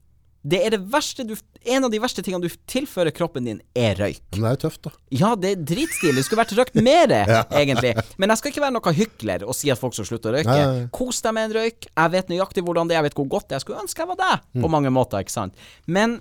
[0.45, 1.31] Det er det verste du
[1.65, 4.19] En av de verste tingene du tilfører kroppen din, er røyk.
[4.35, 4.91] Men det er jo tøft, da.
[5.09, 6.19] Ja, det er dritstilig.
[6.19, 7.09] Det skulle vært røykt mer,
[7.61, 7.95] egentlig.
[8.21, 10.45] Men jeg skal ikke være noe hykler og si at folk skal slutte å røyke.
[10.51, 10.85] Nei, nei.
[10.93, 11.87] Kos deg med en røyk.
[11.89, 13.57] Jeg vet nøyaktig hvordan det er, jeg vet hvor godt det er.
[13.57, 14.61] Jeg skulle ønske jeg var deg, Mm.
[14.67, 15.57] på mange måter, ikke sant.
[15.89, 16.19] Men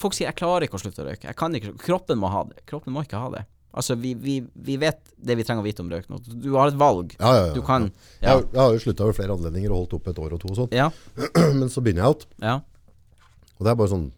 [0.00, 1.28] folk sier jeg klarer ikke å slutte å røyke.
[1.28, 1.74] Jeg kan ikke.
[1.84, 2.64] Kroppen må ha det.
[2.72, 3.44] Kroppen må ikke ha det.
[3.74, 6.18] Altså, vi, vi, vi vet det vi trenger å vite om røyk nå.
[6.42, 7.14] Du har et valg.
[7.18, 7.52] Ja, ja, ja.
[7.56, 7.92] Du kan Jeg,
[8.22, 8.34] Ja.
[8.34, 10.48] har- jeg har jo slutta ved flere anledninger og holdt opp et år og to
[10.52, 10.72] og sånn.
[10.76, 10.90] Ja.
[11.58, 12.26] Men så begynner jeg alt.
[12.42, 12.60] ja.
[13.58, 14.10] Og det er bare sånn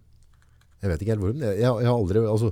[0.82, 2.48] Jeg vet ikke helt hvor Jeg, jeg, jeg har aldri altså,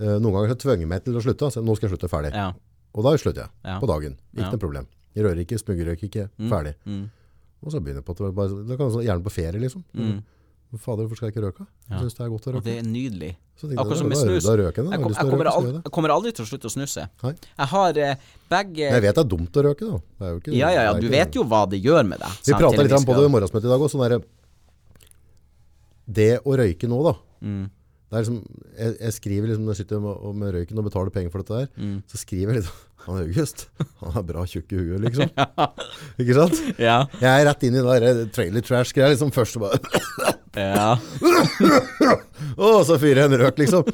[0.00, 1.50] eh, Noen ganger så tvunget jeg meg til å slutte.
[1.52, 2.32] Så nå skal jeg slutte ferdig.
[2.34, 2.52] ja.
[2.96, 3.50] Og da slutter jeg.
[3.64, 3.78] Ja.
[3.78, 4.16] På dagen.
[4.34, 4.86] Ikke noe problem.
[5.14, 6.28] Jeg rører ikke, smuggerrøyker ikke.
[6.48, 6.74] Ferdig.
[6.88, 7.10] Mm.
[7.62, 9.60] Og så begynner jeg på at det bare, det kan jeg så- gjerne på ferie,
[9.60, 9.84] liksom.
[9.94, 10.22] Mm.
[10.78, 11.66] Fader, hvorfor skal jeg ikke røke?
[11.66, 12.00] Jeg Ja.
[12.02, 13.32] syns det er godt å Og det er nydelig.
[13.56, 14.44] Akkurat som med snus.
[14.44, 14.74] Jeg.
[15.30, 17.06] Kommer aldri, jeg kommer aldri til å slutte å snuse.
[17.22, 17.32] Nei.
[17.58, 18.16] Jeg har eh,
[18.50, 19.88] begge Jeg vet det er dumt å røke,
[20.20, 20.32] da.
[20.36, 22.28] Ikke, Ja, ja, ja, du vet jo hva det gjør med deg.
[22.44, 23.90] Vi prata litt om på det i morgensmøtet i dag òg.
[23.90, 24.20] Sånn derre
[26.06, 27.14] Det å røyke nå, da.
[27.42, 27.64] Mm.
[28.16, 28.36] Liksom,
[28.78, 31.56] jeg, jeg skriver liksom, når jeg sitter med, med røyken og betaler penger for dette
[31.58, 31.96] der, Mm.
[32.06, 32.70] så skriver jeg litt
[33.06, 33.66] han August,
[34.00, 35.30] han er bra tjukk i huet, liksom.
[36.22, 36.60] Ikke sant?
[36.78, 37.00] Ja.
[37.20, 39.78] Jeg er rett inn i det der trailer trash-greia, liksom først bare,
[40.56, 40.90] ja.
[42.66, 43.86] og så fyrer jeg en røk, liksom.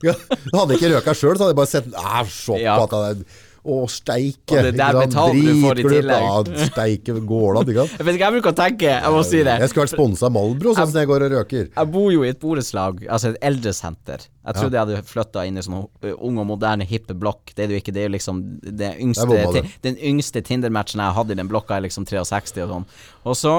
[0.00, 0.14] Ja,
[0.54, 2.80] hadde jeg ikke røka selv, så hadde jeg bare sett, ah, se på Ja.
[2.80, 4.54] at han er, å, steike.
[4.56, 6.22] Og det der betaler du for i tillegg.
[6.24, 7.98] Ja, steike gårda, ikke sant?
[7.98, 9.56] Jeg vet ikke, jeg bruker å tenke, jeg må si det.
[9.60, 11.68] Jeg skulle vært sponset av Malbro, sånn som jeg går og røker.
[11.68, 14.24] Jeg bor jo i et borettslag, altså et eldresenter.
[14.24, 17.52] Jeg trodde jeg hadde flytta inn i sånn uh, ung og moderne, hippe blokk.
[17.52, 17.92] Det er det jo ikke.
[17.98, 21.52] Det er jo liksom det yngste, Det er den yngste Tinder-matchen jeg hadde i den
[21.52, 22.88] blokka, er liksom 63 og sånn.
[23.28, 23.58] Og så,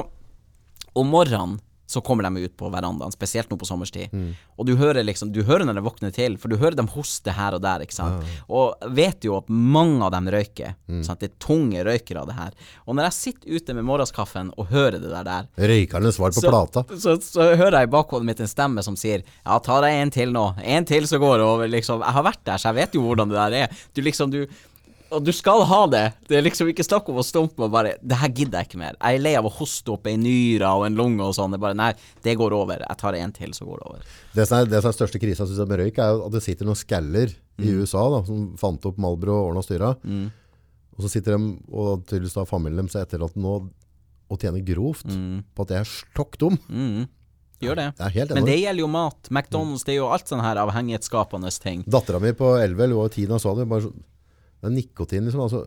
[0.98, 1.60] om morgenen,
[1.92, 4.14] så kommer de ut på verandaen, spesielt nå på sommerstid.
[4.16, 4.32] Mm.
[4.58, 7.34] Og du hører liksom, du hører når de våkner til, for du hører dem hoste
[7.36, 8.28] her og der, ikke sant.
[8.48, 10.78] Og vet jo at mange av dem røyker.
[10.88, 11.02] Mm.
[11.08, 11.22] Sant?
[11.22, 12.56] Det er tunge røykere, det her.
[12.86, 16.44] Og når jeg sitter ute med morgenskaffen og hører det der der, Røykernes svar på
[16.44, 16.86] så, plata.
[16.96, 20.14] Så, så hører jeg i bakhodet mitt en stemme som sier Ja, ta deg en
[20.14, 20.46] til nå.
[20.64, 21.72] En til så går det over.
[21.72, 22.04] Liksom.
[22.06, 23.82] Jeg har vært der, så jeg vet jo hvordan det der er.
[23.96, 24.46] Du liksom, du
[25.12, 26.04] Og du skal ha det.
[26.30, 28.80] Det er liksom ikke snakk om å stumpe og bare Det her gidder jeg ikke
[28.80, 28.96] mer.
[29.02, 31.52] Jeg er lei av å hoste opp ei nyre og en lunge og sånn.
[31.52, 31.92] Det er bare Nei,
[32.24, 32.84] det går over.
[32.88, 34.06] Jeg tar en til, så går det over.
[34.38, 36.44] Det som er, det som er største krisa synes jeg, med røyk, er at det
[36.48, 37.68] sitter noen skaller Mm.
[37.68, 39.90] i USA da, som fant opp Malbro og ordna styra.
[40.02, 43.56] Og så sitter de, og tydeligvis da familien deres etter at nå
[44.32, 46.56] og tjener grovt på at jeg er stokk dum.
[46.72, 47.04] Mm.
[47.62, 47.88] Gjør det.
[48.00, 49.30] Det Men det gjelder jo mat.
[49.30, 51.84] McDonald's, det er jo alt sånn her avhengighetsskapende ting.
[51.86, 53.92] Dattera mi på 11 eller hun var 10 da sa det, bare
[54.62, 55.42] det er nikotin liksom.
[55.44, 55.64] Altså,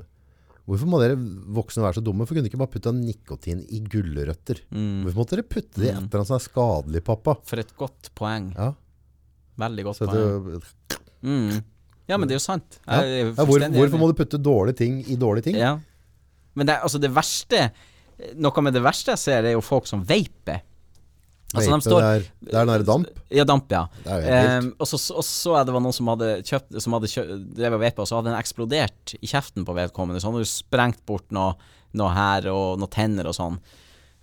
[0.64, 1.18] hvorfor må dere
[1.56, 2.26] voksne være så dumme?
[2.26, 4.62] For kunne ikke bare putte nikotin i gulrøtter?
[4.70, 5.02] Mm.
[5.04, 7.36] Hvorfor måtte dere putte det i et eller annet som er skadelig, pappa?
[7.50, 8.50] For et godt poeng.
[8.56, 8.72] Ja,
[9.64, 10.62] Veldig godt poeng.
[11.22, 11.58] Mm.
[12.10, 12.78] Ja, men det er jo sant.
[12.84, 13.00] ja.
[13.00, 15.58] Er hvor, hvorfor må du putte dårlige ting i dårlige ting?
[15.60, 15.76] Ja.
[16.54, 17.68] Men det, altså det verste
[18.38, 20.60] Noe med det verste jeg ser, er jo folk som veiper.
[21.54, 22.10] Altså, de står- det
[22.54, 23.08] er, det er damp.
[23.30, 23.82] Ja, damp, ja.
[24.06, 27.74] Ehm, og så og så er det noen som hadde kjøpt Som hadde kjøpt, drev
[27.78, 30.20] og så hadde den eksplodert i kjeften på vedkommende.
[30.20, 31.54] Så han hadde sprengt bort noe,
[31.94, 33.58] noe her og noen tenner og sånn.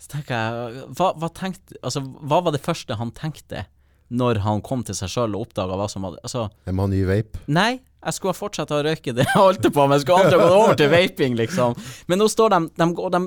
[0.02, 3.66] Så tenker jeg hva, hva tenkte Altså, hva var det første han tenkte
[4.12, 6.92] når han kom til seg sjøl og oppdaga hva som hadde Altså, Jeg må ha
[6.92, 7.40] ny vape.
[7.48, 10.00] Nei, jeg skulle ha fortsatt å røyke det jeg holdt på med.
[10.00, 11.78] Jeg skulle aldri gått over til vaping, liksom.
[12.10, 13.22] Men nå står de, de, går- de,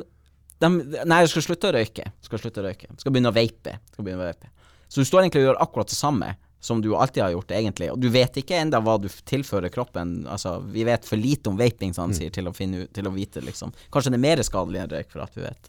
[0.65, 2.09] de Nei, jeg skal slutte å røyke.
[2.25, 2.91] Skal slutte å røyke.
[3.01, 3.77] Skal begynne å vape.
[3.93, 4.51] Skal begynne å vape.
[4.89, 6.35] Så du står egentlig og gjør akkurat det samme
[6.65, 7.91] som du alltid har gjort, egentlig.
[7.93, 10.23] Og du vet ikke enda hva du tilfører kroppen.
[10.31, 13.13] Altså, vi vet for lite om vaping, som han sier, til å, finne, til å
[13.13, 13.75] vite, liksom.
[13.93, 15.69] Kanskje det er mer skadelig enn røyk, for at vi vet.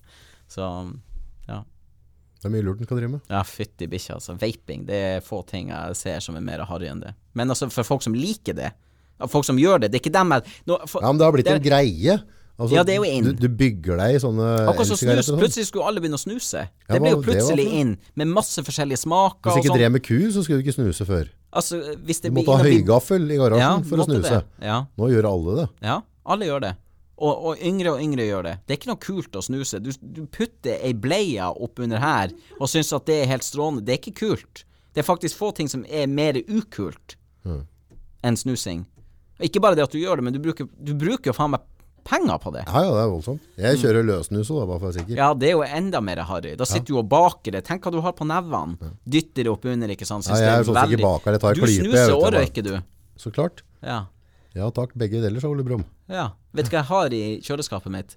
[0.55, 0.69] Så,
[1.49, 1.59] ja.
[2.39, 3.25] Det er mye lurt en skal drive med.
[3.33, 4.37] Ja, fytti bikkja, altså.
[4.39, 7.11] Vaping, det er få ting jeg ser som er mer harry enn det.
[7.35, 8.71] Men altså, for folk som liker det,
[9.31, 11.35] folk som gjør det, det er ikke dem jeg nå, for, Ja, men det har
[11.35, 12.17] blitt det en greie.
[12.57, 13.25] Altså, Ja, det er jo inn.
[13.25, 15.25] Du, du bygger deg i sånne Akkurat som snus.
[15.27, 15.39] sånn.
[15.41, 16.61] Plutselig skulle alle begynne å snuse.
[16.69, 19.79] Ja, Det ble jo var plutselig inn, med masse forskjellige smaker Hvis ikke sånn.
[19.81, 21.27] drev med ku, så skulle du ikke snuse før.
[21.51, 24.39] Altså, Du måtte ha høygaffel i garasjen ja, for å snuse.
[24.63, 25.67] Ja, Nå gjør alle det.
[25.83, 26.73] ja, alle gjør det.
[27.15, 28.55] Og, og yngre og yngre gjør det.
[28.67, 29.79] Det er ikke noe kult å snuse.
[29.83, 33.85] Du, du putter ei bleie opp under her og syns at det er helt strålende.
[33.87, 34.65] Det er ikke kult.
[34.95, 37.15] Det er faktisk få ting som er mer ukult
[38.23, 38.85] enn snusing.
[39.43, 41.63] Ikke bare det at du gjør det, men du bruker, du bruker jo faen meg
[42.05, 42.63] penger på det.
[42.67, 43.45] Ja, ja, det er voldsomt.
[43.59, 45.19] Jeg kjører løssnus òg, bare for å være sikker.
[45.19, 46.55] Ja, det er jo enda mer harry.
[46.59, 47.63] Da sitter du og baker det.
[47.67, 48.91] Tenk hva du har på nevene.
[49.05, 50.27] Dytter det opp under, ikke sant.
[50.27, 52.27] Syns Ja, jeg er sånn som ikke baker, det, tar Du klype, jeg snuser og
[52.37, 52.75] røyker, du.
[53.17, 53.63] Så klart.
[53.81, 54.03] Ja.
[54.55, 55.83] Ja takk, begge deler, sa Ole Brumm.
[56.07, 56.29] ja.
[56.55, 58.13] Vet du hva jeg har i kjøleskapet mitt?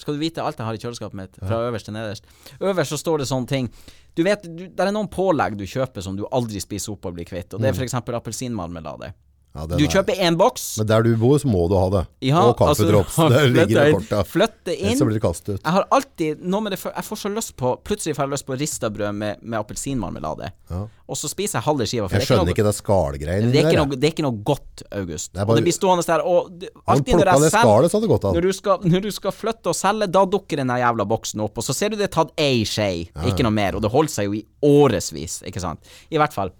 [0.00, 2.24] Skal du vite alt jeg har i kjøleskapet mitt, fra øverst til nederst?
[2.58, 3.68] Øverst så står det sånne ting.
[4.16, 7.14] Du vet, du, det er noen pålegg du kjøper som du aldri spiser opp og
[7.18, 7.94] blir kvitt, og det er f.eks.
[7.94, 9.12] appelsinmarmelade.
[9.50, 10.78] Ja, Du er- kjøper én boks.
[10.78, 12.06] Men der du bor, så må du ha det.
[12.28, 13.16] Ja, og kaffedrops.
[13.18, 14.98] altså, der ligger flytte inn- Flytte Ellers inn.
[15.00, 15.60] så blir det kastet ut.
[15.64, 16.38] Jeg har alltid
[16.70, 19.58] det Jeg får så lyst på Plutselig får jeg lyst på rista brød med, med
[19.58, 20.52] appelsinmarmelade.
[20.70, 20.86] Ja.
[21.10, 22.06] Og så spiser jeg halve skiva.
[22.06, 23.80] Jeg det er ikke skjønner noe- ikke det skallgreiene det ikke der.
[23.82, 25.34] noe, det er ikke noe godt, August.
[25.34, 26.22] er og det blir stående der.
[26.22, 26.50] Og
[26.86, 30.24] alltid når jeg selger så når du, skal, når du skal flytte og selge, da
[30.30, 33.42] dukker den jævla boksen opp, og så ser du det er tatt ei skje, ikke
[33.42, 35.80] noe mer, og det holder seg jo i årevis, ikke sant.
[36.14, 36.52] I hvert fall.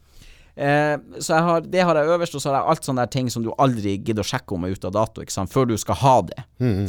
[0.57, 3.13] Eh, så jeg har, det har jeg øverst, og så har jeg alt sånne der
[3.15, 5.71] ting som du aldri gidder å sjekke om er ute av dato, ikke sant, før
[5.71, 6.41] du skal ha det.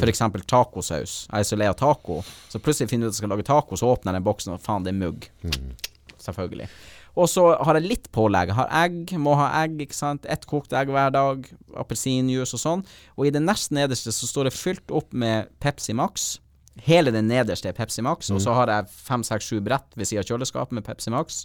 [0.02, 1.26] For eksempel tacosaus.
[1.30, 3.48] Jeg er så lei av taco, så plutselig finner du ut at jeg skal lage
[3.48, 5.30] taco, så åpner jeg den boksen, og faen, det er mugg.
[6.22, 6.68] Selvfølgelig.
[7.12, 8.48] Og så har jeg litt pålegg.
[8.52, 10.24] Jeg har egg, må ha egg, ikke sant.
[10.32, 11.44] Ett kokt egg hver dag.
[11.76, 12.84] Appelsinjuice og sånn.
[13.18, 16.38] Og i det nest nederste så står det fylt opp med Pepsi Max.
[16.80, 20.08] Hele den nederste er Pepsi Max, og så har jeg fem, seks, sju brett ved
[20.08, 21.42] siden av kjøleskapet med Pepsi Max.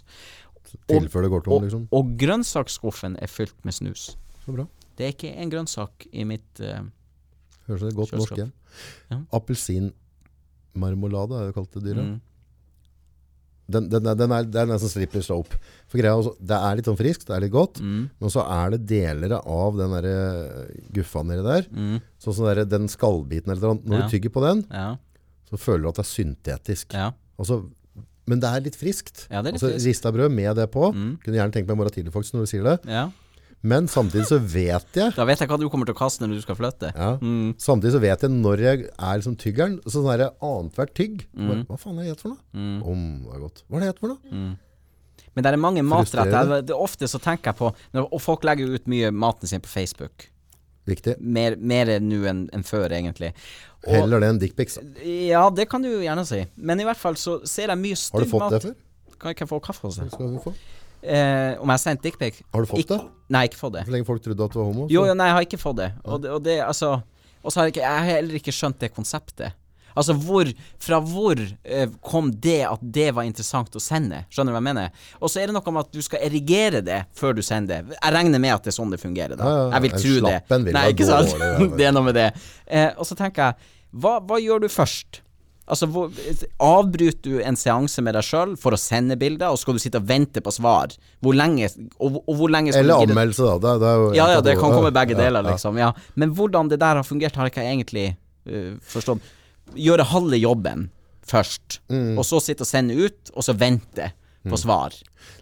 [0.88, 1.88] Tilfør det går tom, Og, liksom.
[1.92, 4.10] og grønnsaksskuffen er fylt med snus.
[4.44, 4.66] Så bra.
[4.98, 6.80] Det er ikke en grønnsak i mitt uh,
[7.68, 8.52] Høres det godt norsk igjen.
[9.12, 9.18] Ja.
[9.36, 12.04] Appelsinmarmolade er jo kalt det dyret.
[12.08, 12.20] mm.
[13.68, 15.52] den, den, den er, den er som slipper seg opp.
[15.92, 18.06] For greia, også, det er litt sånn friskt, det er litt godt, Mm.
[18.20, 21.68] men så er det deler av den der eh, guffa nedi der,
[22.18, 23.82] sånn som der, den skallbiten eller noe.
[23.84, 23.92] Når Mm.
[24.00, 24.06] Ja.
[24.06, 24.96] du tygger på den, Ja.
[25.50, 26.94] så føler du at det er syntetisk.
[26.96, 27.10] Ja.
[27.38, 27.60] Altså,
[28.28, 29.24] men det er litt friskt.
[29.30, 29.84] Ja, det er litt altså, friskt.
[29.86, 29.88] Mm.
[29.90, 30.90] Rista brød med det på.
[31.24, 32.76] Kunne gjerne tenkt meg i morgen tidlig faktisk når du sier det.
[32.92, 33.08] ja.
[33.66, 36.36] Men samtidig så vet jeg Da vet jeg hva du kommer til å kaste når
[36.38, 36.92] du skal flytte.
[36.94, 37.56] ja, Mm.
[37.58, 41.64] Samtidig så vet jeg når jeg er liksom tyggeren Sånn der annethvert tygg Mm.
[41.66, 42.38] Hva faen det jeg for noe?
[42.86, 44.56] Om, det er godt Hva er det jeg for noe?
[45.34, 46.62] Men det er mange matretter.
[46.62, 49.60] Det, ofte så tenker jeg på når, Og folk legger jo ut mye maten sin
[49.60, 50.28] på Facebook.
[50.86, 53.34] Viktig Mer, mer nå enn enn før, egentlig.
[53.86, 56.40] Og, Heller det enn dickpics ja, det kan du jo gjerne si.
[56.56, 58.56] Men i hvert fall så ser jeg mye Har du fått mat.
[58.56, 58.74] det før?
[59.18, 60.10] Kan ikke jeg få kaffe hos deg?
[60.12, 60.52] Skal du få?
[60.98, 62.40] Eh, om jeg har sendt dickpic?
[62.52, 62.98] Har du fått Ik det?
[63.30, 63.84] Nei, ikke fått det.
[63.86, 65.60] For lenge folk trodde at du var homo Jo, så- jo, nei, jeg har ikke
[65.62, 65.92] fått det.
[66.04, 67.02] Og det, og det altså
[67.44, 69.52] Og så har jeg ikke Jeg har heller ikke skjønt det konseptet.
[69.94, 70.50] Altså, hvor
[70.82, 74.24] Fra hvor eh, kom det at det var interessant å sende?
[74.32, 75.06] Skjønner du hva jeg mener?
[75.20, 77.98] Og så er det noe med at du skal erigere det før du sender det.
[77.98, 79.46] Jeg regner med at det er sånn det fungerer, da.
[79.48, 80.36] Ja, ja, Jeg vil tro det.
[80.52, 81.32] vil Nei, ikke sant?
[81.34, 82.28] dårlig, det er noe med det.
[82.66, 85.22] Eh, og så tenker jeg, hva, hva gjør du først?
[85.68, 86.12] Altså, hvor,
[86.64, 90.00] Avbryter du en seanse med deg sjøl for å sende bilder, og skal du sitte
[90.00, 90.94] og vente på svar?
[91.24, 91.68] Hvor lenge
[91.98, 94.72] Og, og hvor lenge Eller du anmeldelse da det, det jo ja, ja, det kan
[94.72, 95.80] komme begge ja, deler, liksom.
[95.80, 95.92] Ja.
[96.16, 98.06] Men hvordan det der har fungert, har jeg ikke egentlig
[98.48, 99.34] uh, forstått.
[99.74, 100.88] Gjøre halve jobben
[101.28, 102.16] først, Mm.
[102.18, 104.12] og så sitte og sende ut, og så vente
[104.48, 104.94] på svar.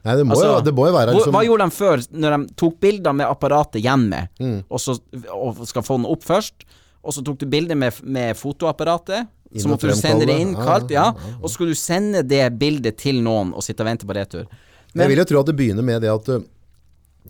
[0.05, 2.35] Nei, det må, Altså, jo, det må jo være liksom, Hva gjorde de før, når
[2.37, 4.65] de tok bilder med apparatet hjemme, Mm.
[4.69, 4.99] og så
[5.31, 6.67] og skal få den opp først,
[7.05, 10.55] og så tok du bilder med, med fotoapparatet, Inn så måtte du sende det inn
[10.55, 11.37] kaldt, ja, ja, ja, ja.
[11.41, 14.47] og så skulle du sende det bildet til noen og sitte og vente på retur.
[14.93, 16.29] Jeg vil jo tro at det begynner med det at,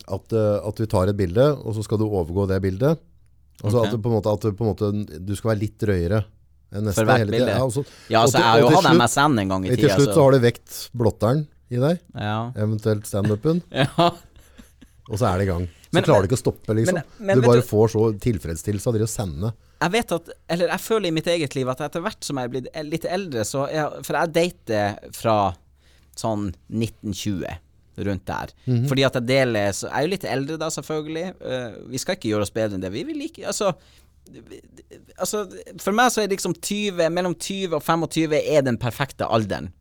[0.07, 2.97] at, uh, at du tar et bilde, og så skal du overgå det bildet.
[3.63, 3.93] Altså okay.
[3.93, 6.23] at, måte, at du, på en måte, du skal være litt drøyere
[6.71, 6.95] neste.
[6.99, 7.47] For hvert bilde.
[7.47, 7.73] Ja, og
[8.09, 10.31] Ja, og altså, jeg har jo slutt- MSN en gang i Til slutt så har
[10.31, 12.51] du vekt blotteren i deg, ja.
[12.55, 13.87] eventuelt stand-upen, ja.
[15.09, 15.67] og så er det i gang.
[15.87, 16.95] Så Men- klarer du ikke å stoppe, liksom.
[16.95, 19.53] men- men du bare du- får så tilfredsstillelse av det å sende.
[19.81, 22.45] Jeg vet at, eller jeg føler i mitt eget liv at etter hvert som jeg
[22.45, 25.53] er blitt litt eldre, så jeg, For jeg dater fra
[26.17, 27.45] sånn 1920,
[27.99, 28.51] rundt der.
[28.67, 28.87] Mhm.
[28.89, 31.33] Fordi at jeg deler så Jeg er jo litt eldre da, selvfølgelig.
[31.41, 33.39] Uh, vi skal ikke gjøre oss bedre enn det vi vil like.
[33.47, 33.73] Altså
[35.17, 35.45] Altså,
[35.81, 39.71] for meg så er liksom 20, mellom 20 og 25 er den perfekte alderen,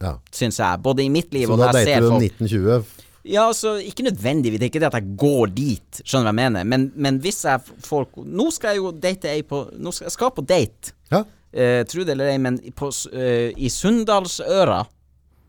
[0.00, 0.16] Ja.
[0.32, 0.80] syns jeg.
[0.82, 2.84] Både i mitt liv Så og da når jeg dater ser du folk 1920.
[3.24, 4.58] ja, altså, ikke nødvendigvis.
[4.60, 6.64] Det er ikke det at jeg går dit, skjønner du hva jeg mener.
[6.64, 10.12] Men, men hvis jeg får Nå skal jeg jo date ei på Nå skal jeg
[10.12, 11.24] skal på date, Ja.
[11.52, 14.86] eh, tro det eller ei, men på, eh, i Sunndalsøra.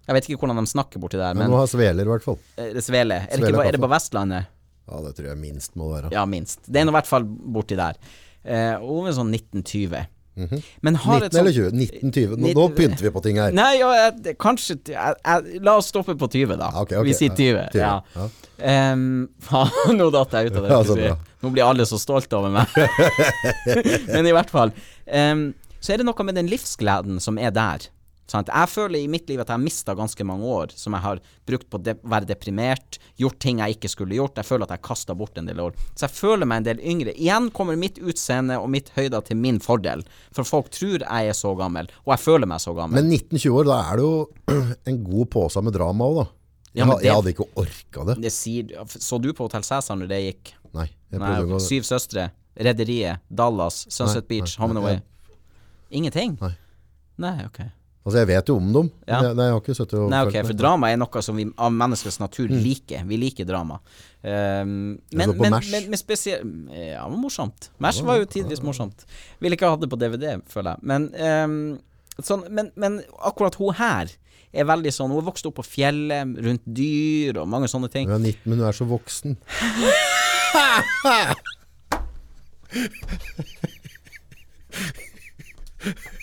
[0.09, 2.23] Jeg vet ikke hvordan de snakker borti der, Men men nå har sveler i hvert
[2.23, 2.39] fall.
[2.57, 3.27] eh, det Svele.
[3.29, 4.47] Er er det på Vestlandet?
[4.89, 6.09] Ja, det tror jeg minst må være.
[6.15, 6.63] Ja, minst.
[6.65, 7.99] Det er nå i hvert fall borti der.
[8.43, 10.07] Eh, over er sånn 1920.
[10.81, 11.71] Men har 19 et eller 20?
[11.75, 12.35] 1920.
[12.37, 13.51] Nå, Nitt- nå pynter vi på ting her.
[13.55, 16.69] Nei, ja, kanskje jeg, jeg, La oss stoppe på 20, da.
[16.83, 17.65] Okay, ok, ok, Vi sier ja, 20.
[17.73, 18.27] 20, Ja.
[18.59, 19.07] Ehm,
[19.43, 20.71] faen, nå datt jeg ut av det.
[20.71, 21.17] Ja, skal så bra.
[21.43, 22.67] Nå blir alle så stolte over meg.
[24.13, 24.73] Men i hvert fall.
[25.07, 27.89] Um, så er det noe med den livsgleden som er der.
[28.29, 28.49] Sant?
[28.53, 31.19] Jeg føler i mitt liv at jeg har mista ganske mange år som jeg har
[31.49, 34.37] brukt på å de være deprimert, gjort ting jeg ikke skulle gjort.
[34.37, 35.73] Jeg føler at jeg kasta bort en del år.
[35.97, 37.15] Så jeg føler meg en del yngre.
[37.17, 40.03] Igjen kommer mitt utseende og mitt høyde til min fordel.
[40.35, 43.01] For folk tror jeg er så gammel, og jeg føler meg så gammel.
[43.01, 44.53] Men 19-20 år, da er det jo
[44.93, 46.27] en god pose med drama òg, da.
[46.77, 48.19] Ja, ha- jeg hadde ikke orka det.
[48.21, 50.51] det sier, så du på Hotell Cæsar når det gikk?
[50.77, 50.85] Nei.
[51.09, 54.99] Nei, å Syv søstre, Rederiet, Dallas, Sunset Nei, Beach, Home and Away.
[55.89, 56.37] Ingenting?
[56.43, 56.51] Nei.
[57.19, 57.63] Nei, ok.
[58.09, 58.87] Altså, jeg vet jo om dem.
[59.05, 59.19] Ja.
[59.23, 61.45] jeg, nei, jeg har ikke sittet og Nei, ok, For drama er noe som vi
[61.49, 63.01] av menneskets natur liker.
[63.09, 63.75] Vi liker drama.
[64.19, 66.43] Um, men, men, men, men spesielt
[66.73, 67.69] Ja, det var morsomt.
[67.79, 69.05] Mash var jo tidvis morsomt.
[69.39, 70.79] Ville ikke ha det på DVD, føler jeg.
[70.91, 71.77] Men, um,
[72.25, 72.91] sånn, men, men
[73.29, 74.05] akkurat hun her
[74.49, 78.05] er veldig sånn Hun er vokst opp på fjellet, rundt dyr og mange sånne ting.
[78.09, 79.31] Hun er 19, men hun er så voksen.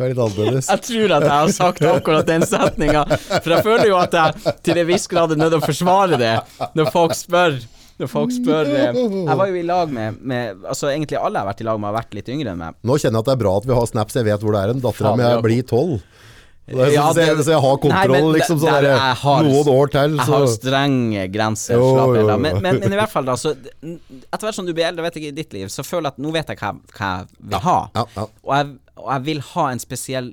[0.00, 0.70] Hun er litt annerledes.
[0.72, 3.02] Jeg tror at jeg har sagt akkurat den setninga,
[3.36, 6.18] for jeg føler jo at jeg til en viss grad er nødt til å forsvare
[6.20, 6.32] det
[6.80, 7.60] når folk spør.
[8.00, 11.44] Når folk spør eh, Jeg var jo i lag med, med Altså egentlig alle jeg
[11.44, 12.78] har vært i lag med, har vært litt yngre enn meg.
[12.88, 14.62] Nå kjenner jeg at det er bra at vi har snaps, jeg vet hvor det
[14.64, 14.80] er en.
[14.86, 15.98] Dattera mi blir tolv.
[16.70, 18.56] Så, Ja, så, jeg, så jeg har kontroll, Nei, men liksom.
[18.60, 21.74] det- Sånn der der, jeg har- noen år til, Jeg har strenge grenser.
[21.74, 22.36] Jo, jo, jo.
[22.38, 25.18] Men, men, men i hvert fall, da, så Etter hvert som du blir eldre, vet
[25.20, 27.64] jeg i ditt liv, så føler jeg at nå vet jeg hva, hva jeg vil
[27.66, 27.78] ha.
[27.98, 28.26] ja, ja.
[28.46, 28.70] Og, jeg,
[29.02, 30.32] og jeg vil ha en spesiell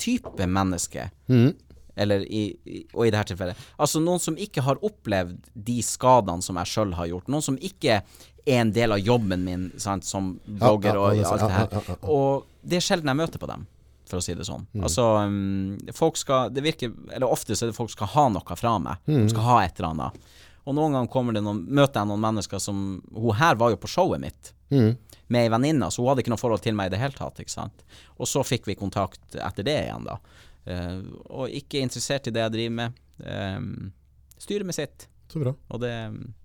[0.00, 1.08] type menneske.
[1.28, 1.52] Mm.
[1.96, 6.42] Eller i, i, og i dette tilfellet Altså noen som ikke har opplevd de skadene
[6.42, 7.28] som jeg sjøl har gjort.
[7.30, 11.54] Noen som ikke er en del av jobben min sant, som blogger og alt det
[11.54, 11.94] her.
[12.10, 13.68] Og det er sjelden jeg møter på dem.
[14.10, 14.66] for å si det sånn.
[14.82, 18.56] Altså, um, folk skal Det virker Eller ofte så er det folk skal ha noe
[18.58, 18.98] fra meg.
[19.06, 20.26] De skal ha et eller annet.
[20.64, 23.80] Og noen ganger kommer det noen, møter jeg noen mennesker som Hun her var jo
[23.80, 24.96] på showet mitt Mm.
[25.32, 27.40] Med ei venninne, så hun hadde ikke noe forhold til meg i det hele tatt.
[27.40, 27.84] ikke sant?
[28.18, 30.18] Og så fikk vi kontakt etter det igjen, da.
[30.64, 33.02] Uh, og ikke interessert i det jeg driver med.
[33.24, 33.92] Um,
[34.40, 35.08] styrer med sitt.
[35.32, 35.54] Så bra.
[35.72, 35.92] Og det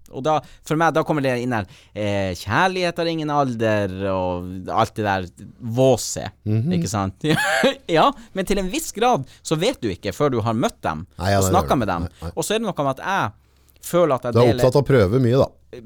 [0.09, 4.71] Og da, for meg, da kommer det inn her eh, Kjærlighet har ingen alder, og
[4.73, 5.27] alt det der
[5.59, 6.73] våset, -hmm.
[6.73, 7.27] ikke sant?
[7.97, 11.05] ja, men til en viss grad så vet du ikke før du har møtt dem
[11.19, 12.01] Nei, ja, og snakka med dem.
[12.01, 12.31] nei, nei.
[12.35, 14.75] Og så er det noe med at jeg føler at jeg deler Du er opptatt
[14.75, 15.85] av å prøve mye, da.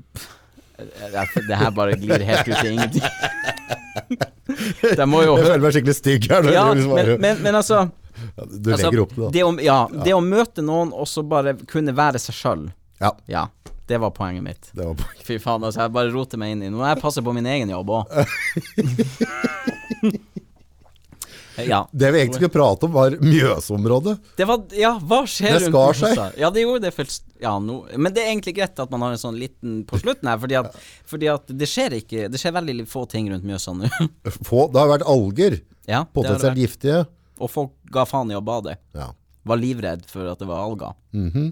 [1.48, 3.04] Det her bare glir helt ut i ingenting.
[4.98, 6.48] De må jo Jeg føler meg skikkelig stygg her.
[6.54, 7.84] Ja, men, men, men altså
[8.36, 9.30] Ja, Du altså, opp det, da.
[9.36, 12.66] det å, ja, det å møte noen og så bare kunne være seg sjøl.
[13.02, 13.46] Ja, Ja,
[13.90, 14.70] det var poenget mitt.
[14.74, 15.24] det var poenget.
[15.28, 17.48] Fy faen, altså, jeg bare roter meg inn i Nå må jeg passe på min
[17.52, 18.04] egen jobb òg.
[21.58, 21.80] ja.
[21.92, 24.16] Det vi egentlig skulle prate om, var Mjøsområdet.
[24.40, 26.38] Det var Ja, hva skjer Det skar seg.
[26.42, 27.24] Ja, det gjorde det først.
[27.44, 27.82] Ja, no.
[27.98, 30.58] Men det er egentlig greit at man har en sånn liten på slutten her, fordi
[30.62, 30.78] at,
[31.10, 33.90] fordi at det skjer ikke Det skjer veldig få ting rundt Mjøsa nå.
[34.48, 35.60] Få, det har vært alger.
[35.90, 37.04] ja, Potensielt giftige.
[37.44, 38.78] Og folk ga faen i å bade.
[38.96, 39.12] Ja.
[39.44, 40.96] Var livredd for at det var alger.
[41.12, 41.52] Mhm.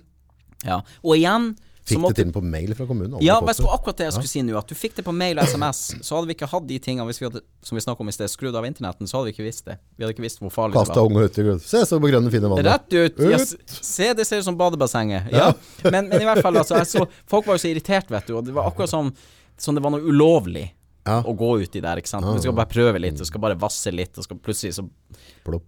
[0.64, 0.82] Ja.
[1.02, 3.18] Og igjen Fikk måtte det til på mail fra kommunen.
[3.26, 4.54] Ja, vet du akkurat det jeg skulle si nå.
[4.60, 7.08] At du fikk det på mail og SMS, så hadde vi ikke hatt de tingene
[7.10, 9.48] hvis vi hadde, som vi om i sted, skrudd av internetten, så hadde vi ikke
[9.48, 9.80] visst det.
[9.98, 11.10] Vi hadde ikke visst hvor farlig Kasta det var.
[11.10, 11.64] unge ut grønn.
[11.66, 12.70] Se så på grønne, fine vannet.
[12.70, 13.18] Rett ut!
[13.18, 13.42] Ut.
[13.42, 15.32] s- se, det ser ut som badebassenget.
[15.34, 15.50] Ja.
[15.90, 18.46] Men, men i hvert fall, altså, så, folk var jo så irritert, vet du, og
[18.46, 19.10] det var akkurat som,
[19.58, 20.68] som det var noe ulovlig.
[21.02, 21.18] Ja.
[21.26, 22.28] Å gå uti der, ikke sant.
[22.30, 24.86] Vi skal bare prøve litt, du skal bare vasse litt, og plutselig så,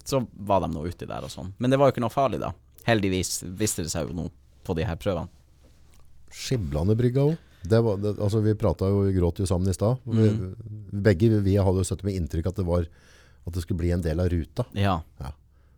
[0.05, 1.49] så var de nå uti der og sånn.
[1.57, 2.51] Men det var jo ikke noe farlig, da.
[2.85, 4.27] Heldigvis viste det seg jo nå
[4.63, 5.27] på de her prøvene.
[6.33, 7.37] Skiblandebrygga òg.
[7.63, 10.01] Det altså, vi prata jo, vi gråt jo sammen i stad.
[10.03, 10.49] Mm.
[11.05, 12.89] Begge vi hadde jo sittet med inntrykk at det var
[13.43, 14.65] at det skulle bli en del av ruta.
[14.75, 15.01] Ja.
[15.19, 15.31] Ja.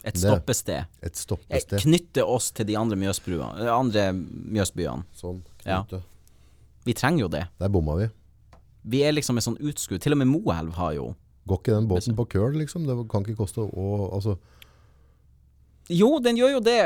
[0.05, 0.85] Et stoppested.
[1.01, 1.81] Et Eh, stoppested.
[1.81, 5.03] Knytte oss til de andre, eh, andre Mjøsbyene.
[5.13, 5.41] Sånn.
[5.65, 5.83] Ja.
[6.85, 7.47] Vi trenger jo det.
[7.59, 8.09] Der bomma vi.
[8.85, 10.01] Vi er liksom en sånn utskudd.
[10.01, 11.15] Til og med Moelv har jo
[11.47, 12.85] Går ikke den båten på køl, liksom?
[12.87, 14.39] Det kan ikke koste å altså,
[15.91, 16.79] Jo, den gjør jo det.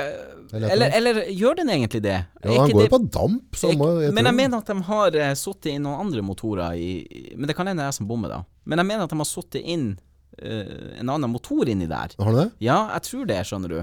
[0.53, 2.17] Eller Eller, gjør den egentlig det?
[2.43, 3.59] Ja, den går jo på damp.
[3.77, 6.89] Må, jeg men jeg mener at de har uh, sittet inn noen andre motorer i
[7.37, 8.41] Men det kan hende jeg som bommer, da.
[8.65, 9.93] Men jeg mener at de har sittet inn
[10.41, 12.17] uh, en annen motor inni der.
[12.17, 12.49] Har du det?
[12.65, 13.79] Ja, jeg tror det, skjønner du.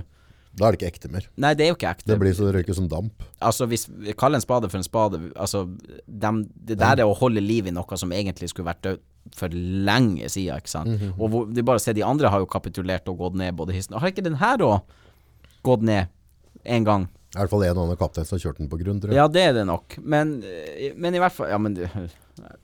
[0.56, 1.24] Da er det ikke ekte mer.
[1.36, 2.08] Nei, det er jo ikke ekte.
[2.08, 3.24] Det blir så det røyker som damp.
[3.44, 5.66] Altså, hvis vi kaller en spade for en spade Altså,
[6.08, 9.02] dem, det der er å holde liv i noe som egentlig skulle vært død
[9.36, 10.92] for lenge siden, ikke sant.
[10.94, 11.16] Mhm.
[11.18, 13.98] Og hvor, de bare ser de andre har jo kapitulert og gått ned, både hissen
[13.98, 14.80] Har ikke den her òg
[15.66, 16.12] gått ned
[16.64, 17.08] en gang?
[17.36, 19.18] I hvert fall en og annen kaptein som har kjørt den på grunn, tror jeg.
[19.18, 19.98] Ja, det er det nok.
[20.00, 21.76] Men, eh, men i hvert fall Ja, men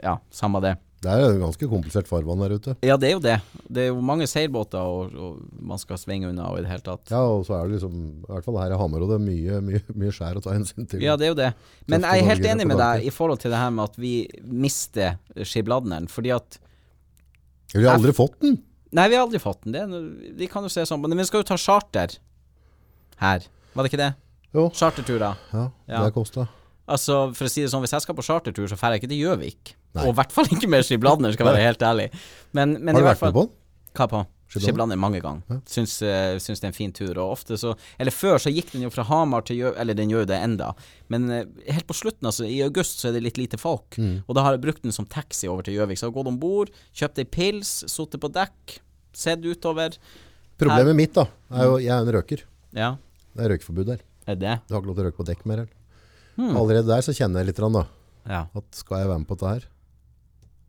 [0.02, 0.76] Ja, samme det.
[1.02, 2.72] Det er jo ganske komplisert farvann der ute.
[2.86, 3.34] Ja, det er jo det.
[3.66, 6.84] Det er jo mange seilbåter, og, og man skal svinge unna og i det hele
[6.86, 7.10] tatt.
[7.10, 10.14] Ja, og så er det liksom, i hvert fall her i Hamarødet, mye, mye, mye
[10.14, 11.02] skjær å ta hensyn til.
[11.02, 11.48] Ja, det er jo det.
[11.90, 14.14] Men jeg er helt enig med deg i forhold til det her med at vi
[14.46, 16.06] mister skibladneren.
[16.12, 16.60] Fordi at
[17.74, 18.60] Vi har aldri fått den.
[18.94, 19.74] Nei, vi har aldri fått den.
[19.74, 22.14] Det, er vi kan jo se sånn Men vi skal jo ta charter
[23.22, 23.46] her.
[23.72, 24.10] Var det ikke det?
[24.52, 25.38] Jo, Charterturer.
[25.54, 26.02] ja, Ja.
[26.04, 26.48] det kosta.
[26.92, 29.12] Altså, for å si det sånn, hvis jeg skal på chartertur, så drar jeg ikke
[29.14, 29.74] til Gjøvik.
[30.02, 32.06] Og i hvert fall ikke med skibladner, skal jeg være helt ærlig.
[32.52, 33.52] Men, men Har i du vært med på den?
[33.96, 34.22] Hva på?
[34.52, 34.98] Skibladner?
[35.00, 35.60] Mange ganger.
[35.68, 37.12] Syns, uh, syns det er en fin tur.
[37.16, 40.10] Og ofte så Eller før så gikk den jo fra Hamar til Gjøvik Eller den
[40.12, 40.72] gjør jo det enda.
[41.12, 41.38] Men uh,
[41.72, 43.96] helt på slutten, altså, i august så er det litt lite folk.
[43.96, 44.24] Mm.
[44.26, 45.96] Og da har jeg brukt den som taxi over til Gjøvik.
[46.00, 48.76] Så jeg har gått om bord, kjøpt ei pils, sittet på dekk,
[49.16, 49.96] sett utover.
[50.60, 51.26] Problemet mitt da,
[51.56, 52.44] er jo, jeg er en røker.
[52.76, 52.90] Ja,
[53.34, 54.00] Det er røykeforbud der.
[54.26, 54.60] er det?
[54.68, 55.62] Du har ikke lov til å røyke på dekk mer.
[55.64, 55.74] Eller?
[56.36, 56.56] Hmm.
[56.56, 57.86] Allerede der så kjenner jeg litt, da,
[58.28, 58.46] Ja.
[58.54, 59.68] at skal jeg være med på dette her?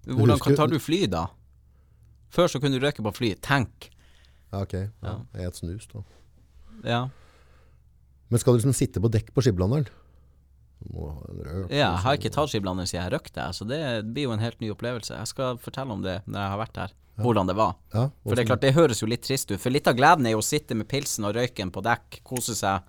[0.08, 1.28] Hvordan husker- tar du fly, da?
[2.32, 3.36] Før så kunne du røyke på fly.
[3.36, 3.90] Tenk.
[4.52, 4.74] Ja, ok.
[5.04, 5.20] Ja.
[5.36, 6.04] Jeg et snus da.
[6.84, 7.10] Ja.
[8.30, 9.88] Men skal du liksom sitte på dekk på skiblanderen?
[10.92, 11.70] Må ha en røk.
[11.72, 11.92] ja.
[11.94, 14.70] Jeg har ikke tatt skiblanderen siden jeg røykte, så det blir jo en helt ny
[14.74, 15.16] opplevelse.
[15.16, 16.92] Jeg skal fortelle om det når jeg har vært her.
[17.22, 17.76] Hvordan det var.
[17.94, 19.60] Ja, For det er klart, det høres jo litt trist ut.
[19.62, 22.56] For litt av gleden er jo å sitte med pilsen og røyken på dekk, kose
[22.58, 22.82] seg,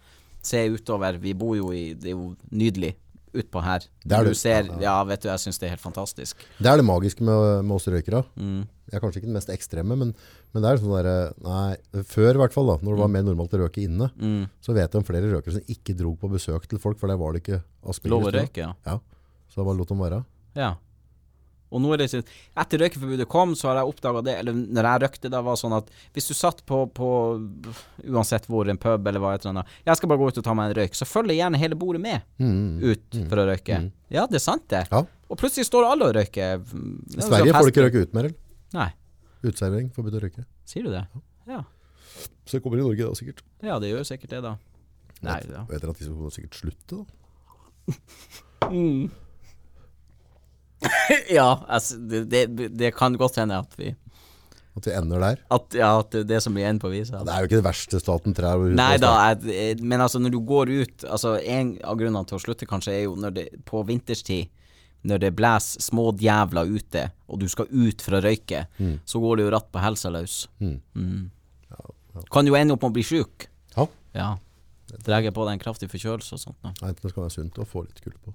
[0.45, 1.19] se utover.
[1.21, 2.95] Vi bor jo i Det er jo nydelig
[3.35, 3.83] utpå her.
[4.05, 6.37] Det er du ser Ja, vet du, jeg syns det er helt fantastisk.
[6.63, 8.23] Det er det magiske med, med oss røykere.
[8.39, 8.63] Mm.
[8.93, 10.13] Jeg er kanskje ikke den mest ekstreme, men,
[10.55, 13.25] men det er sånn der, nei, før i hvert fall da, når det var mer
[13.27, 14.45] normalt å røke inne, Mm.
[14.63, 17.19] så vet jeg om flere røykere som ikke dro på besøk til folk, for der
[17.19, 17.59] var det ikke
[17.91, 18.13] aspirins.
[18.15, 18.73] Lov å røyke, ja.
[18.87, 19.01] Ja,
[19.51, 20.21] så det var lot dem være.
[20.55, 20.75] Ja.
[21.75, 22.23] Og nå er det sånn
[22.63, 25.75] Etter røykeforbudet kom, så har jeg oppdaga det Eller når jeg røykte, da var sånn
[25.75, 27.09] at hvis du satt på, på
[28.15, 30.47] Uansett hvor, en pub eller hva et eller annet Jeg skal bare gå ut og
[30.47, 30.95] ta meg en røyk.
[30.95, 32.79] Så følger gjerne hele bordet med Mm.
[32.83, 33.81] ut for å røyke.
[34.15, 34.85] Ja, det er sant, det.
[34.93, 35.03] Ja.
[35.31, 36.61] Og plutselig står alle og røyker.
[36.63, 38.37] I Sverige får du ikke røyke ut mer, eller?
[38.75, 38.89] Nei.
[39.45, 40.45] Utservering, forbudt å røyke.
[40.69, 41.03] Sier du det?
[41.51, 41.63] Ja.
[42.47, 43.43] Så det kommer i Norge da, sikkert.
[43.65, 44.55] Ja, det gjør sikkert det, da.
[45.25, 45.65] Nei, ja.
[45.71, 47.05] Vet dere at de skal sikkert slutte, da?
[51.39, 53.93] ja altså, det, det, kan godt hende at vi
[54.75, 55.45] At vi ender der?
[55.55, 57.23] At, ja, at det det som blir igjen på visa.
[57.25, 60.41] Det er jo ikke det verste staten trær Nei da, jeg, men altså når du
[60.45, 63.85] går ut Altså En av grunnene til å slutte kanskje er jo når det på
[63.87, 64.51] vinterstid,
[65.05, 68.63] når det blåser små djævler ute, og du skal ut for å røyke,
[69.05, 70.47] så går det jo ratt på helsa løs.
[70.65, 71.29] Mm.
[72.33, 73.49] Kan jo ende opp med å bli sjuk.
[73.77, 73.85] Ja.
[74.17, 74.31] Ja.
[75.05, 76.61] Drar på deg en kraftig forkjølelse og sånt.
[76.81, 78.33] Nei, det skal være sunt å få litt kulde på.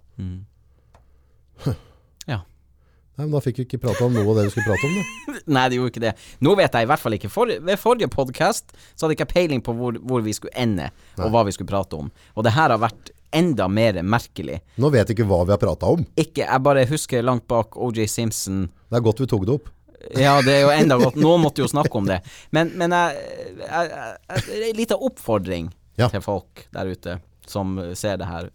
[3.20, 4.96] Nei, men Da fikk vi ikke prata om noe av det vi skulle prate om.
[4.96, 6.14] da Nei, det gjorde ikke det.
[6.46, 7.32] Nå vet jeg i hvert fall ikke.
[7.34, 10.88] For, ved forrige podkast så hadde jeg ikke peiling på hvor, hvor vi skulle ende,
[11.20, 12.08] og hva vi skulle prate om.
[12.40, 14.62] Og det her har vært enda mer merkelig.
[14.82, 16.06] Nå vet jeg ikke hva vi har prata om.
[16.18, 19.68] Ikke, Jeg bare husker langt bak OJ Simpson Det er godt vi tok det opp.
[20.16, 21.18] Ja, det er jo enda godt.
[21.20, 22.22] Noen måtte jo snakke om det.
[22.56, 23.20] Men, men jeg,
[23.60, 25.68] jeg, jeg, en liten oppfordring
[26.00, 26.08] Ja.
[26.08, 27.18] til folk der ute
[27.50, 28.48] som ser det her.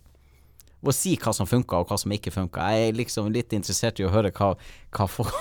[0.85, 2.65] Å si hva som funka, og hva som ikke funka.
[2.75, 4.53] Jeg er liksom litt interessert i å høre hva,
[4.97, 5.33] hva, folk,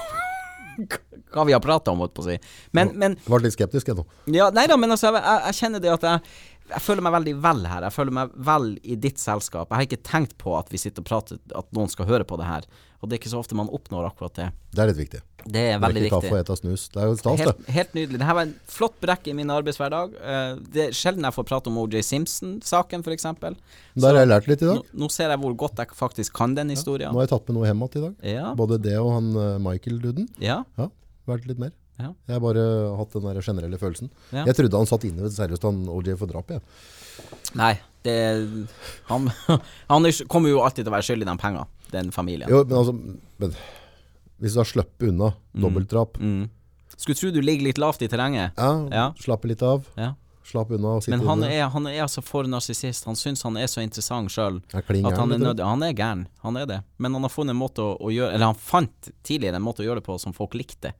[1.33, 2.37] hva vi har prata om, holdt på å si.
[2.75, 4.07] Men, men ble litt skeptisk jeg nå.
[4.35, 6.23] ja, nei da, men altså, jeg, jeg, jeg kjenner det at jeg
[6.69, 7.83] jeg føler meg veldig vel her.
[7.89, 9.67] Jeg føler meg vel i ditt selskap.
[9.69, 12.37] Jeg har ikke tenkt på at vi sitter og prater At noen skal høre på
[12.39, 12.65] det her.
[13.03, 14.45] Og det er ikke så ofte man oppnår akkurat det.
[14.71, 15.19] Det er litt viktig.
[15.43, 16.11] Det er veldig viktig.
[16.21, 16.85] kaffe og ete snus.
[16.93, 17.73] Det er jo stas, Helt, det.
[17.75, 18.19] helt nydelig.
[18.21, 20.13] Det her var en flott brekke i min arbeidshverdag.
[20.23, 23.27] Eh, det er sjelden jeg får prate om OJ Simpson-saken, f.eks.
[23.43, 24.95] Der har jeg lært litt i Nå, dag.
[25.03, 27.11] nå ser jeg hvor godt jeg faktisk kan den historien.
[27.11, 28.15] Nå har jeg tatt med noe hjem igjen i dag.
[28.37, 28.53] Ja.
[28.63, 30.29] Både det og han eh, Michael-duden.
[30.39, 30.61] Ja.
[30.79, 30.87] Ja,
[31.27, 31.75] vært litt mer.
[32.01, 32.09] Ja.
[32.27, 32.63] Jeg har bare
[32.97, 34.09] hatt den der generelle følelsen.
[34.33, 34.47] Ja.
[34.49, 36.49] Jeg trodde han satt inne ved seriøst han OJ for drap.
[36.55, 36.59] Ja.
[37.59, 38.15] Nei, det
[39.11, 39.29] Han,
[39.91, 42.49] han er, kommer jo alltid til å være skyldig i de pengene, den familien.
[42.49, 43.53] Jo, men altså men,
[44.41, 46.49] Hvis du har sluppet unna dobbeltdrap Mm.
[46.93, 48.53] Skulle tro du ligger litt lavt i terrenget.
[48.57, 49.05] ja, Ja.
[49.19, 49.87] Slappe litt av.
[49.97, 50.13] Ja.
[50.43, 53.05] Slapp unna og sitte Men han er, han er altså for narsissist.
[53.07, 56.57] Han syns han er så interessant sjøl at han er vet Han er gæren, han
[56.59, 56.79] er det.
[56.97, 59.83] Men han har funnet en måte å, å gjøre Eller han fant tidligere en måte
[59.83, 60.93] å gjøre det på som folk likte.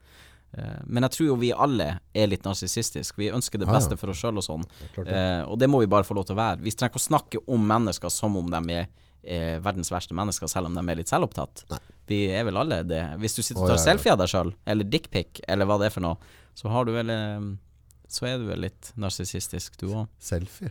[0.53, 3.17] Eh, Men jeg tror jo vi alle er litt narsissistiske.
[3.17, 4.65] Vi ønsker det beste for oss sjøl og sånn.
[5.07, 6.61] Eh, og det må vi bare få lov til å være.
[6.61, 8.79] Vi trenger ikke å snakke om mennesker som om de
[9.25, 11.63] er verdens verste mennesker, selv om de er litt selvopptatt.
[12.07, 13.01] Vi er vel alle det.
[13.19, 15.93] Hvis du sitter og tar selfie av deg sjøl, eller dickpic, eller hva det er
[15.95, 16.17] for noe,
[16.53, 17.39] så har du vel eh,
[18.09, 20.07] Så er du vel litt narsissistisk, du òg.
[20.19, 20.69] Selfie.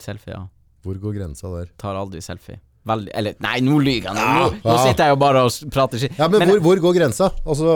[0.00, 0.46] Selfie, ja.
[0.82, 1.68] Hvor går grensa der?
[1.76, 2.58] Tar aldri selfie.
[2.88, 4.16] Veldig Eller, nei, nå lyver jeg!
[4.16, 6.14] Nå, nå, nå sitter jeg jo bare og prater skitt.
[6.16, 7.28] Ja, men, hvor, hvor går grensa?
[7.44, 7.74] Altså,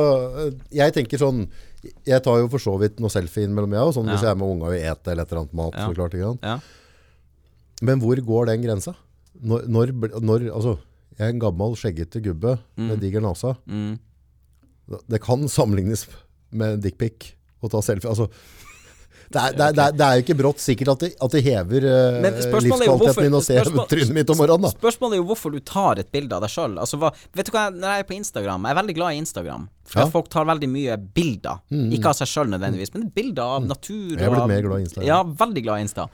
[0.72, 1.42] jeg tenker sånn
[2.08, 3.92] Jeg tar jo for så vidt noe selfie innimellom, jeg òg.
[3.98, 4.16] Sånn, Ja.
[4.16, 5.76] Hvis jeg er med unga og vil ete eller et eller annet mat.
[5.76, 5.84] Ja.
[5.90, 6.48] Så klart, ikke sant?
[6.48, 6.56] Ja.
[7.84, 8.94] Men hvor går den grensa?
[9.44, 9.92] Når, når,
[10.24, 10.78] når Altså,
[11.18, 13.52] jeg er en gammel, skjeggete gubbe med diger nase.
[13.68, 13.98] Mm.
[15.10, 16.06] Det kan sammenlignes
[16.54, 18.08] med dickpic å ta selfie.
[18.10, 18.30] Altså,
[19.34, 21.42] det, er, det, er, det, er, er jo ikke brått sikkert at det, at det
[21.46, 23.56] hever uh, livskvaliteten din å se
[23.90, 24.66] trynet mitt om morgenen.
[24.68, 24.72] da.
[24.76, 26.78] Spørsmålet er jo hvorfor du tar et bilde av deg sjøl.
[26.82, 27.00] Altså,
[27.34, 29.68] vet du hva, når jeg er på Instagram Jeg er veldig glad i Instagram.
[29.84, 30.08] For Ja.
[30.14, 31.60] folk tar veldig mye bilder.
[31.92, 34.14] Ikke av seg sjøl nødvendigvis, men bilder av natur.
[34.16, 35.08] Jeg er blitt mer glad i Instagram.
[35.10, 36.08] Ja, veldig glad i Insta.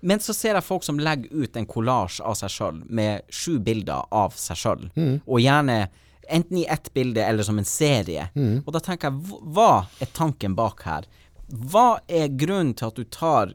[0.00, 3.58] Men så ser jeg folk som legger ut en kollasj av seg sjøl med sju
[3.60, 4.86] bilder av seg sjøl,
[5.26, 5.82] og gjerne
[6.30, 8.28] enten i ett bilde eller som en serie.
[8.64, 11.04] Og da tenker jeg, hva er tanken bak her?
[11.50, 13.54] Hva er grunnen til at du tar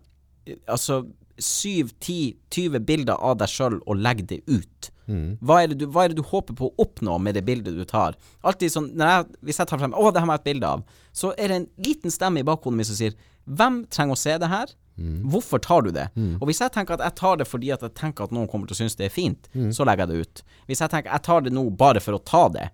[0.68, 1.06] altså
[1.40, 4.92] 7-10-20 bilder av deg sjøl og legger det ut?
[5.46, 7.76] Hva, er det du, hva er det du håper på å oppnå med det bildet
[7.78, 8.16] du tar?
[8.42, 10.72] Alltid sånn, jeg, Hvis jeg tar frem 'Å, det her må jeg ha et bilde
[10.72, 13.14] av', så er det en liten stemme i bakhodet mitt som sier
[13.46, 14.68] 'Hvem trenger å se det her?
[14.98, 16.10] Hvorfor tar du det?'
[16.42, 18.66] Og hvis jeg tenker at jeg tar det fordi at jeg tenker at noen kommer
[18.66, 20.44] til å synes det er fint, så legger jeg det ut.
[20.68, 22.72] Hvis jeg tenker jeg tar det nå bare for å ta det,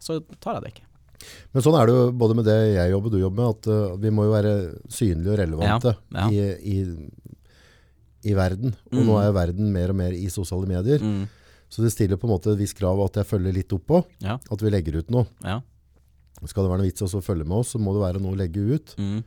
[0.00, 0.86] så tar jeg det ikke.
[1.52, 3.68] Men sånn er det jo både med det jeg jobber og du jobber med, at
[3.72, 4.54] uh, vi må jo være
[4.92, 6.30] synlige og relevante Ja, ja.
[6.30, 8.76] I, i, i verden.
[8.92, 11.02] Og nå er jo verden mer og mer i sosiale medier.
[11.02, 11.26] Mm.
[11.72, 14.02] Så det stiller på en måte et visst krav at jeg følger litt opp på.
[14.24, 14.36] Ja.
[14.52, 15.24] At vi legger ut noe.
[15.44, 15.60] Ja.
[16.42, 18.34] Skal det være noe vits i å følge med oss, så må det være noe
[18.34, 18.94] å legge ut.
[18.98, 19.22] Mm.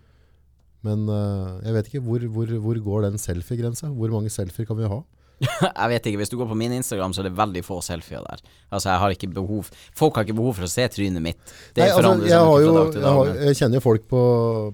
[0.85, 3.89] Men uh, jeg vet ikke, hvor, hvor, hvor går den selfie-grensa?
[3.95, 4.99] Hvor mange selfier kan vi ha?
[5.44, 8.22] jeg vet ikke, hvis du går på min Instagram, så er det veldig få selfier
[8.24, 8.40] der.
[8.70, 9.64] Altså, jeg har ikke behov
[9.98, 11.41] Folk har ikke behov for å se trynet mitt.
[11.76, 14.22] Det Nei, altså, jeg, har jo, dag jeg, har, jeg kjenner jo folk på,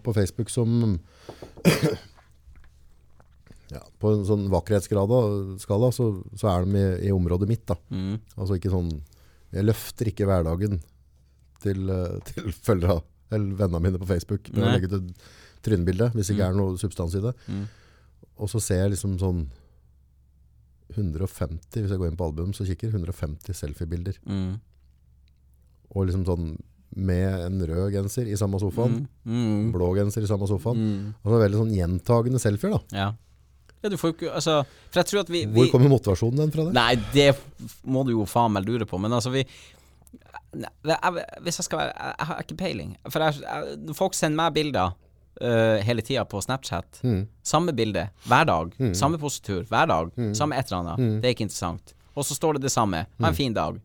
[0.05, 0.69] på Facebook som
[3.75, 5.21] ja, På en sånn vakkerhetsskala
[5.63, 6.05] skala, så,
[6.37, 6.79] så er de i,
[7.09, 7.65] i området mitt.
[7.69, 7.75] da.
[7.89, 8.15] Mm.
[8.37, 8.91] Altså ikke sånn
[9.55, 10.73] Jeg løfter ikke hverdagen
[11.63, 13.01] til, eh, til følgere
[13.31, 15.11] eller vennene mine på Facebook med å legge ut et
[15.63, 17.31] trynebilde, hvis det ikke er noe substans i det.
[17.47, 17.63] Mm.
[18.43, 19.45] Og så ser jeg liksom sånn
[20.97, 24.17] 150, hvis jeg går inn på album, så kikker 150 selfiebilder.
[24.25, 24.59] Mm.
[25.95, 26.53] Og liksom sånn
[26.91, 29.71] med en rød genser i samme sofaen, Mm.
[29.71, 30.75] blå genser i samme sofaen.
[30.77, 31.13] Mm.
[31.23, 32.79] Altså veldig sånn gjentagende selfier da.
[32.91, 33.05] Ja.
[33.83, 33.89] ja.
[33.89, 34.57] Du får jo ikke Altså,
[34.91, 36.73] for jeg tror at vi, vi Hvor kommer motivasjonen den fra det?
[36.75, 37.29] Nei, det
[37.87, 39.45] må du jo faen meg lure på, men altså, vi
[40.53, 42.91] Nei, jeg, Hvis jeg skal være Jeg, jeg har ikke peiling.
[43.09, 44.91] For jeg, folk sender meg bilder
[45.41, 47.27] øh, hele tida på Snapchat, Mm.
[47.43, 51.21] samme bilde hver dag, samme positur hver dag, samme et eller annet, Mm.
[51.21, 51.93] det er ikke interessant.
[52.15, 53.05] Og så står det det samme.
[53.21, 53.79] Ha en fin dag.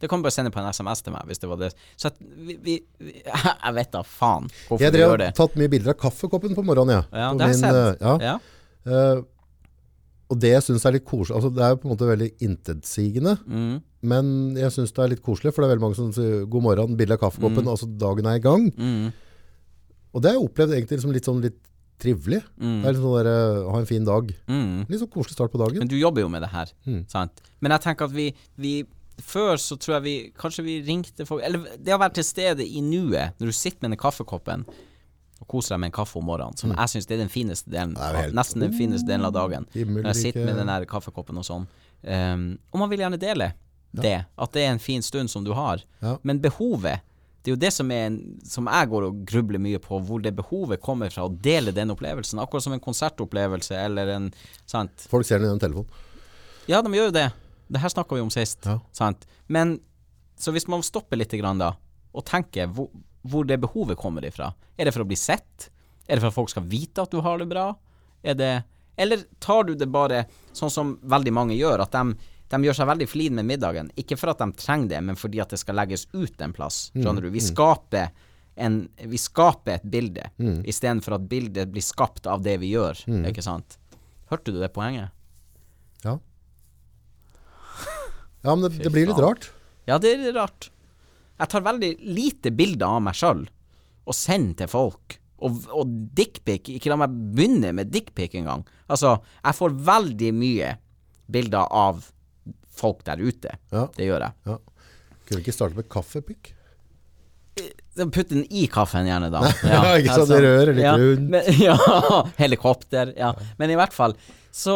[0.00, 1.74] Det kan du bare sende på en SMS til meg, hvis det var det.
[1.96, 3.12] Så at vi, vi, vi
[3.64, 5.34] Jeg vet da faen hvorfor Jeg vi gjør det.
[5.34, 7.04] tatt mye bilder av kaffekoppen på morgenen, jeg.
[7.12, 7.74] Ja, På det har jeg sett.
[7.74, 8.18] eh, Ja.
[8.18, 8.38] Ja.
[9.16, 9.22] Uh,
[10.32, 12.30] og det jeg syns er litt koselig altså Det er jo på en måte veldig
[12.40, 16.12] intetsigende, Mm, men jeg syns det er litt koselig, for det er veldig mange som
[16.12, 18.70] sier 'god morgen', bilde av kaffekoppen, altså dagen er i gang.
[18.72, 19.12] mm,
[20.14, 21.58] Og det har jeg opplevd egentlig som litt sånn litt
[22.02, 22.42] trivelig.
[22.58, 24.34] mm, Det er litt sånn der, eh, ha en fin dag.
[24.48, 24.88] mm.
[24.88, 25.78] Litt sånn koselig start på dagen.
[25.78, 27.08] Men du jobber jo med det her, Mm.
[27.08, 27.40] sant?
[27.60, 28.84] Men jeg tenker at vi, vi
[29.20, 32.60] Før så tror jeg vi Kanskje vi ringte folk Eller det å være til stede
[32.64, 34.64] i nuet, når du sitter med den kaffekoppen
[35.40, 37.68] og koser deg med en kaffe om morgenen, som jeg syns det er den fineste
[37.70, 38.00] delen, Mm.
[38.00, 39.66] Av, helt- nesten den fineste delen av dagen.
[39.74, 41.66] Himmel, Når jeg sitter med den der kaffekoppen og sånn.
[42.04, 43.52] Um, og man vil gjerne dele
[43.94, 44.24] det.
[44.38, 45.82] At det er en fin stund som du har.
[46.00, 46.16] Ja.
[46.24, 47.00] Men behovet
[47.42, 48.14] det er jo det som, er
[48.46, 51.90] som jeg går og grubler mye på, hvor det behovet kommer fra å dele den
[51.90, 52.38] opplevelsen.
[52.38, 54.28] Akkurat som en konsertopplevelse eller en
[54.70, 55.08] Sant?
[55.10, 55.90] Folk ser den i den telefonen.
[56.70, 57.26] Ja, de gjør jo det.
[57.72, 58.62] Det her snakka vi om sist.
[58.68, 58.78] Ja.
[58.94, 59.26] Sant?
[59.50, 59.80] Men
[60.38, 61.72] så hvis man stopper litt grann da,
[62.14, 62.92] og tenker hvor,
[63.26, 65.70] hvor det behovet kommer ifra Er det for å bli sett?
[66.06, 67.72] Er det for at folk skal vite at du har det bra?
[68.22, 68.52] Er det
[68.96, 72.14] Eller tar du det bare sånn som veldig mange gjør, at de,
[72.52, 73.88] de gjør seg veldig flid med middagen.
[73.98, 76.90] Ikke for at de trenger det, men fordi at det skal legges ut en plass.
[76.94, 77.30] Skjønner du?
[77.32, 78.10] Vi skaper
[78.60, 80.58] en, vi skaper et bilde, Mm.
[80.68, 83.00] istedenfor at bildet blir skapt av det vi gjør.
[83.30, 83.78] Ikke sant?
[84.28, 85.10] Hørte du det poenget?
[86.04, 86.18] Ja.
[88.42, 89.50] Ja, men det, det blir litt rart.
[89.86, 90.68] Ja, det er rart.
[91.40, 93.44] Jeg tar veldig lite bilder av meg sjøl
[94.06, 95.16] og sender til folk.
[95.42, 98.62] Og, og dickpic Ikke la meg begynne med dickpic engang.
[98.86, 100.74] Altså, jeg får veldig mye
[101.32, 102.04] bilder av
[102.76, 103.56] folk der ute.
[103.72, 103.86] Ja.
[103.96, 104.38] Det gjør jeg.
[104.48, 104.58] Ja.
[105.22, 106.52] Kunne vi ikke starte med kaffepikk?
[108.12, 109.42] Putt den i kaffen gjerne, da.
[109.68, 111.26] Ja, ikke sant, det rører litt ja, rundt.
[111.34, 113.12] Men, ja, helikopter.
[113.18, 113.34] Ja.
[113.60, 114.16] Men i hvert fall
[114.52, 114.74] så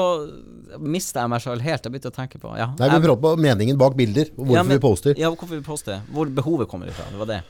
[0.81, 1.85] mista jeg meg sjøl helt.
[1.85, 4.45] Jeg begynte å tenke på ja, Nei, vi prøver prater på meningen bak bilder, og
[4.45, 5.21] hvorfor Ja, men- vi poster.
[5.21, 6.01] Ja, hvorfor vi poster.
[6.13, 7.09] Hvor behovet kommer ifra.
[7.13, 7.43] Det var det.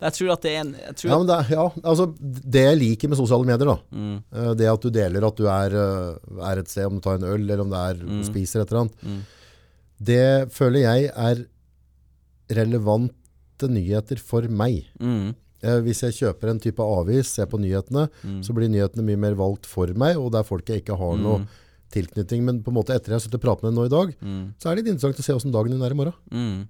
[0.00, 0.70] Jeg tror at det er en
[1.04, 4.22] Ja, men det, ja, altså, det jeg liker med sosiale medier, da, Mm.
[4.32, 7.18] eh, det at du deler at du er, eh, er et sted, om du tar
[7.18, 8.24] en øl, eller om det er Mm.
[8.24, 9.24] spiser et eller annet,
[10.02, 11.44] det føler jeg er
[12.50, 14.86] relevante nyheter for meg.
[15.00, 15.34] Mm.
[15.62, 18.40] Eh, hvis jeg kjøper en type avis, ser på nyhetene, Mm.
[18.42, 21.16] så blir nyhetene mye mer valgt for meg, og det er folk jeg ikke har
[21.18, 21.46] noe
[21.92, 22.42] tilknytning.
[22.42, 24.16] Men på en måte etter jeg har sittet og pratet med deg nå i dag,
[24.22, 24.54] Mm.
[24.58, 26.68] så er det litt interessant å se hvordan dagen din er i morgen.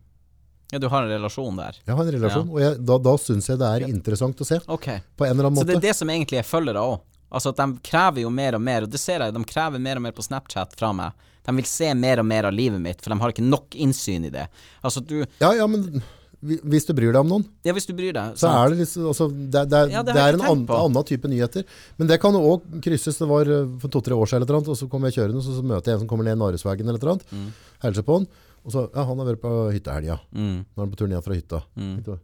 [0.71, 0.75] Mm.
[0.77, 1.79] Ja, du har en relasjon der.
[1.87, 4.61] Jeg har en relasjon, og jeg, da, da synes jeg det er interessant å se,
[4.69, 5.01] Okay.
[5.19, 5.67] på en eller annen måte.
[5.67, 7.01] Så det er det som egentlig er følgere òg.
[7.31, 9.97] Altså at de krever jo mer og mer, og det ser jeg, de krever mer
[10.01, 11.13] og mer på Snapchat fra meg.
[11.47, 14.27] De vil se mer og mer av livet mitt, for de har ikke nok innsyn
[14.27, 14.47] i det.
[14.83, 16.03] Altså du Ja, ja, men
[16.41, 18.37] hvis du bryr deg om noen, Ja, hvis du bryr deg.
[18.41, 21.29] så er det liksom altså, det, det, Ja, det det, er en an, annen, type
[21.29, 21.65] nyheter.
[21.99, 23.19] Men det kan òg krysses.
[23.21, 25.43] Det var eh, for to-tre år siden, eller et annet, og så kommer jeg kjørende,
[25.45, 27.59] så, så møter jeg en som kommer ned Naresvegen eller et eller annet.
[27.85, 28.27] Hilser på han,
[28.65, 30.19] og så Ja, han har vært på hyttehelga.
[30.33, 30.57] mm.
[30.65, 31.63] Nå er han på tur ned fra hytta.
[31.77, 32.19] Mm.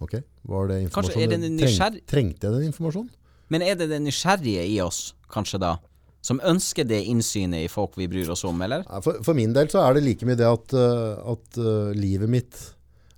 [0.00, 0.14] Ok,
[0.46, 1.22] var det informasjon?
[1.22, 3.10] er det nysgjerr- Trengte jeg den informasjonen?
[3.50, 5.76] Men er det det nysgjerrige i oss, kanskje da,
[6.22, 8.84] som ønsker det innsynet i folk vi bryr oss om, eller?
[9.02, 12.28] For, for min del så er det like mye det at, eh, at uh, livet
[12.28, 12.58] mitt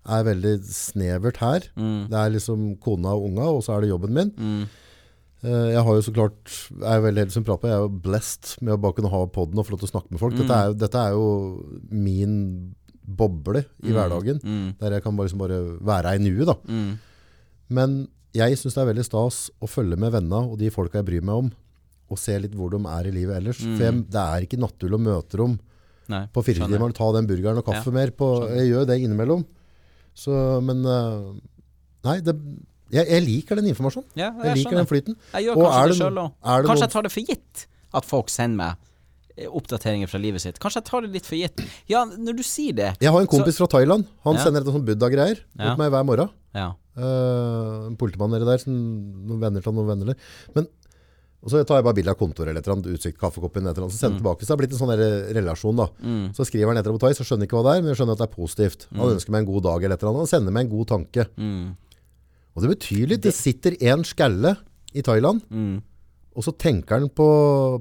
[0.07, 1.67] er veldig snevert her.
[1.77, 2.07] Mm.
[2.09, 4.31] Det er liksom kona og unga, og så er det jobben min.
[4.39, 4.63] Mm.
[5.43, 7.71] Eh, Jeg har jo så klart Jeg er veldig heldig som prater.
[7.71, 9.95] Jeg er jo blessed med å bare kunne ha podden og få lov til å
[9.95, 10.37] snakke med folk.
[10.37, 11.27] Dette, er jo, dette er jo
[11.91, 12.35] min
[13.11, 14.41] boble i hverdagen.
[14.45, 14.67] Mm.
[14.81, 16.57] Der jeg kan bare, liksom bare være i nuet, da.
[16.69, 16.93] Mm.
[17.71, 17.97] Men
[18.37, 21.25] jeg syns det er veldig stas å følge med venna og de folka jeg bryr
[21.27, 21.49] meg om,
[22.11, 23.59] og se litt hvor de er i livet ellers.
[23.62, 25.57] For jeg, det er ikke naturlig å møte dem
[26.11, 26.83] Nei, på skjønner.
[26.83, 28.11] og ta den burgeren og kaffe Ja, mer.
[28.15, 29.45] På, jeg gjør det innimellom.
[30.15, 30.35] Så,
[30.67, 31.19] men eh,
[32.07, 32.35] Nei, det,
[32.93, 34.09] jeg, jeg liker den informasjonen.
[34.19, 34.85] Ja, Jeg jeg liker skjønner.
[34.85, 35.17] den flyten.
[35.35, 36.31] Jeg gjør Og kanskje det det sjøl òg.
[36.43, 37.67] Kanskje noe- jeg tar det for gitt
[38.01, 38.77] at folk sender meg
[39.37, 40.59] eh, oppdateringer fra livet sitt.
[40.61, 41.65] Kanskje jeg tar det litt for gitt.
[41.89, 44.07] Ja, når du sier det Jeg har en kompis fra Thailand.
[44.25, 44.45] Han Ja.
[44.45, 46.31] sender et sånt buddha-greier mot meg hver morgen.
[46.55, 46.73] Ja.
[46.99, 50.17] Uh, politimann nede der, noen venner han, noen venner der.
[50.55, 50.67] Men,
[51.41, 54.03] og så tar jeg bare bilde av kontoret eller et utsikt, kaffekoppen, eller annet, så
[54.03, 54.45] sender jeg tilbake.
[54.45, 55.87] Så det har blitt en sånn relasjon da.
[56.05, 56.27] Mm.
[56.37, 58.19] Så skriver han etter på thai, så skjønner ikke hva det er, men jeg skjønner
[58.19, 58.85] at det er positivt.
[58.93, 60.27] Han ønsker meg en god dag eller et eller annet.
[60.27, 61.27] og sender meg en god tanke.
[61.41, 61.77] Mm.
[62.57, 63.23] Og det betyr litt.
[63.23, 64.57] Det sitter en skalle
[64.95, 65.83] i Thailand, Mm.
[66.37, 67.27] og så tenker han på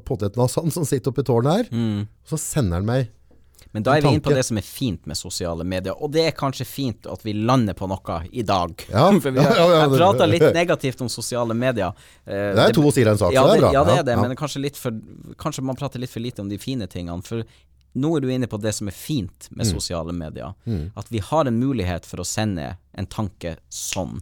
[0.06, 2.02] han som sitter oppe i tårnet her, Mm.
[2.02, 3.10] og så sender han meg
[3.74, 6.26] Men da er vi inne på det som er fint med sosiale medier, og det
[6.26, 8.74] er kanskje fint at vi lander på noe i dag.
[8.90, 11.94] Ja, For vi har, ja, ja, prata litt negativt om sosiale medier.
[12.26, 13.72] Eh, Det er to sider av en sak, ja, så det er bra.
[13.74, 14.92] Ja, det er det, men kanskje, for,
[15.38, 17.22] kanskje man prater litt for lite om de fine tingene.
[17.24, 17.44] For
[17.96, 19.74] nå er du inne på det som er fint med Mm.
[19.76, 20.54] sosiale medier.
[20.98, 24.20] At vi har en mulighet for å sende en tanke sånn.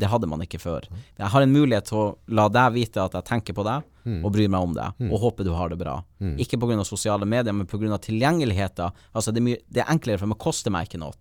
[0.00, 0.86] Det hadde man ikke før.
[1.20, 4.22] Jeg har en mulighet til å la deg vite at jeg tenker på deg, Mm.
[4.24, 5.98] og bryr meg om deg, og håper du har det bra.
[6.40, 6.84] Ikke pga.
[6.88, 7.98] sosiale medier, men pga.
[8.00, 8.94] tilgjengeligheten.
[9.14, 11.12] Altså, det er, det er enklere, for meg, koster meg ikke noe.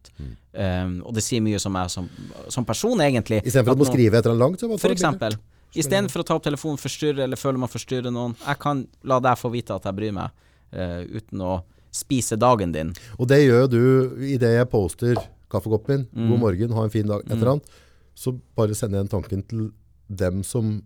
[0.54, 2.08] Um, og det sier mye som jeg som,
[2.48, 3.42] som person, egentlig.
[3.44, 5.36] Istedenfor At du må skrive etter en langt, for eksempel.
[5.76, 8.38] Istedenfor å ta opp telefonen, forstyrre eller føle man forstyrrer noen.
[8.46, 10.32] Jeg kan la deg få vite at jeg bryr meg,
[10.72, 11.60] uh, uten å
[11.92, 12.96] spise dagen din.
[13.20, 13.82] Og det gjør du
[14.24, 15.20] idet jeg poster
[15.52, 16.10] kaffekoppen min.
[16.14, 16.32] Mm.
[16.32, 17.28] God morgen, ha en fin dag.
[17.28, 17.78] Et eller annet.
[18.20, 19.70] Så bare sender jeg den tanken til
[20.10, 20.80] dem som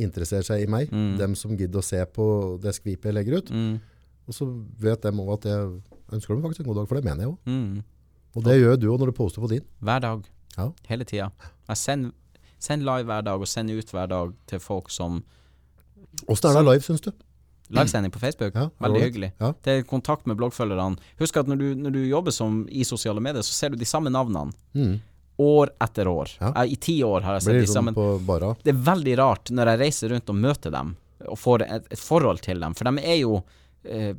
[0.00, 0.92] interesserer seg i meg.
[1.20, 2.26] Dem som gidder å se på
[2.60, 3.52] det skvipet jeg legger ut.
[3.52, 3.78] Mm.
[4.28, 4.48] Og så
[4.80, 5.70] vet dem òg at jeg
[6.12, 7.38] ønsker dem faktisk en god dag, for det mener jeg òg.
[7.48, 7.80] Mm.
[8.36, 9.64] Og det gjør du òg når du poster på din.
[9.80, 10.28] Hver dag.
[10.56, 10.68] Ja.
[10.90, 11.30] Hele tida.
[11.78, 12.12] Send,
[12.62, 15.22] send live hver dag, og send ut hver dag til folk som
[16.26, 17.12] Åssen er det live, syns du?
[17.70, 18.54] Livesending på Facebook.
[18.58, 19.28] Ja, Veldig hyggelig.
[19.38, 19.52] Ja.
[19.64, 20.98] Det er kontakt med bloggfølgerne.
[21.20, 23.86] Husk at når du, når du jobber som i sosiale medier, så ser du de
[23.86, 24.50] samme navnene.
[25.38, 25.44] Mm.
[25.46, 26.28] År etter år.
[26.40, 26.52] Ja.
[26.56, 28.54] Jeg- I ti år har jeg sett de det samme på bara?
[28.62, 30.96] det er veldig rart når jeg reiser rundt og møter dem,
[31.28, 33.42] og får et, et forhold til dem, for de er jo
[33.84, 34.14] eh,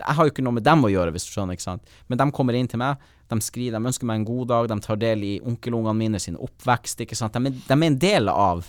[0.00, 1.82] Jeg har jo ikke noe med dem å gjøre, hvis du skjønner, ikke sant.
[2.08, 2.96] Men de kommer inn til meg,
[3.28, 6.36] de skriver, de ønsker meg en god dag, de tar del i onkelungene mine sin
[6.40, 7.32] oppvekst, ikke sant.
[7.34, 8.64] De de er en del av,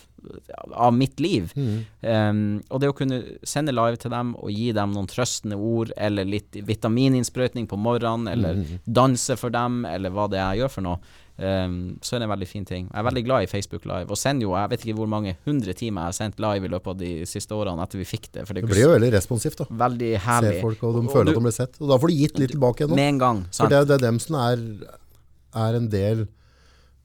[0.75, 1.53] av mitt liv.
[2.01, 5.93] Um, og det å kunne sende live til dem og gi dem noen trøstende ord,
[5.95, 10.69] eller litt vitamininnsprøytning på morgenen, eller danse for dem, eller hva det er jeg gjør
[10.75, 10.99] for noe,
[11.37, 12.87] um, så er det en veldig fin ting.
[12.91, 15.35] Jeg er veldig glad i Facebook Live, og sender jo, jeg vet ikke hvor mange
[15.45, 18.29] hundre timer jeg har sendt live i løpet av de siste årene etter vi fikk
[18.31, 19.65] det, det Det blir jo veldig responsivt, da.
[19.85, 21.77] veldig Ser se folk, og de Og føler du- at de blir sett.
[21.81, 22.95] Og da får du gitt litt tilbake igjen.
[22.95, 24.57] Med en gang, For det, det er dem som er,
[25.55, 26.27] er en del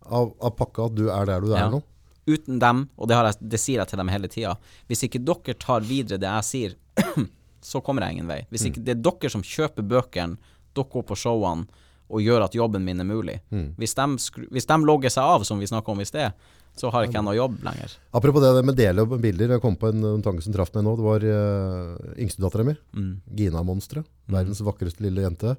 [0.07, 1.69] av, av pakka, at du er der du er Ja.
[1.71, 1.83] nå.
[2.29, 4.57] Uten dem, og det, har jeg, det sier jeg til dem hele tida,
[4.89, 6.75] hvis ikke dere tar videre det jeg sier,
[7.63, 8.41] så kommer jeg ingen vei.
[8.51, 10.37] Hvis ikke det er dere som kjøper bøkene,
[10.75, 11.67] dere går på showene
[12.07, 13.41] og gjør at jobben min er mulig.
[13.79, 16.33] Hvis, de hvis de logger seg av, som vi snakka om i sted,
[16.77, 17.95] så har ikke jeg noe jobb lenger.
[18.15, 20.85] Apropos det med dele opp bilder, jeg kom på en, en tanke som traff meg
[20.85, 20.93] nå.
[20.99, 23.15] Det var uh, yngstedattera mi, Mm.
[23.39, 24.09] Gina-monsteret.
[24.29, 25.57] Verdens vakreste lille jente.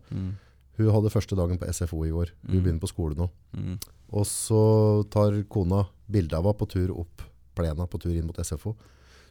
[0.77, 2.31] Hun hadde første dagen på SFO i går.
[2.45, 3.31] Hun begynner på skole nå.
[3.57, 3.79] Mm.
[4.13, 4.61] Og så
[5.09, 7.25] tar kona bilde av henne på tur opp
[7.57, 8.75] plena, på tur inn mot SFO.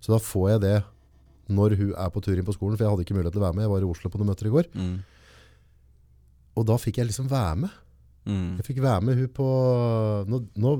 [0.02, 0.76] Så da får jeg det
[1.47, 3.47] når hun er på tur inn på skolen, for jeg hadde ikke mulighet til å
[3.47, 3.66] være med.
[3.68, 4.68] Jeg var i Oslo på noen møter i går.
[4.74, 4.97] Mm.
[6.56, 7.82] Og da fikk jeg liksom være med.
[8.26, 8.56] Mm.
[8.58, 9.48] Jeg fikk være med hun på
[10.26, 10.72] Nå, nå,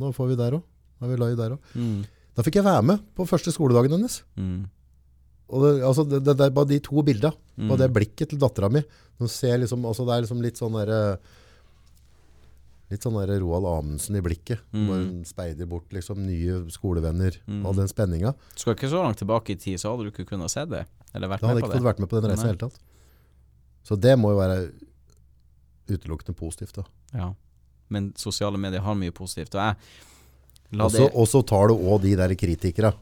[0.00, 0.64] nå får vi der òg.
[0.98, 1.74] Nå er vi live der òg.
[1.76, 2.00] Mm.
[2.36, 4.20] Da fikk jeg være med på første skoledagen hennes.
[4.38, 4.64] Mm.
[5.50, 7.34] Og det, altså det, det, er bare de to bildene.
[7.60, 7.74] Mm.
[7.76, 8.82] det blikket til dattera mi.
[9.20, 11.00] Liksom, altså det er liksom litt sånn derre
[12.90, 14.64] Litt sånn der Roald Amundsen i blikket.
[14.74, 14.86] Mm.
[14.88, 17.36] Bare hun speider bort liksom nye skolevenner.
[17.60, 18.32] Og den spenninga.
[18.58, 20.80] Skal ikke så langt tilbake i tid, så hadde du ikke kunnet se det.
[21.14, 22.62] Eller vært Da hadde jeg ikke fått vært med på den reisa i det hele
[22.64, 22.80] tatt.
[23.86, 24.56] Så det må jo være
[25.90, 26.74] utelukkende positivt.
[26.74, 26.84] da.
[27.12, 27.28] Ja.
[27.88, 29.54] Men sosiale medier har mye positivt.
[29.54, 29.76] Og jeg
[31.14, 32.92] Og så tar du òg de der kritikere.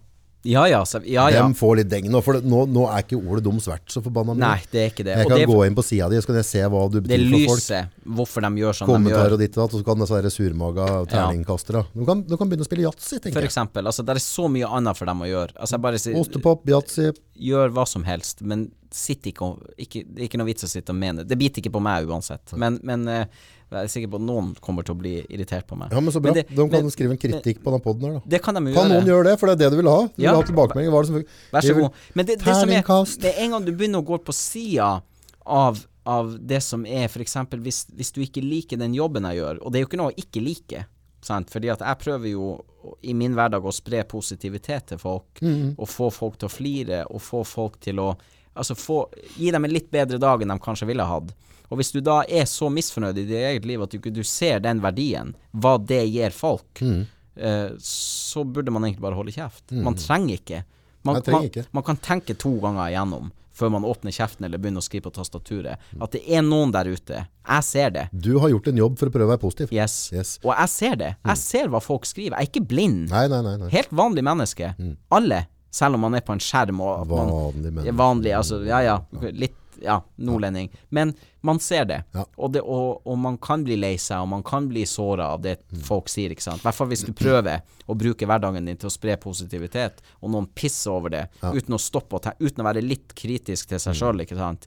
[0.47, 1.43] Ja ja, så, ja, ja.
[1.43, 2.21] Dem får litt deng nå.
[2.23, 4.43] For nå, nå er ikke ordet dums verdt så forbanna mye.
[4.45, 5.17] Nei, det er ikke det.
[5.19, 7.25] Jeg kan det, gå inn på sida di, så kan jeg se hva du betyr
[7.25, 7.43] for folk.
[7.43, 9.35] Det lyset, hvorfor de gjør sånn de gjør.
[9.35, 11.85] og ditt og datt, og så kan disse surmaga terningkastere.
[11.91, 13.51] Du, kan, du kan begynne å spille yatzy, For tenker jeg.
[13.51, 13.91] eksempel.
[13.91, 15.57] Altså, det er så mye annet for dem å gjøre.
[15.59, 17.11] Altså, jeg bare Ostepop, yatzy.
[17.49, 20.95] Gjør hva som helst, men sitt ikke og Det er ikke noe vits å sitte
[20.95, 21.27] og mene.
[21.29, 22.55] Det biter ikke på meg uansett.
[22.57, 23.27] Men, men eh,
[23.71, 25.91] jeg er sikker på at noen kommer til å bli irritert på meg.
[25.93, 26.33] Ja, men så bra.
[26.33, 28.21] det- de kan men- skrive en kritikk på denne poden her, da.
[28.27, 29.39] Det kan de Kan noen gjøre det?
[29.39, 30.07] For det er det du vil ha.
[30.07, 30.91] Du vil ha tilbakemelding.
[30.93, 31.93] Hva det som Vær så vil- god.
[32.15, 32.83] Men det, det som er
[33.21, 35.03] det en gang du begynner å gå på sida
[35.47, 37.35] av, av det som er f.eks.
[37.35, 40.13] Hvis, hvis du ikke liker den jobben jeg gjør, og det er jo ikke noe
[40.13, 40.87] å ikke like,
[41.21, 41.51] sant?
[41.51, 42.65] fordi at jeg prøver jo
[43.03, 47.21] i min hverdag å spre positivitet til folk, og få folk til å flire, og
[47.21, 48.17] få folk til å
[48.59, 49.09] Altså få,
[49.39, 51.29] gi dem en litt bedre dag enn de kanskje ville hatt.
[51.69, 54.63] Og hvis du da er så misfornøyd i ditt eget liv at du ikke ser
[54.65, 59.67] den verdien, hva det gir folk, eh, så burde man egentlig bare holde kjeft.
[59.73, 60.63] Man trenger ikke.
[61.07, 61.67] Man, trenger man, ikke.
[61.77, 63.29] man kan tenke to ganger igjennom
[63.59, 65.81] før man åpner kjeften eller begynner å skrive på tastaturet.
[65.99, 67.25] At det er noen der ute.
[67.27, 68.05] Jeg ser det.
[68.15, 69.73] Du har gjort en jobb for å prøve å være positiv.
[69.75, 69.97] Yes.
[70.15, 70.37] Yes.
[70.45, 71.09] Og jeg ser det.
[71.27, 72.37] Jeg ser hva folk skriver.
[72.39, 73.09] Jeg er ikke blind.
[73.11, 73.71] Nei, nei, nei.
[73.75, 74.71] Helt vanlig menneske.
[75.15, 75.43] Alle.
[75.75, 77.97] Selv om man er på en skjerm og Vanlig menneske.
[77.99, 78.95] vanlig, altså, ja ja.
[79.35, 80.71] Litt ja, nordlending.
[80.91, 82.03] Men man ser det.
[82.15, 82.25] Ja.
[82.37, 85.43] Og, det og, og man kan bli lei seg, og man kan bli såra av
[85.43, 85.83] det Mm.
[85.85, 86.61] folk sier, ikke sant.
[86.63, 90.31] I hvert fall hvis du prøver å bruke hverdagen din til å spre positivitet, og
[90.33, 93.79] noen pisser over det, uten å stoppe og ta, uten å være litt kritisk til
[93.79, 93.99] seg Mm.
[94.01, 94.67] sjøl, ikke sant.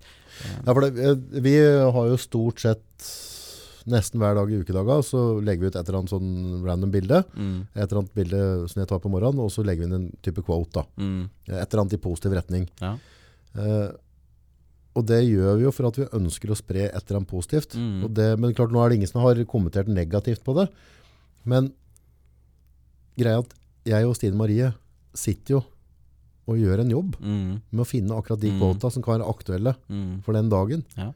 [0.66, 3.18] Ja, for det, eh, vi har jo stort sett
[3.90, 7.24] nesten hver dag i ukedaga så legger vi ut et eller annet sånn random bilde.
[7.34, 7.68] Mm.
[7.74, 10.12] Et eller annet bilde som jeg tar på morgenen, og så legger vi inn en
[10.22, 10.72] type quote.
[10.72, 10.84] da.
[11.02, 11.30] Mm.
[11.50, 12.68] Et eller annet i positiv retning.
[12.80, 12.94] Ja.
[13.58, 13.90] Eh,
[14.96, 17.76] og det gjør vi jo for at vi ønsker å spre et eller annet positivt.
[17.80, 18.04] Mm.
[18.04, 20.68] Og det, men klart, nå er det ingen som har kommentert negativt på det.
[21.46, 21.72] Men
[23.20, 23.54] greia at
[23.88, 24.72] jeg og Stine Marie
[25.18, 25.62] sitter jo
[26.52, 27.62] og gjør en jobb Mm.
[27.72, 28.80] med å finne akkurat de Mm.
[28.92, 30.22] som kan være aktuelle Mm.
[30.24, 30.84] for den dagen.
[30.98, 31.12] Ja.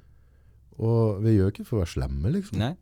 [0.80, 2.58] Og vi gjør ikke for å være slemme, liksom.
[2.60, 2.76] Nei.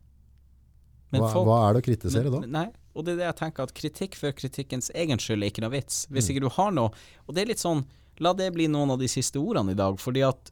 [1.10, 2.40] Men Hva, folk- hva er det å kritisere da?
[2.46, 5.60] Nei, og det er det jeg tenker at kritikk for kritikkens egen skyld er ikke
[5.62, 6.06] noe vits.
[6.10, 6.36] Hvis Mm.
[6.36, 6.90] ikke du har noe
[7.28, 7.84] Og det er litt sånn
[8.20, 10.50] La det bli noen av de siste ordene i dag, fordi at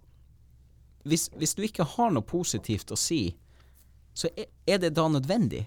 [1.04, 3.34] hvis, hvis du ikke har noe positivt å si,
[4.14, 5.66] så er, det da nødvendig?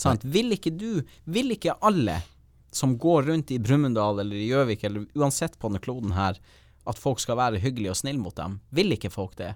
[0.00, 0.22] Sant?
[0.24, 2.22] Vil ikke du Vil ikke alle
[2.72, 6.38] som går rundt i Brumunddal eller i Gjøvik eller uansett på denne kloden her,
[6.88, 8.60] at folk skal være hyggelige og snille mot dem?
[8.72, 9.50] Vil ikke folk det?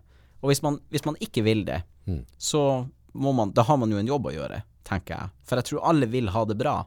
[0.45, 2.21] Og hvis man, hvis man ikke vil det, Mm.
[2.39, 5.31] så må man Da har man jo en jobb å gjøre, tenker jeg.
[5.43, 6.85] For jeg tror alle vil ha det bra.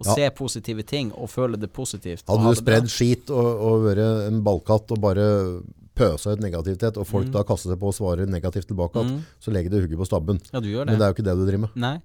[0.00, 0.14] Og Ja.
[0.14, 2.24] se positive ting og føle det positivt.
[2.28, 5.62] Hadde du spredd skit og, og vært en ballkatt og bare
[6.00, 7.10] pøsa ut negativitet, og Mm.
[7.12, 10.06] folk da kaster seg på og svarer negativt tilbake, at, så legger du hugget på
[10.08, 10.40] stabben.
[10.52, 10.94] Ja, du gjør det.
[10.94, 11.76] Men det er jo ikke det du driver med.
[11.76, 11.96] Nei.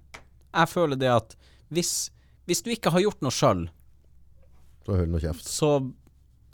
[0.54, 1.36] Jeg føler det at
[1.72, 2.10] hvis,
[2.46, 3.68] hvis du ikke har gjort noe sjøl,
[4.86, 4.92] Så
[5.42, 5.70] så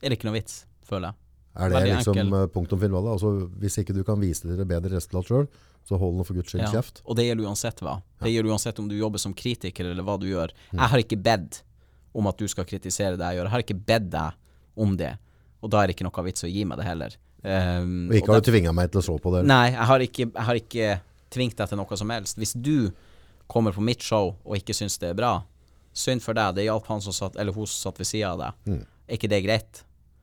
[0.03, 1.15] er det ikke noe vits, føler jeg.
[1.55, 2.39] Er det Veldig liksom enkel.
[2.43, 3.09] eh, punktum finale?
[3.13, 5.49] Altså, hvis ikke du kan vise dere bedre resultat sjøl,
[5.85, 6.71] så hold nå for guds skyld Ja.
[6.73, 7.03] kjeft.
[7.05, 8.01] Og det gjelder uansett hva.
[8.23, 10.49] Det gjelder uansett om du jobber som kritiker eller hva du gjør.
[10.73, 10.79] Mm.
[10.81, 11.63] Jeg har ikke bedt
[12.15, 13.45] om at du skal kritisere det jeg gjør.
[13.45, 14.33] Jeg har ikke bedt deg
[14.79, 15.19] om det.
[15.63, 17.11] Og da er det ikke noe vits å gi meg det heller.
[17.43, 19.45] Um, Og ikke har du tvinga meg til å se på det.
[19.51, 20.91] Nei, jeg har ikke, jeg har ikke
[21.35, 22.39] tvingt deg til noe som helst.
[22.39, 22.93] Hvis du
[23.51, 25.33] kommer på mitt show og ikke syns det er bra,
[25.93, 26.55] synd for deg.
[26.57, 28.85] Det hjalp han som satt, eller hun som satt ved sida av deg.
[29.09, 29.83] Er ikke det greit?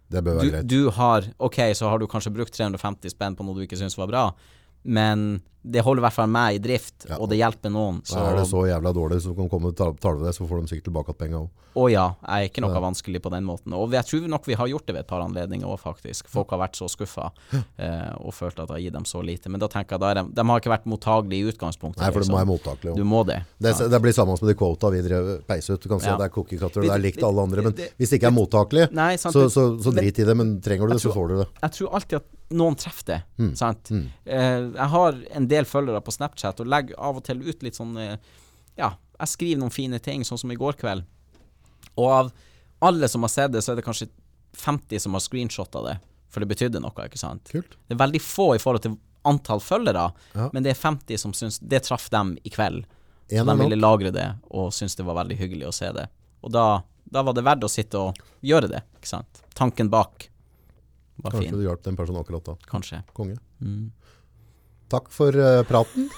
[0.09, 0.67] Det bør være Du, greit.
[0.71, 3.97] du har Ok, så har du kanskje brukt 350 spenn på noe du ikke syns
[3.99, 4.23] var bra,
[4.83, 7.17] men det holder i hvert fall meg i drift, Ja.
[7.19, 8.01] og det hjelper noen.
[8.07, 10.61] Så er det så jævla dårlig som kan komme og ta- tale det, så får
[10.61, 11.49] de sikkert tilbake igjen penga òg.
[11.79, 13.73] Å ja, jeg er ikke noe vanskelig på den måten.
[13.77, 16.27] Og jeg tror nok vi har gjort det ved et par anledninger òg, faktisk.
[16.27, 19.49] Folk har vært så skuffa eh, og følt at jeg har gitt dem så lite.
[19.53, 22.01] Men da tenker jeg da er de, de har ikke vært mottagelige i utgangspunktet.
[22.01, 22.39] Nei, for det må liksom.
[22.39, 22.95] være mottakelig.
[22.97, 23.37] Du må det.
[23.61, 23.87] Det, ja.
[23.93, 25.79] det blir samme som de quota vi drev peis ut.
[25.81, 26.13] Du kan si Ja.
[26.17, 27.61] at det er cookie cutter, det er likt alle andre.
[27.69, 30.35] Men hvis det ikke er mottakelig, Nei, sant, så, så, så drit i det.
[30.35, 31.47] Men trenger du det, så får du det.
[31.61, 33.19] jeg tror alltid at noen treffer det.
[33.37, 33.51] Mm.
[33.55, 33.91] Sant?
[33.93, 37.77] Eh, jeg har en del følgere på Snapchat og legger av og til ut litt
[37.79, 38.15] sånn eh,
[38.79, 41.03] Ja, jeg skriver noen fine ting, sånn som i går kveld.
[41.99, 42.29] Og av
[42.87, 44.07] alle som har sett det, så er det kanskje
[44.55, 45.97] 50 som har screenshotta det.
[46.31, 47.49] For det betydde noe, ikke sant?
[47.51, 47.75] Kult.
[47.89, 48.95] Det er veldig få i forhold til
[49.27, 50.05] antall følgere,
[50.37, 50.45] Ja.
[50.53, 52.85] men det er 50 som syns Det traff dem i kveld.
[53.29, 56.07] Så de ville lagre det og syntes det var veldig hyggelig å se det.
[56.41, 59.43] Og da, da var det verdt å sitte og gjøre det, ikke sant?
[59.53, 60.29] Tanken bak
[61.19, 62.55] var Kanskje fin, du hjalp den personen akkurat da.
[62.71, 63.03] kanskje.
[63.13, 63.35] Konge.
[63.59, 63.91] Mm.
[64.89, 66.09] Takk for uh, praten.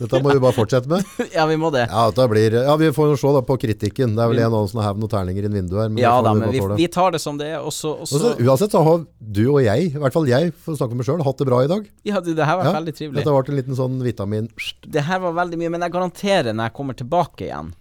[0.00, 1.04] Dette må vi bare fortsette med.
[1.36, 1.82] ja, vi må det.
[1.90, 4.14] Ja, blir, ja Vi får jo se da på kritikken.
[4.16, 5.90] Det er vel en annen som har noen terninger i vinduet her.
[5.92, 9.42] Men Ja da, men vi, vi tar det som det er, uansett så har du
[9.50, 11.60] og jeg, i hvert fall jeg, for å snakke med meg sjøl, hatt det bra
[11.66, 11.84] i dag.
[12.08, 13.18] Ja, du, det her var Ja, veldig trivelig.
[13.20, 14.48] Dette har vært en liten sånn vitamin
[14.88, 17.74] Det her var veldig mye, men jeg garanterer når jeg kommer tilbake igjen,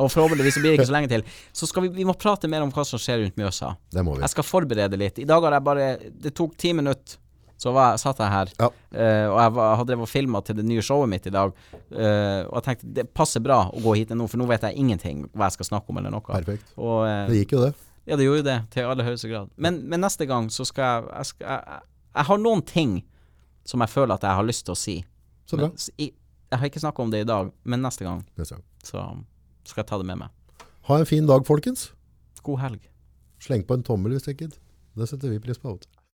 [0.00, 1.24] og forhåpentligvis blir det ikke så lenge til,
[1.54, 3.76] så skal vi, vi må prate mer om hva som skjer rundt Mjøsa.
[3.94, 4.24] Det må vi.
[4.24, 5.22] Jeg skal forberede litt.
[5.22, 5.90] I dag har jeg bare
[6.24, 7.20] Det tok ti minutter,
[7.60, 8.50] så var, satt jeg her.
[8.56, 8.68] Ja.
[8.72, 11.32] uh, og jeg, var, jeg hadde drevet og filma til det nye showet mitt i
[11.34, 11.52] dag.
[11.92, 14.80] Uh, og jeg tenkte det passer bra å gå hit nå, for nå vet jeg
[14.80, 16.24] ingenting hva jeg skal snakke om eller noe.
[16.30, 16.72] Perfekt.
[16.80, 17.74] Og, uh, Det gikk jo det.
[18.08, 19.52] ja, det gjorde jo det, til aller høyeste grad.
[19.60, 22.96] Men, men neste gang så skal jeg jeg, skal, jeg jeg har noen ting
[23.70, 24.96] som jeg føler at jeg har lyst til å si.
[25.46, 25.68] Så bra.
[25.68, 26.14] Men, jeg,
[26.50, 28.64] jeg har ikke snakka om det i dag, men neste gang Neste gang.
[28.82, 29.04] så
[29.68, 30.64] skal jeg ta det med meg.
[30.88, 31.90] Ha en fin dag, folkens.
[32.42, 32.88] God helg.
[33.44, 35.76] Sleng på en tommel hvis du ikke Det setter vi pris på.
[35.76, 35.99] du.